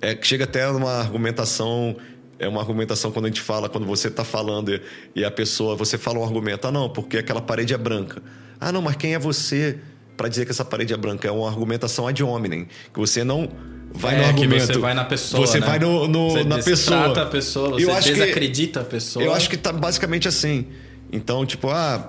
[0.00, 1.96] É que chega até numa argumentação.
[2.38, 4.80] É uma argumentação quando a gente fala, quando você está falando
[5.14, 8.22] e, a pessoa, você fala um argumento, ah, não, porque aquela parede é branca.
[8.60, 9.80] Ah, não, mas quem é você
[10.16, 11.26] para dizer que essa parede é branca?
[11.26, 13.48] É uma argumentação ad hominem, que você não
[13.92, 14.66] vai É, no que argumento.
[14.66, 15.66] você vai na pessoa, Você né?
[15.66, 17.22] vai no, no- Você na pessoa.
[17.22, 19.24] a pessoa, você Eu acho que- desacredita a pessoa.
[19.24, 20.66] Eu acho que tá basicamente assim.
[21.10, 22.06] Então, tipo, ah,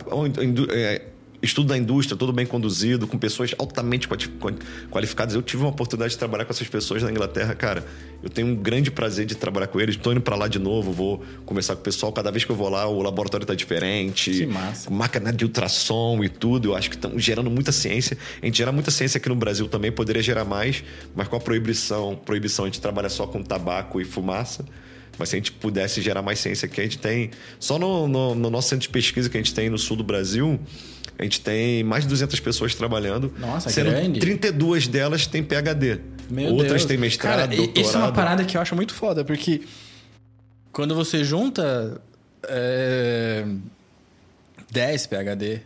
[0.72, 1.02] é,
[1.42, 4.08] estudo da indústria, todo bem conduzido, com pessoas altamente
[4.90, 5.36] qualificadas.
[5.36, 7.86] Eu tive uma oportunidade de trabalhar com essas pessoas na Inglaterra, cara.
[8.22, 9.96] Eu tenho um grande prazer de trabalhar com eles.
[9.96, 12.12] Estou indo para lá de novo, vou conversar com o pessoal.
[12.12, 14.32] Cada vez que eu vou lá, o laboratório tá diferente.
[14.32, 14.90] Que massa.
[14.90, 16.70] Máquina de ultrassom e tudo.
[16.70, 18.18] Eu acho que estão gerando muita ciência.
[18.42, 20.84] A gente gera muita ciência aqui no Brasil também, poderia gerar mais,
[21.16, 24.66] mas com a proibição, proibição, a gente trabalha só com tabaco e fumaça.
[25.18, 27.32] Mas se a gente pudesse gerar mais ciência aqui, a gente tem.
[27.60, 30.04] Só no, no- no nosso centro de pesquisa que a gente tem no sul do
[30.04, 30.58] Brasil,
[31.20, 33.34] a gente tem mais de 200 pessoas trabalhando.
[33.38, 34.22] Nossa, sendo grande.
[34.22, 36.00] 32 delas têm PhD.
[36.30, 36.86] Meu Outras Deus.
[36.86, 37.78] têm mestrado, Cara, doutorado.
[37.86, 39.62] Isso é uma parada que eu acho muito foda, porque
[40.72, 42.02] quando você junta
[42.48, 43.46] é,
[44.72, 45.62] 10 PHD,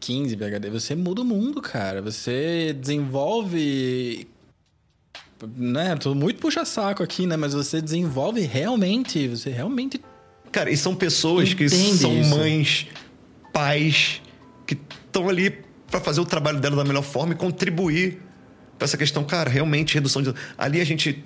[0.00, 2.00] 15 PHD, você muda o mundo, cara.
[2.00, 4.26] Você desenvolve.
[5.54, 5.96] Né?
[5.96, 7.36] Tô muito puxa-saco aqui, né?
[7.36, 9.28] Mas você desenvolve realmente.
[9.28, 10.00] Você realmente.
[10.50, 12.30] Cara, e são pessoas que Entende são isso.
[12.30, 12.86] mães,
[13.52, 14.22] pais,
[14.68, 18.20] que estão ali para fazer o trabalho dela da melhor forma e contribuir
[18.78, 19.24] para essa questão.
[19.24, 20.34] Cara, realmente, redução de.
[20.58, 21.24] Ali a gente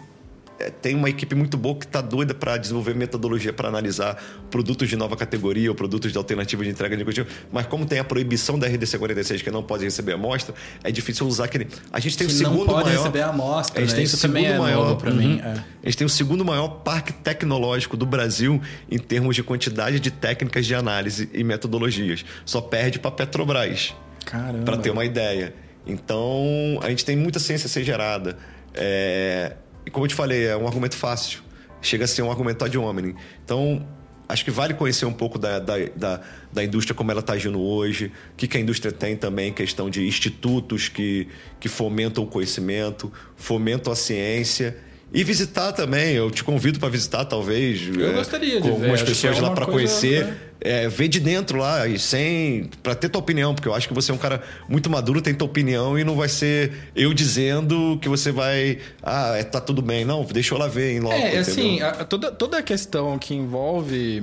[0.70, 4.96] tem uma equipe muito boa que está doida para desenvolver metodologia para analisar produtos de
[4.96, 7.26] nova categoria ou produtos de alternativa de entrega de cultivo.
[7.50, 11.26] Mas como tem a proibição da RDC 46 que não pode receber amostra, é difícil
[11.26, 11.68] usar aquele.
[11.92, 12.98] A gente tem que o segundo não pode maior.
[12.98, 13.78] receber amostra.
[13.78, 13.96] A gente né?
[13.96, 15.16] tem Isso o segundo é maior pra Uhum.
[15.16, 15.40] mim.
[15.44, 15.48] é.
[15.82, 18.60] A gente tem o segundo maior parque tecnológico do Brasil
[18.90, 22.24] em termos de quantidade de técnicas de análise e metodologias.
[22.44, 23.94] Só perde para Petrobras,
[24.24, 24.64] Caramba.
[24.64, 25.54] para ter uma ideia.
[25.86, 28.38] Então, a gente tem muita ciência a ser gerada.
[28.74, 31.40] É, E como eu te falei, é um argumento fácil.
[31.80, 33.14] Chega a ser um argumento ad hominem.
[33.44, 33.86] Então,
[34.28, 36.20] acho que vale conhecer um pouco da, da, da,
[36.52, 38.12] da indústria, como ela está agindo hoje.
[38.32, 41.28] O que, que a indústria tem também, questão de institutos que,
[41.58, 44.76] que fomentam o conhecimento, fomentam a ciência.
[45.14, 47.86] E visitar também, eu te convido para visitar, talvez.
[47.96, 50.24] Eu gostaria de com ver, algumas pessoas é lá para conhecer.
[50.26, 50.36] né?
[50.64, 52.70] É, ver de dentro lá e sem.
[52.82, 55.34] para ter tua opinião, porque eu acho que você é um cara muito maduro, tem
[55.34, 58.78] tua opinião e não vai ser eu dizendo que você vai.
[59.02, 60.04] Ah, é, tá tudo bem.
[60.04, 61.14] Não, deixa eu lá ver em loco.
[61.16, 64.22] É, assim, a- toda, toda a questão que envolve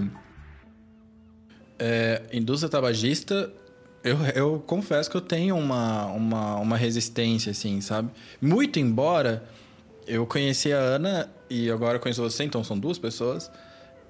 [1.78, 3.52] é, indústria tabagista,
[4.04, 8.10] eu, eu confesso que eu tenho uma, uma, uma resistência, assim, sabe?
[8.42, 9.44] Muito embora
[10.10, 13.50] eu conheci a Ana e agora conheço você, então são duas pessoas.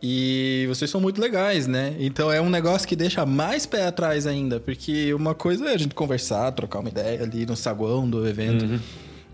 [0.02, 1.94] E vocês são muito legais, né?
[2.00, 5.78] Então é um negócio que deixa mais pé atrás ainda, porque uma coisa é a
[5.78, 8.66] gente conversar, trocar uma ideia ali no saguão do evento.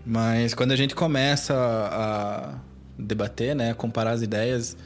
[0.04, 2.58] Mas quando a gente começa a
[2.98, 4.76] debater, né, comparar as ideias,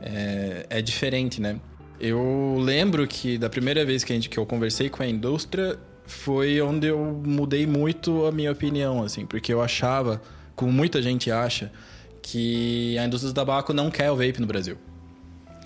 [0.00, 1.58] é, é diferente, né?
[1.98, 5.78] Eu lembro que da primeira vez que, a gente, que eu conversei com a indústria
[6.04, 10.20] foi onde eu mudei muito a minha opinião, assim, porque eu achava
[10.62, 11.72] como muita gente acha,
[12.22, 14.78] que a indústria do tabaco não quer o vape no Brasil.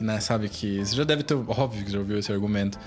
[0.00, 0.20] Né?
[0.20, 0.78] Sabe que.
[0.84, 1.34] Você já deve ter.
[1.34, 2.78] Óbvio que já ouviu esse argumento.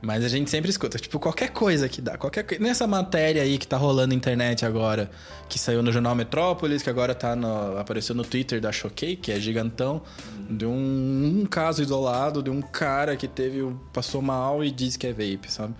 [0.00, 3.66] Mas a gente sempre escuta, tipo, qualquer coisa que dá, qualquer Nessa matéria aí que
[3.66, 5.10] tá rolando na internet agora,
[5.48, 9.32] que saiu no jornal Metrópolis, que agora tá no, apareceu no Twitter da Choquei, que
[9.32, 10.00] é gigantão,
[10.48, 13.74] de um, um, caso isolado de um cara que teve.
[13.92, 15.74] passou mal e diz que é vape, sabe?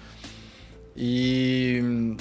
[0.97, 2.17] E.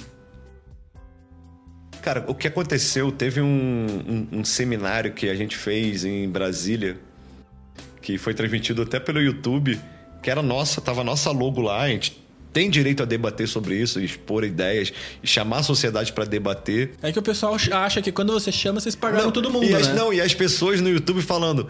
[2.07, 6.97] Cara, o que aconteceu, teve um, um, um seminário que a gente fez em Brasília,
[8.01, 9.77] que foi transmitido até pelo YouTube
[10.21, 12.21] que era nossa, tava nossa logo lá, a gente
[12.51, 14.91] tem direito a debater sobre isso, expor ideias
[15.23, 16.91] chamar a sociedade para debater.
[17.01, 19.75] É que o pessoal acha que quando você chama, vocês pagaram não, todo mundo, e
[19.75, 19.93] as, né?
[19.93, 21.67] Não, e as pessoas no YouTube falando: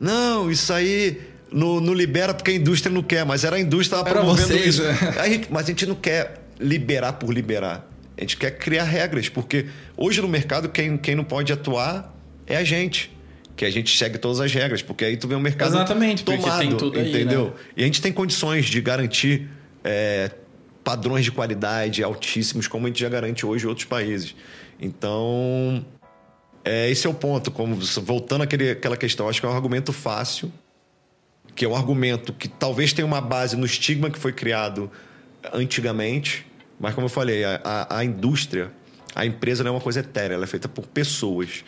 [0.00, 1.20] não, isso aí
[1.50, 4.74] não, não libera porque a indústria não quer, mas era a indústria que promovendo vocês,
[4.74, 4.82] isso.
[4.82, 5.14] Né?
[5.18, 7.95] A gente, mas a gente não quer liberar por liberar.
[8.16, 9.66] A gente quer criar regras, porque
[9.96, 12.14] hoje no mercado quem, quem não pode atuar
[12.46, 13.14] é a gente
[13.56, 16.58] que a gente segue todas as regras, porque aí tu vê um mercado Exatamente, tomado,
[16.58, 17.46] tem tudo aí, entendeu?
[17.46, 17.52] Né?
[17.78, 19.48] E a gente tem condições de garantir
[19.82, 20.30] é,
[20.84, 24.36] padrões de qualidade altíssimos, como a gente já garante hoje em outros países.
[24.78, 25.84] Então,
[26.62, 27.50] é, esse é o ponto.
[27.50, 30.52] Como, voltando àquele, àquela questão, acho que é um argumento fácil,
[31.54, 34.90] que é um argumento que talvez tenha uma base no estigma que foi criado
[35.52, 36.46] antigamente,
[36.78, 38.70] mas como eu falei, a, a, a indústria,
[39.14, 41.64] a empresa não é uma coisa etérea, ela é feita por pessoas.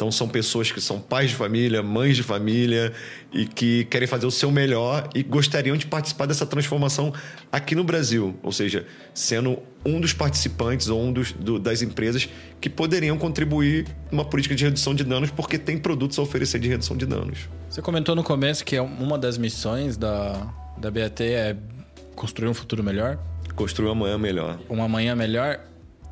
[0.00, 2.90] Então são pessoas que são pais de família, mães de família
[3.30, 7.12] e que querem fazer o seu melhor e gostariam de participar dessa transformação
[7.52, 12.30] aqui no Brasil, ou seja, sendo um dos participantes ou um dos, do, das empresas
[12.62, 16.68] que poderiam contribuir numa política de redução de danos porque tem produtos a oferecer de
[16.68, 17.40] redução de danos.
[17.68, 20.32] Você comentou no começo que é uma das missões da,
[20.78, 21.54] da BAT é
[22.16, 23.18] construir um futuro melhor.
[23.60, 24.58] Construir um amanhã melhor.
[24.70, 25.60] Um amanhã melhor.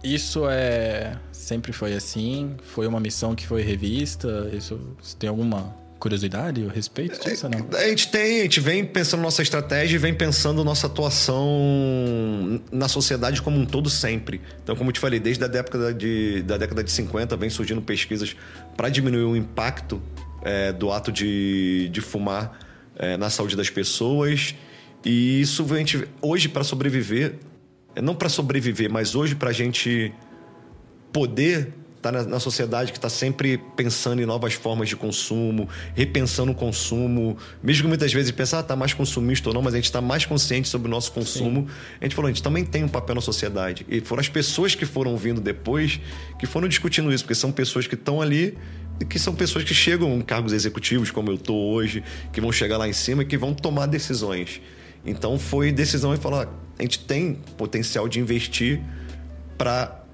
[0.05, 2.55] Isso é sempre foi assim?
[2.62, 4.51] Foi uma missão que foi revista?
[4.53, 7.66] Isso você tem alguma curiosidade a respeito disso não?
[7.77, 12.87] A gente tem, a gente vem pensando nossa estratégia e vem pensando nossa atuação na
[12.87, 14.43] sociedade como um todo sempre.
[14.62, 17.81] Então, como eu te falei, desde a década de, da década de 50 vem surgindo
[17.81, 18.37] pesquisas
[18.77, 20.03] para diminuir o impacto
[20.43, 22.59] é, do ato de, de fumar
[22.95, 24.55] é, na saúde das pessoas.
[25.05, 27.37] E isso a gente, hoje, para sobreviver,
[27.95, 30.12] é não para sobreviver, mas hoje para a gente
[31.12, 35.69] poder estar tá na, na, sociedade que está sempre pensando em novas formas de consumo,
[35.95, 39.75] repensando o consumo, mesmo que muitas vezes pensar, ah, tá mais consumista ou não, mas
[39.75, 41.62] a gente está mais consciente sobre o nosso consumo.
[41.62, 41.75] Sim.
[42.01, 43.85] A gente falou, a gente também tem um papel na sociedade.
[43.89, 46.01] E foram as pessoas que foram vindo depois
[46.39, 48.57] que foram discutindo isso, porque são pessoas que estão ali
[49.01, 52.03] e que são pessoas que chegam em cargos executivos, como eu estou hoje,
[52.33, 54.61] que vão chegar lá em cima e que vão tomar decisões.
[55.09, 56.48] Então foi decisão de falar,
[56.78, 58.80] a gente tem potencial de investir
[59.56, 60.05] para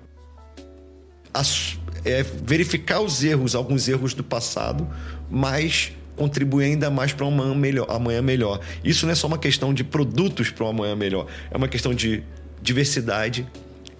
[2.05, 4.89] é, verificar os erros, alguns erros do passado,
[5.31, 8.61] mas contribuir ainda mais para um amanhã melhor, amanhã melhor.
[8.85, 11.93] Isso não é só uma questão de produtos para um amanhã melhor, é uma questão
[11.93, 12.23] de
[12.63, 13.47] diversidade,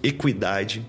[0.01, 0.85] equidade,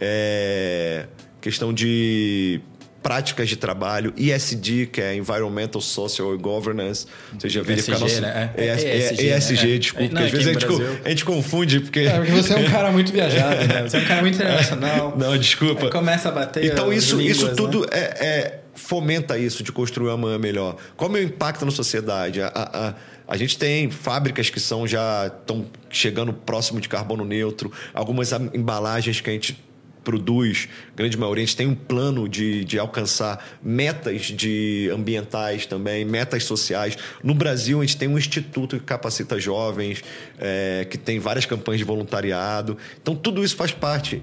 [0.00, 1.06] é,
[1.40, 2.60] questão de
[3.04, 8.18] práticas de trabalho, ESG, que é Environmental, Social Governance, ou seja, verificar nosso...
[8.18, 8.50] Né?
[8.56, 9.78] É, ES, ESG, ESG né?
[9.78, 10.66] desculpa, porque às vezes a gente,
[11.04, 12.00] a gente, confunde, porque...
[12.00, 13.82] É, porque você é um cara muito viajado, né?
[13.82, 15.14] Você é um cara muito internacional.
[15.18, 15.90] Não, desculpa.
[15.90, 17.86] Começa a bater Então isso, línguas, isso tudo né?
[17.92, 20.76] é, é, fomenta isso de construir uma amanhã melhor.
[20.96, 22.40] Qual é o impacto na sociedade?
[22.40, 22.94] A, a,
[23.28, 29.20] a gente tem fábricas que são já estão chegando próximo de carbono neutro, algumas embalagens
[29.20, 29.62] que a gente
[30.04, 36.04] produz, grande maioria, a gente tem um plano de, de alcançar metas de ambientais também,
[36.04, 36.96] metas sociais.
[37.22, 40.04] No Brasil, a gente tem um instituto que capacita jovens,
[40.38, 42.76] é, que tem várias campanhas de voluntariado.
[43.00, 44.22] Então, tudo isso faz parte.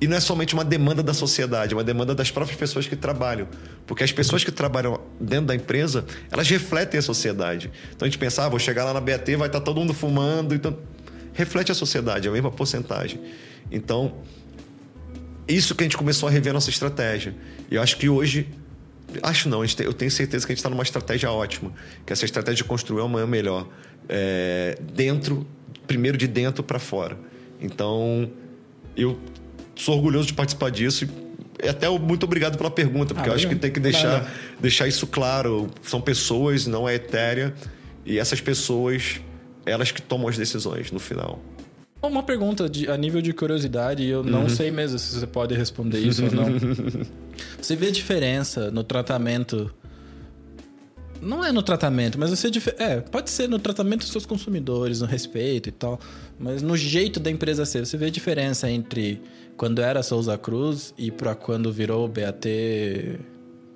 [0.00, 2.96] E não é somente uma demanda da sociedade, é uma demanda das próprias pessoas que
[2.96, 3.46] trabalham.
[3.86, 7.70] Porque as pessoas que trabalham dentro da empresa, elas refletem a sociedade.
[7.94, 10.54] Então a gente pensa, ah, vou chegar lá na BAT, vai estar todo mundo fumando.
[10.54, 10.78] Então,
[11.34, 13.20] reflete a sociedade, é a mesma porcentagem.
[13.70, 14.14] Então,
[15.50, 17.34] isso que a gente começou a rever a nossa estratégia.
[17.70, 18.48] E eu acho que hoje.
[19.22, 21.72] Acho não, eu tenho certeza que a gente está numa estratégia ótima.
[22.06, 23.68] Que essa estratégia de construir amanhã melhor.
[24.08, 25.46] É, dentro,
[25.86, 27.18] primeiro de dentro para fora.
[27.60, 28.30] Então,
[28.96, 29.18] eu
[29.74, 31.08] sou orgulhoso de participar disso.
[31.62, 34.86] E até muito obrigado pela pergunta, porque ah, eu acho que tem que deixar, deixar
[34.86, 35.68] isso claro.
[35.82, 37.54] São pessoas, não é etérea.
[38.06, 39.20] E essas pessoas,
[39.66, 41.42] elas que tomam as decisões no final.
[42.02, 44.48] Uma pergunta de, a nível de curiosidade, eu não uhum.
[44.48, 46.46] sei mesmo se você pode responder isso ou não.
[47.60, 49.70] Você vê a diferença no tratamento
[51.20, 52.50] Não é no tratamento, mas você.
[52.78, 56.00] É, pode ser no tratamento dos seus consumidores, no respeito e tal.
[56.38, 57.84] Mas no jeito da empresa ser.
[57.84, 59.20] Você vê a diferença entre
[59.56, 62.46] quando era Souza Cruz e para quando virou BAT.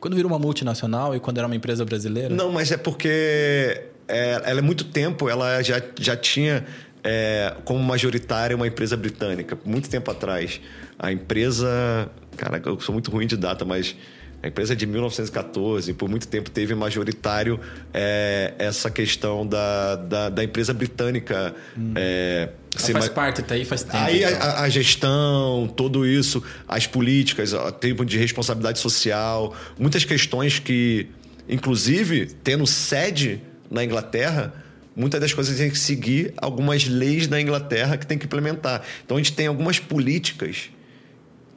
[0.01, 2.35] Quando virou uma multinacional e quando era uma empresa brasileira?
[2.35, 6.65] Não, mas é porque é, ela é muito tempo, ela já, já tinha
[7.05, 10.61] é, como majoritária uma empresa britânica, muito tempo atrás.
[10.99, 12.11] A empresa.
[12.37, 13.95] Cara, eu sou muito ruim de data, mas
[14.43, 17.59] a empresa é de 1914, por muito tempo teve majoritário
[17.93, 21.55] é, essa questão da, da, da empresa britânica.
[21.77, 21.93] Hum.
[21.95, 23.97] É, faz parte, tá aí faz tempo.
[23.97, 24.39] Aí então.
[24.41, 31.09] a, a, gestão, tudo isso, as políticas, o tempo de responsabilidade social, muitas questões que,
[31.49, 33.41] inclusive, tendo sede
[33.71, 34.53] na Inglaterra,
[34.97, 38.83] muitas das coisas tem que seguir algumas leis da Inglaterra que tem que implementar.
[39.05, 40.71] Então a gente tem algumas políticas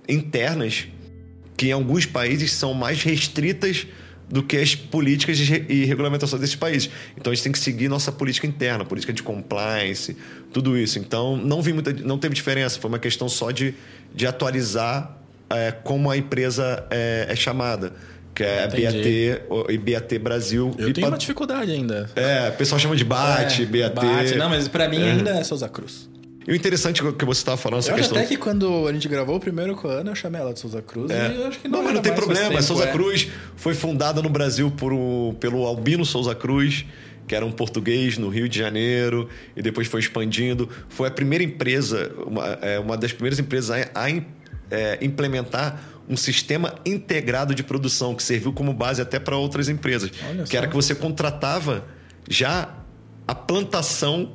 [0.07, 0.87] internas
[1.55, 3.87] que em alguns países são mais restritas
[4.29, 6.89] do que as políticas e regulamentações desses países.
[7.15, 10.17] Então a gente tem que seguir nossa política interna, política de compliance,
[10.51, 10.99] tudo isso.
[10.99, 12.79] Então não vi muita, não teve diferença.
[12.79, 13.73] Foi uma questão só de,
[14.13, 15.17] de atualizar
[15.49, 17.93] é, como a empresa é, é chamada
[18.37, 19.31] que é Entendi.
[19.49, 20.71] BAT e BAT Brasil.
[20.77, 22.07] Eu tenho uma dificuldade ainda.
[22.15, 23.95] É, o pessoal chama de BAT, é, BAT.
[23.95, 24.35] BAT.
[24.37, 25.11] Não, mas para mim é.
[25.11, 26.07] ainda é Souza Cruz.
[26.47, 28.15] E o interessante que você estava falando, essa eu questão...
[28.15, 30.59] até que quando a gente gravou o primeiro com a Ana, eu chamei ela de
[30.59, 31.09] Souza Cruz.
[31.09, 31.31] É.
[31.31, 32.49] E eu acho que não, não mas não tem problema.
[32.49, 32.91] Tempo, Souza é.
[32.91, 36.85] Cruz foi fundada no Brasil por o, pelo Albino Souza Cruz,
[37.27, 40.69] que era um português no Rio de Janeiro, e depois foi expandindo.
[40.87, 44.09] Foi a primeira empresa, uma, é, uma das primeiras empresas a, a
[44.69, 50.11] é, implementar um sistema integrado de produção que serviu como base até para outras empresas.
[50.29, 50.57] Olha que só.
[50.57, 51.85] era que você contratava
[52.29, 52.73] já
[53.27, 54.31] a plantação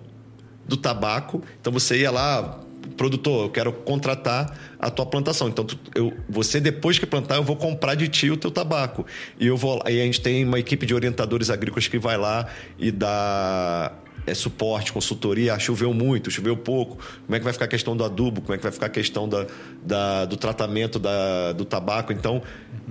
[0.66, 1.42] do tabaco.
[1.60, 2.60] Então você ia lá,
[2.96, 5.48] produtor, eu quero contratar a tua plantação.
[5.48, 9.06] Então tu, eu, você depois que plantar, eu vou comprar de ti o teu tabaco.
[9.38, 12.46] E eu vou, aí a gente tem uma equipe de orientadores agrícolas que vai lá
[12.78, 13.92] e dá
[14.26, 17.96] é, suporte, consultoria, ah, choveu muito, choveu pouco, como é que vai ficar a questão
[17.96, 19.46] do adubo, como é que vai ficar a questão da,
[19.84, 22.12] da do tratamento da, do tabaco.
[22.12, 22.42] Então,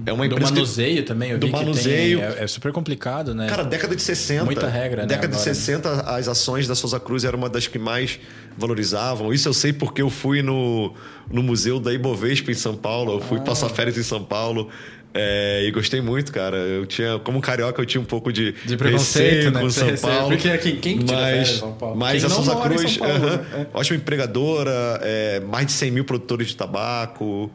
[0.06, 0.52] é uma empresa.
[0.52, 2.20] Do manuseio que, também, eu do manuseio.
[2.20, 3.48] Tem, é, é, super complicado, né?
[3.48, 4.46] Cara, década de 60.
[4.46, 5.08] Muita regra, né?
[5.08, 8.20] Década de 60, as ações da Souza Cruz eram uma das que mais
[8.58, 9.34] valorizavam.
[9.34, 10.94] Isso eu sei porque eu fui no,
[11.32, 13.42] no museu da Ibovespa em São Paulo, eu fui ah.
[13.42, 14.70] passar férias em São Paulo.
[15.14, 16.58] É, e gostei muito, cara.
[16.58, 19.60] Eu tinha, como carioca, eu tinha um pouco de, de preconceito né?
[19.60, 20.30] com São Paulo.
[20.30, 21.98] Porque aqui, quem tira mas, São Paulo?
[21.98, 23.68] Mas quem a Souza Cruz, Paulo, uh -huh, né?
[23.74, 27.52] ótima empregadora, é, mais de 100 mil produtores de tabaco,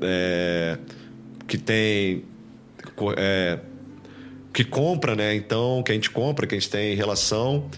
[0.00, 0.78] é,
[1.46, 2.24] que tem.
[3.16, 3.58] É,
[4.52, 5.34] que compra, né?
[5.34, 7.68] Então, que a gente compra, que a gente tem relação.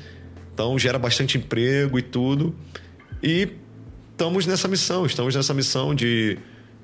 [0.55, 2.55] Então, gera bastante emprego e tudo.
[3.23, 3.48] E
[4.12, 6.39] estamos nessa missão, estamos nessa missão de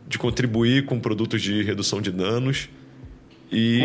[0.07, 2.69] de contribuir com produtos de redução de danos
[3.51, 3.83] e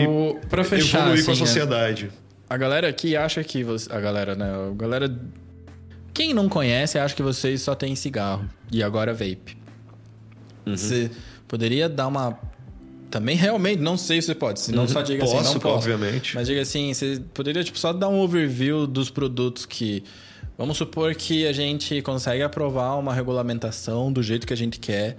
[0.49, 2.09] para fechar, evoluir assim, com a assim, sociedade.
[2.49, 4.45] A galera aqui acha que você, a galera, né?
[4.45, 5.13] A galera
[6.13, 9.55] quem não conhece acha que vocês só tem cigarro e agora vape.
[10.65, 10.75] Uhum.
[10.75, 11.11] Você
[11.47, 12.39] poderia dar uma
[13.11, 14.87] também realmente não sei se você pode, se não uhum.
[14.87, 15.75] só diga posso, assim, não posso.
[15.75, 16.35] obviamente.
[16.35, 20.03] Mas diga assim, você poderia tipo só dar um overview dos produtos que
[20.57, 25.17] vamos supor que a gente consegue aprovar uma regulamentação do jeito que a gente quer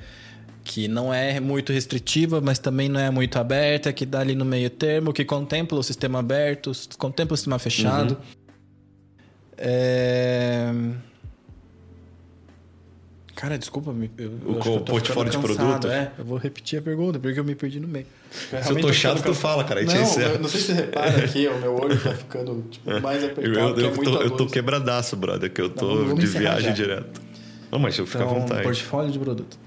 [0.68, 4.44] que não é muito restritiva, mas também não é muito aberta, que dá ali no
[4.44, 8.12] meio termo, que contempla o sistema aberto, contempla o sistema fechado.
[8.12, 8.38] Uhum.
[9.56, 10.70] É...
[13.34, 15.88] Cara, desculpa, eu, o eu portfólio de produto?
[15.88, 18.06] É, eu vou repetir a pergunta, porque eu me perdi no meio.
[18.30, 19.34] Se eu tô chato, ficando...
[19.34, 19.82] tu fala, cara.
[19.82, 23.24] Não, eu, não sei se você repara aqui, o meu olho tá ficando tipo, mais
[23.24, 23.80] apertado.
[23.80, 26.74] Eu, eu, eu, tô, eu tô quebradaço, brother, que eu tô não, de viagem já.
[26.74, 27.22] direto.
[27.70, 28.62] Não, mas eu fico então, à vontade.
[28.64, 29.58] portfólio de produto.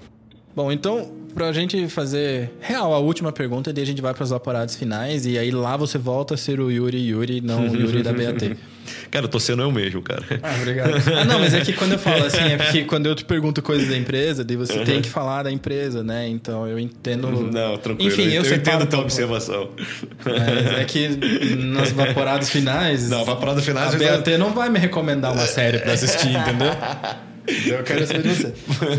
[0.54, 4.24] Bom, então, pra gente fazer real a última pergunta, e daí a gente vai para
[4.24, 7.76] os vaporados finais, e aí lá você volta a ser o Yuri Yuri, não o
[7.76, 8.56] Yuri da BAT.
[9.10, 10.22] Cara, eu tô sendo eu mesmo, cara.
[10.42, 10.94] Ah, obrigado.
[11.16, 13.62] ah, não, mas é que quando eu falo assim, é porque quando eu te pergunto
[13.62, 14.84] coisas da empresa, daí você uhum.
[14.84, 16.28] tem que falar da empresa, né?
[16.28, 17.28] Então eu entendo.
[17.30, 18.10] Não, tranquilo.
[18.10, 19.70] Enfim, eu, eu entendo a tua observação.
[20.24, 21.08] Mas é que
[21.56, 23.08] nas vaporados finais.
[23.08, 23.94] Não, vaporados finais.
[23.94, 26.72] A BAT não vai me recomendar uma série pra assistir, entendeu?
[27.46, 28.54] Eu quero saber de você.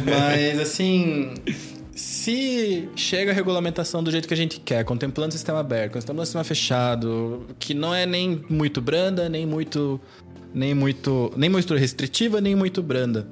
[0.06, 1.34] Mas, assim,
[1.96, 6.22] se chega a regulamentação do jeito que a gente quer, contemplando o sistema aberto, contemplando
[6.22, 10.00] o sistema fechado, que não é nem muito branda, nem muito
[10.54, 13.28] nem muito nem muito restritiva, nem muito branda.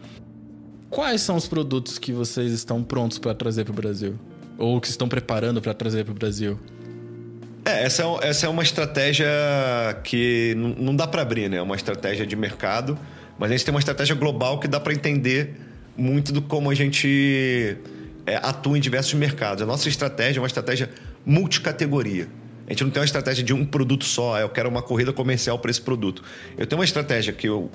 [0.90, 4.20] Quais são os produtos que vocês estão prontos para trazer para o Brasil
[4.58, 6.60] ou que estão preparando para trazer para o Brasil?
[7.66, 9.28] É, essa é, essa é uma estratégia
[10.04, 11.58] que não dá para abrir, né?
[11.58, 12.98] É uma estratégia de mercado
[13.42, 15.56] mas a gente tem uma estratégia global que dá para entender
[15.98, 17.76] muito do como a gente
[18.24, 19.64] é, atua em diversos mercados.
[19.64, 20.92] A nossa estratégia é uma estratégia
[21.26, 22.28] multicategoria.
[22.68, 25.58] A gente não tem uma estratégia de um produto só, eu quero uma corrida comercial
[25.58, 26.22] para esse produto.
[26.56, 27.72] Eu tenho uma estratégia que eu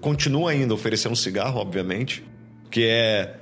[0.00, 2.24] continuo ainda oferecendo cigarro, obviamente,
[2.70, 3.34] que é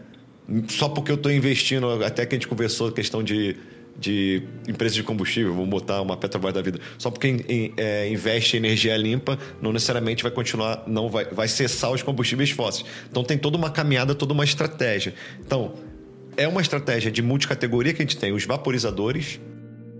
[0.66, 3.56] só porque eu estou investindo, até que a gente conversou a questão de,
[4.00, 8.56] de empresas de combustível, vamos botar uma Petrobras da vida, só porque in, é, investe
[8.56, 12.86] em energia limpa, não necessariamente vai continuar, não vai, vai cessar os combustíveis fósseis.
[13.10, 15.14] Então tem toda uma caminhada, toda uma estratégia.
[15.38, 15.74] Então,
[16.36, 19.38] é uma estratégia de multicategoria que a gente tem os vaporizadores,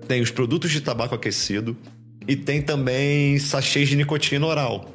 [0.09, 1.77] tem os produtos de tabaco aquecido
[2.27, 4.90] e tem também sachês de nicotina oral.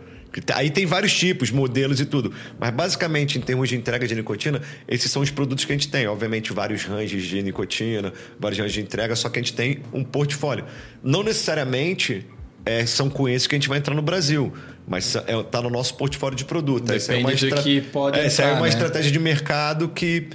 [0.53, 2.32] Aí tem vários tipos, modelos e tudo.
[2.60, 5.88] Mas basicamente, em termos de entrega de nicotina, esses são os produtos que a gente
[5.88, 6.07] tem.
[6.07, 10.03] Obviamente, vários ranges de nicotina, vários ranges de entrega, só que a gente tem um
[10.03, 10.66] portfólio.
[11.03, 12.26] Não necessariamente
[12.66, 14.52] é, são com esses que a gente vai entrar no Brasil.
[14.88, 16.84] Mas está é, tá no nosso portfólio de produto.
[16.84, 17.62] Depende essa é uma estra...
[17.62, 18.70] que pode é, Essa é uma né?
[18.70, 20.28] estratégia de mercado que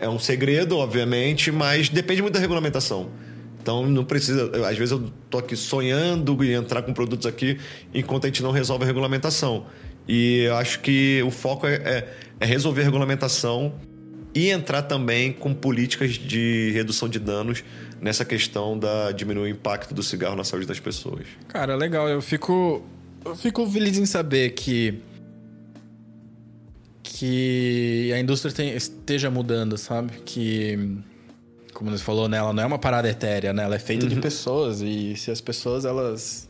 [0.00, 3.10] é um segredo, obviamente, mas depende muito da regulamentação.
[3.64, 4.50] Então não precisa.
[4.68, 7.58] Às vezes eu tô aqui sonhando e entrar com produtos aqui
[7.94, 9.64] enquanto a gente não resolve a regulamentação.
[10.06, 13.72] E eu acho que o foco é, é, é resolver a regulamentação
[14.34, 17.64] e entrar também com políticas de redução de danos
[18.02, 21.24] nessa questão da diminuir o impacto do cigarro na saúde das pessoas.
[21.48, 22.06] Cara, legal.
[22.06, 22.84] Eu fico
[23.24, 25.00] eu fico feliz em saber que
[27.02, 30.12] que a indústria esteja mudando, sabe?
[30.22, 30.98] Que
[31.74, 33.64] como você falou, né, ela não é uma parada etérea, né?
[33.64, 34.10] Ela é feita uhum.
[34.10, 36.48] de pessoas e se as pessoas elas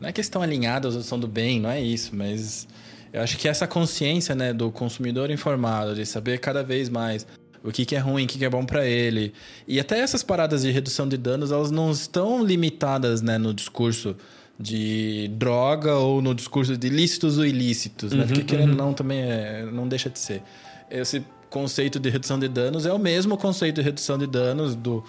[0.00, 2.66] não é que estão alinhadas ou são do bem, não é isso, mas
[3.12, 7.26] eu acho que essa consciência, né, do consumidor informado, de saber cada vez mais
[7.62, 9.32] o que, que é ruim, o que, que é bom para ele.
[9.66, 14.16] E até essas paradas de redução de danos, elas não estão limitadas, né, no discurso
[14.58, 18.22] de droga ou no discurso de lícitos ou ilícitos, né?
[18.22, 18.76] Uhum, Porque querendo uhum.
[18.76, 20.42] não também é, não deixa de ser.
[20.90, 21.24] Esse
[21.54, 25.04] conceito de redução de danos é o mesmo conceito de redução de danos do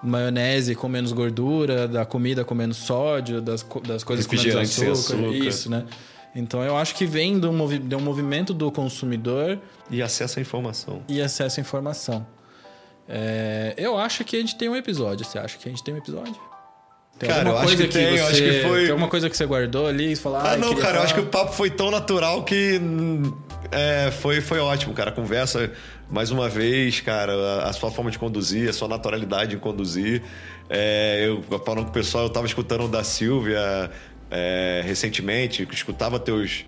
[0.00, 4.92] maionese com menos gordura, da comida com menos sódio, das, das coisas com menos açúcar,
[4.92, 5.34] açúcar.
[5.34, 5.84] Isso, né?
[6.36, 9.58] Então eu acho que vem de um, movi de um movimento do consumidor.
[9.90, 11.02] E acesso à informação.
[11.08, 12.24] E acesso à informação.
[13.08, 15.26] É, eu acho que a gente tem um episódio.
[15.26, 16.36] Você acha que a gente tem um episódio?
[17.18, 18.82] Tem cara, eu acho que, que tem, você, acho que foi.
[18.82, 20.38] Tem alguma coisa que você guardou ali e falou.
[20.38, 20.96] Ah, não, cara, falar...
[20.98, 22.80] eu acho que o papo foi tão natural que
[23.70, 25.10] é, foi, foi ótimo, cara.
[25.10, 25.70] A conversa,
[26.10, 30.22] mais uma vez, cara, a, a, sua forma de conduzir, a sua naturalidade em conduzir.
[30.68, 33.90] É, eu falando com o pessoal, eu tava escutando o da Silvia
[34.30, 36.64] é, recentemente, escutava teus.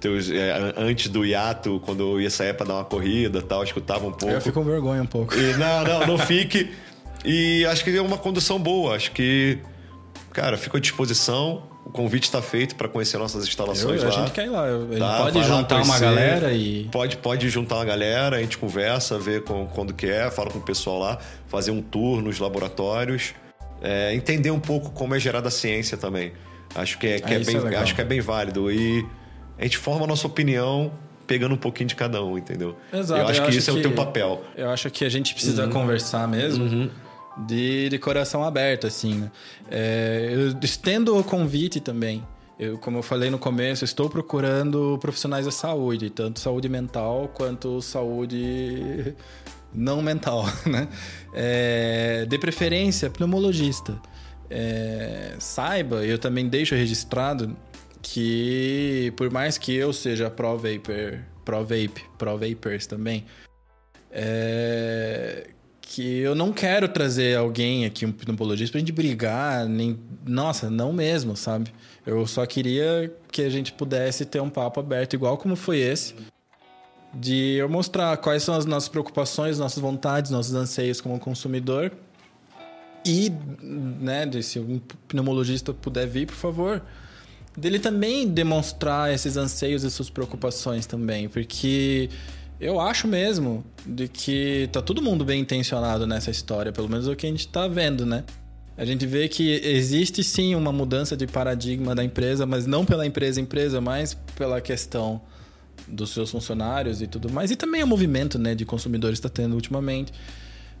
[0.00, 4.06] Teus, é, antes do hiato, quando eu ia sair pra dar uma corrida tal, escutava
[4.06, 4.32] um pouco.
[4.32, 5.34] Eu fico com vergonha um pouco.
[5.34, 6.70] E, não, não, não fique.
[7.24, 8.94] E acho que é uma condução boa.
[8.94, 9.58] Acho que,
[10.40, 14.14] cara, fico à disposição o convite está feito para conhecer nossas instalações eu, lá.
[14.14, 14.66] A gente quer ir lá.
[14.98, 16.84] Tá, pode juntar uma galera e.
[16.92, 20.58] Pode, pode juntar uma galera, a gente conversa, vê com, quando que é, fala com
[20.58, 23.32] o pessoal lá, fazer um tour nos laboratórios.
[23.80, 26.32] É, entender um pouco como é gerada a ciência também.
[26.74, 28.70] Acho que é, que é, é bem, é acho que é bem válido.
[28.70, 29.06] E
[29.58, 30.92] a gente forma a nossa opinião
[31.26, 32.76] pegando um pouquinho de cada um, entendeu?
[32.92, 33.18] Exato.
[33.18, 34.44] Eu acho eu que acho isso que, é o teu papel.
[34.54, 35.70] Eu acho que a gente precisa uhum.
[35.70, 36.64] conversar mesmo.
[36.64, 36.90] Uhum
[37.46, 39.30] de, de coração aberto, assim, né?
[39.70, 42.26] É, eu estendo o convite também.
[42.58, 47.80] Eu, como eu falei no começo, estou procurando profissionais da saúde, tanto saúde mental quanto
[47.80, 49.14] saúde
[49.72, 50.88] não mental, né?
[51.32, 54.00] É, de preferência, pneumologista.
[54.50, 57.56] É, saiba, eu também deixo registrado
[58.00, 63.26] que por mais que eu seja pro-vapor, pro-vape, pro-vapers também,
[64.10, 65.50] é,
[65.88, 69.98] que eu não quero trazer alguém aqui, um pneumologista, pra gente brigar, nem.
[70.26, 71.72] Nossa, não mesmo, sabe?
[72.06, 76.14] Eu só queria que a gente pudesse ter um papo aberto, igual como foi esse,
[77.14, 81.90] de eu mostrar quais são as nossas preocupações, nossas vontades, nossos anseios como consumidor.
[83.02, 83.32] E,
[83.62, 84.78] né, se um
[85.08, 86.82] pneumologista puder vir, por favor,
[87.56, 92.10] dele também demonstrar esses anseios e suas preocupações também, porque
[92.60, 97.12] eu acho mesmo de que tá todo mundo bem intencionado nessa história, pelo menos é
[97.12, 98.24] o que a gente tá vendo, né?
[98.76, 103.04] A gente vê que existe sim uma mudança de paradigma da empresa, mas não pela
[103.04, 105.20] empresa empresa, mas pela questão
[105.86, 107.50] dos seus funcionários e tudo mais.
[107.50, 110.12] E também o movimento né, de consumidores está tendo ultimamente.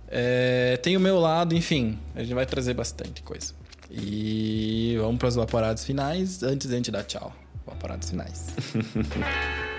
[0.06, 3.52] É, tem o meu lado, enfim, a gente vai trazer bastante coisa.
[3.90, 7.34] E vamos para os vaporados finais antes da gente dar tchau.
[7.66, 8.46] Vaporados finais.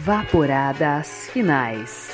[0.00, 2.08] Vaporadas finais.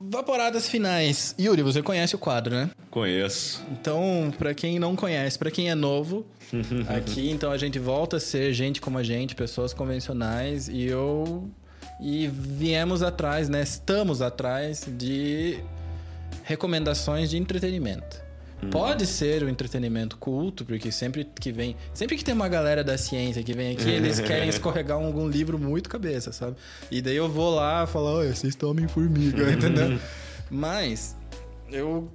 [0.00, 1.34] Vaporadas finais.
[1.38, 2.70] Yuri, você conhece o quadro, né?
[2.90, 3.62] Conheço.
[3.70, 6.24] Então, para quem não conhece, para quem é novo,
[6.88, 11.48] aqui então a gente volta a ser gente como a gente, pessoas convencionais e eu
[12.00, 13.62] e viemos atrás, né?
[13.62, 15.60] Estamos atrás de
[16.42, 18.21] recomendações de entretenimento.
[18.70, 21.76] Pode ser o entretenimento culto, porque sempre que vem.
[21.92, 25.58] Sempre que tem uma galera da ciência que vem aqui, eles querem escorregar algum livro
[25.58, 26.56] muito cabeça, sabe?
[26.90, 29.98] E daí eu vou lá e falo, olha, assista Homem-Formiga, entendeu?
[30.50, 31.16] Mas,
[31.70, 32.10] eu.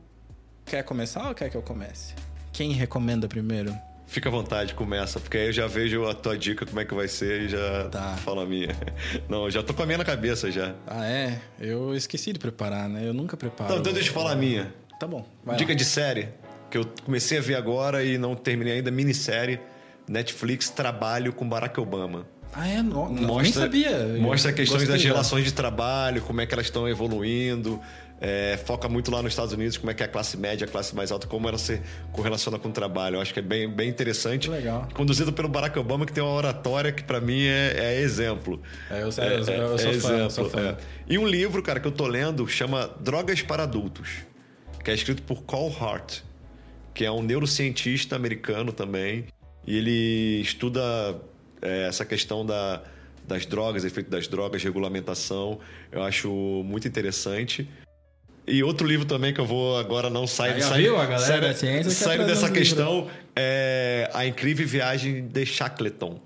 [0.66, 2.14] Quer começar ou quer que eu comece?
[2.52, 3.74] Quem recomenda primeiro?
[4.06, 6.94] Fica à vontade, começa, porque aí eu já vejo a tua dica, como é que
[6.94, 8.16] vai ser, e já Tá.
[8.18, 8.70] falo a minha.
[9.30, 10.74] Não, eu já tô com a minha na cabeça já.
[10.86, 11.40] Ah, é?
[11.60, 13.06] Eu esqueci de preparar, né?
[13.08, 13.70] Eu nunca preparo.
[13.70, 14.74] Então, então deixa eu falar a minha.
[15.00, 15.26] Tá bom.
[15.58, 15.76] Dica lá.
[15.78, 16.30] de série,
[16.70, 19.60] que eu comecei a ver agora e não terminei ainda, minissérie,
[20.08, 22.26] Netflix, Trabalho com Barack Obama.
[22.54, 22.82] Ah, é?
[22.82, 24.08] Nem Mostra, sabia.
[24.20, 25.10] Mostra questões Gostei das já.
[25.10, 27.80] relações de trabalho, como é que elas estão evoluindo.
[28.20, 30.68] é, foca muito lá nos Estados Unidos, como é que é a classe média, a
[30.68, 31.80] classe mais alta, como ela se
[32.12, 33.18] correlaciona com o trabalho.
[33.18, 34.50] Eu acho que é bem, bem interessante.
[34.50, 34.88] Legal.
[34.94, 38.60] Conduzido pelo Barack Obama, que tem uma oratória que para mim é, é exemplo.
[38.90, 40.60] É, eu, eu, eu, eu sou fã, eu sou fã.
[40.70, 40.78] é.
[41.08, 44.10] E um livro, cara, que eu tô lendo chama Drogas para Adultos,
[44.88, 46.20] que é escrito por Cole Hart,
[46.94, 49.26] que é um neurocientista americano também.
[49.66, 50.82] E ele estuda
[51.62, 52.82] é, essa questão da,
[53.28, 55.60] das drogas, efeito das drogas, regulamentação.
[55.92, 56.32] Eu acho
[56.64, 57.70] muito interessante.
[58.48, 60.84] E outro livro também que eu vou agora não sair, sair-
[61.42, 62.52] da ciência trazer dessa livros.
[62.58, 66.22] questão é A Incrível Viagem de Shackleton,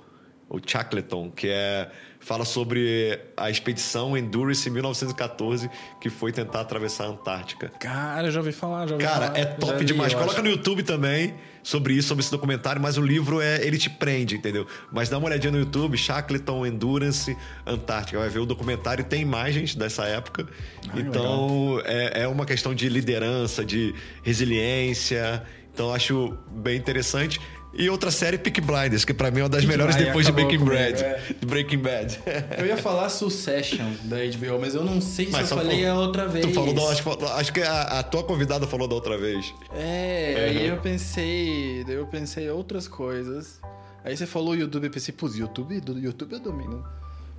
[0.47, 1.89] ou Shackleton, que é
[2.22, 5.69] fala sobre a expedição Endurance em 1914
[5.99, 7.72] que foi tentar atravessar a Antártica.
[7.80, 9.39] Cara, eu já ouvi falar, já ouvi Cara, falar.
[9.39, 10.14] é top li, demais.
[10.14, 10.43] Coloca acho.
[10.43, 11.34] no YouTube também
[11.64, 14.65] sobre isso, sobre esse documentário, mas o livro é ele te prende, entendeu?
[14.91, 17.35] Mas dá uma olhadinha no YouTube, Shackleton Endurance
[17.65, 20.48] Antártica, vai ver o documentário tem imagens dessa época.
[20.89, 23.93] Ah, então é, é uma questão de liderança, de
[24.23, 25.43] resiliência.
[25.73, 27.39] Então eu acho bem interessante.
[27.73, 30.31] E outra série, Peak Blinders, que pra mim é uma das Peaky melhores depois de
[30.31, 31.03] acabou Breaking comigo, Bad.
[31.03, 31.22] é.
[31.45, 32.19] Breaking Bad.
[32.57, 35.95] Eu ia falar Succession da HBO, mas eu não sei se Mas eu falei a
[35.95, 36.45] outra vez.
[36.45, 39.53] Tu falou, da- acho, que- acho que a, a tua convidada falou da outra vez.
[39.73, 43.60] É, aí eu pensei, daí eu pensei outras coisas.
[44.03, 46.84] Aí você falou YouTube, eu pensei, pô, YouTube, do YouTube eu domino.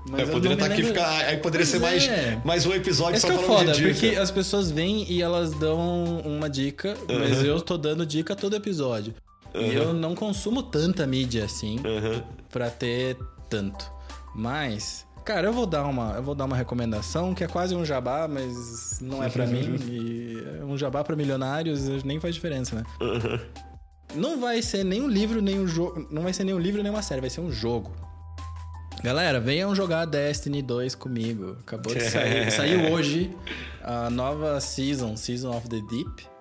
[0.09, 1.27] Mas É, eu poderia não estar aqui lembro- ficar.
[1.27, 2.41] Aí poderia ser Pois mais, é.
[2.45, 3.93] mais um episódio Esse só que é falando foda, de dica.
[4.01, 8.57] porque as pessoas vêm e elas dão uma dica, mas eu tô dando dica todo
[8.57, 9.15] episódio.
[9.55, 12.23] E eu não consumo tanta mídia assim Aham.
[12.51, 13.16] pra ter
[13.51, 13.91] tanto.
[14.35, 17.85] Mas, cara, eu vou dar uma, eu vou dar uma recomendação que é quase um
[17.85, 19.77] jabá, mas não é pra mim.
[19.91, 22.85] E um jabá pra milionários nem faz diferença, né?
[24.15, 26.07] Não vai ser nem um livro, nem um jogo.
[26.11, 27.93] Não vai ser nem um livro, nem uma série, vai ser um jogo.
[29.03, 31.57] Galera, venham jogar Destiny 2 comigo.
[31.61, 32.51] Acabou de sair.
[32.53, 33.37] Saiu hoje
[33.83, 36.32] a nova season, Season of the Deep.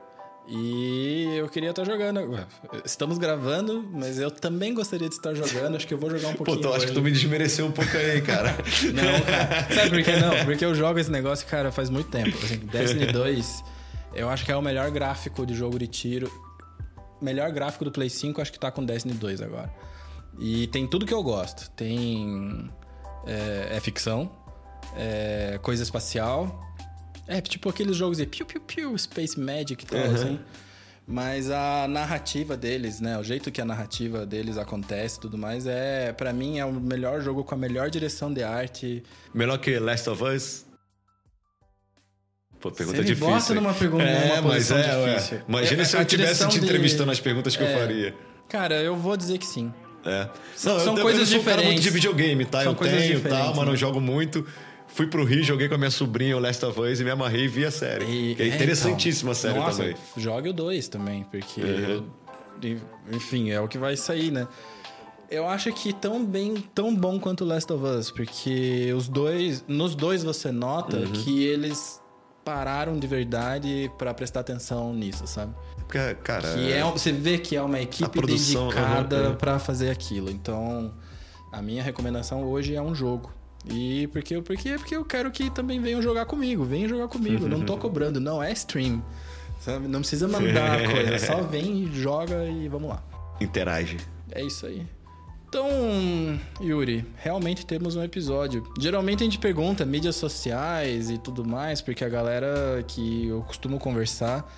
[0.54, 2.38] E eu queria estar jogando.
[2.84, 5.78] Estamos gravando, mas eu também gostaria de estar jogando.
[5.78, 6.68] Acho que eu vou jogar um Pô, pouquinho.
[6.68, 8.50] tu, acho que tu me desmereceu um pouco aí, cara.
[8.94, 9.74] Não, cara.
[9.74, 10.44] Sabe por que não?
[10.44, 12.38] Porque eu jogo esse negócio, cara, faz muito tempo.
[12.44, 13.64] Assim, Destiny 2,
[14.14, 16.30] eu acho que é o melhor gráfico de jogo de tiro.
[17.22, 19.74] Melhor gráfico do Play 5, acho que tá com Destiny 2 agora.
[20.38, 21.72] E tem tudo que eu gosto.
[21.72, 22.70] Tem.
[23.26, 24.30] É, é ficção,
[24.98, 26.60] é coisa espacial.
[27.28, 30.40] É tipo aqueles jogos de piu piu piu, Space Magic e tal, assim.
[31.08, 33.18] Mas a narrativa deles, né?
[33.18, 36.14] O jeito que a narrativa deles acontece e tudo mais, é.
[36.14, 39.04] para mim, é o melhor jogo com a melhor direção de arte.
[39.34, 40.66] Melhor que Last of Us?
[42.60, 43.28] Pô, pergunta Você me difícil.
[43.34, 45.14] bota numa pergunta- É, numa mas é, ué.
[45.16, 45.42] difícil.
[45.48, 47.78] Imagina É, se eu tivesse te de- entrevistando as perguntas que eu É.
[47.78, 48.16] faria.
[48.48, 49.74] Cara, eu vou dizer que sim.
[50.06, 50.30] É.
[50.56, 51.84] São- Não, são eu, coisas eu sou um cara muito diferentes.
[51.84, 52.64] de videogame, tá?
[52.64, 53.76] São eu tenho diferentes, mas não né?
[53.76, 54.46] jogo muito.
[54.94, 57.46] Fui pro Rio, joguei com a minha sobrinha o Last of Us e me amarrei
[57.46, 58.06] e vi a série.
[58.06, 59.96] E- que é, interessantíssima a série então, nossa, também.
[60.18, 61.62] Jogue o 2 também, porque.
[61.62, 62.04] Uhum.
[62.64, 62.78] eu-
[63.12, 64.48] enfim, é o que vai sair, né?
[65.30, 69.96] Eu acho que tão bem, tão bom quanto Last of Us, porque os dois, nos
[69.96, 71.12] dois você nota Uhum.
[71.14, 72.02] que eles
[72.44, 75.54] pararam de verdade pra prestar atenção nisso, sabe?
[75.78, 76.54] Porque, cara.
[76.54, 79.36] Que é, você vê que é uma equipe produção, dedicada aham, é.
[79.36, 80.30] pra fazer aquilo.
[80.30, 80.94] Então,
[81.52, 83.32] a minha recomendação hoje é um jogo.
[83.70, 86.64] E porque, porque, porque eu quero que também venham jogar comigo.
[86.64, 87.48] Venham jogar comigo.
[87.48, 89.04] Não tô cobrando, não é stream.
[89.60, 89.88] Sabe?
[89.88, 91.20] Não precisa mandar coisa.
[91.20, 93.04] Só vem, joga e vamos lá.
[93.40, 93.98] Interage.
[94.32, 94.86] É isso aí.
[95.48, 95.68] Então,
[96.62, 98.66] Yuri, realmente temos um episódio.
[98.80, 103.78] Geralmente a gente pergunta mídias sociais e tudo mais, porque a galera que eu costumo
[103.78, 104.50] conversar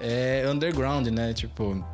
[0.00, 1.32] é underground, né?
[1.32, 1.84] Tipo,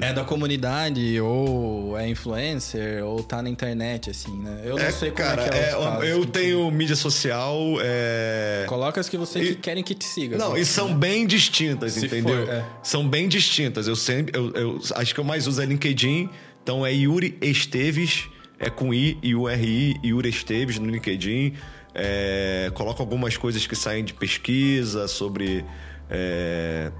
[0.00, 4.62] é da comunidade, ou é influencer, ou tá na internet, assim, né?
[4.64, 6.04] Eu não É, sei como cara, é que é, é, casos.
[6.08, 7.58] eu tenho mídia social.
[7.82, 8.64] É...
[8.68, 10.38] Coloca as que você E- que querem que te siga.
[10.38, 10.60] Não, assim.
[10.62, 12.46] e são bem distintas, Se entendeu?
[12.46, 12.64] for, é.
[12.82, 13.86] São bem distintas.
[13.88, 14.38] Eu sempre.
[14.38, 16.28] Eu, eu acho que eu mais uso é LinkedIn.
[16.62, 18.24] Então é Yuri Esteves.
[18.58, 21.52] é com I e URI, Yuri Esteves no LinkedIn.
[21.94, 25.64] É, coloco algumas coisas que saem de pesquisa sobre
[26.10, 26.90] é,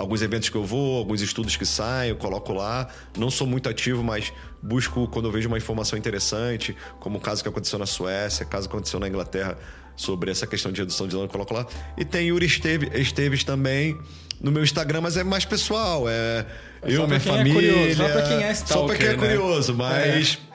[0.00, 2.88] alguns eventos que eu vou, alguns estudos que saem, eu coloco lá.
[3.16, 4.32] Não sou muito ativo, mas
[4.62, 8.68] busco quando eu vejo uma informação interessante, como o caso que aconteceu na Suécia, caso
[8.68, 9.58] que aconteceu na Inglaterra
[9.94, 11.66] sobre essa questão de redução de dano, eu coloco lá.
[11.96, 13.98] E tem Yuri Esteves, Esteves também
[14.40, 16.08] no meu Instagram, mas é mais pessoal.
[16.08, 16.46] É,
[16.82, 17.70] é eu, minha é família.
[17.70, 19.16] É curioso, só pra quem é stalker, Só pra quem é né?
[19.16, 20.38] curioso, mas.
[20.46, 20.50] É.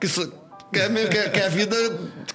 [0.00, 0.08] Que,
[0.72, 1.76] que, é, que, que é a vida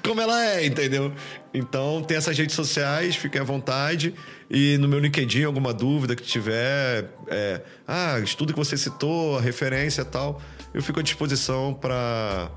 [0.03, 1.14] como ela é, entendeu?
[1.53, 4.14] Então tem essas redes sociais, fiquem à vontade.
[4.49, 9.41] E no meu LinkedIn, alguma dúvida que tiver, é, ah, estudo que você citou, a
[9.41, 10.41] referência e tal,
[10.73, 12.49] eu fico à disposição para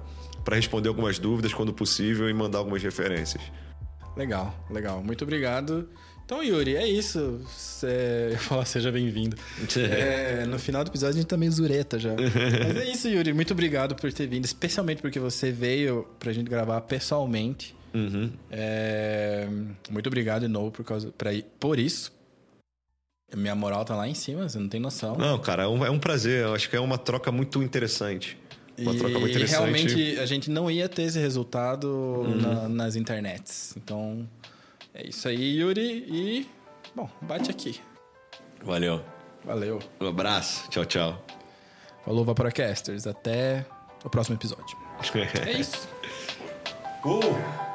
[0.51, 3.43] responder algumas dúvidas quando possível e mandar algumas referências.
[4.16, 5.02] Legal, legal.
[5.02, 5.89] Muito obrigado.
[6.24, 7.40] Então, Yuri, é isso.
[7.48, 8.31] Cê...
[8.32, 9.36] Eu falar seja bem-vindo.
[9.77, 12.10] É, no final do episódio a gente tá meio zureta já.
[12.16, 13.32] Mas é isso, Yuri.
[13.32, 17.74] Muito obrigado por ter vindo, especialmente porque você veio pra gente gravar pessoalmente.
[17.94, 18.32] Uhum.
[18.51, 19.48] É...
[19.90, 21.12] Muito obrigado de novo por, causa...
[21.12, 21.31] pra...
[21.59, 22.12] por isso.
[23.35, 25.16] Minha moral tá lá em cima, você não tem noção.
[25.16, 26.43] Não, cara, é um, é um prazer.
[26.43, 28.39] Eu acho que é uma troca muito interessante.
[28.78, 29.59] Uma e troca muito interessante.
[29.59, 32.36] realmente a gente não ia ter esse resultado uhum.
[32.36, 33.74] na, nas internets.
[33.77, 34.28] Então,
[34.94, 36.05] é isso aí, Yuri.
[36.09, 36.47] E,
[36.94, 37.81] bom, bate aqui.
[38.62, 39.02] Valeu.
[39.44, 39.78] Valeu.
[40.01, 40.69] Um abraço.
[40.70, 41.24] Tchau, tchau.
[42.05, 43.06] Falou, Vaporacasters.
[43.06, 43.66] Até
[44.05, 44.77] o próximo episódio.
[45.47, 45.89] é isso.
[47.05, 47.72] Uh!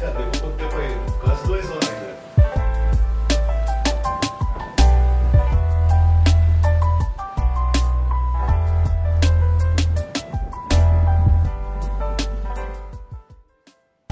[0.00, 0.96] Quanto tempo aí?
[1.20, 1.46] Quase.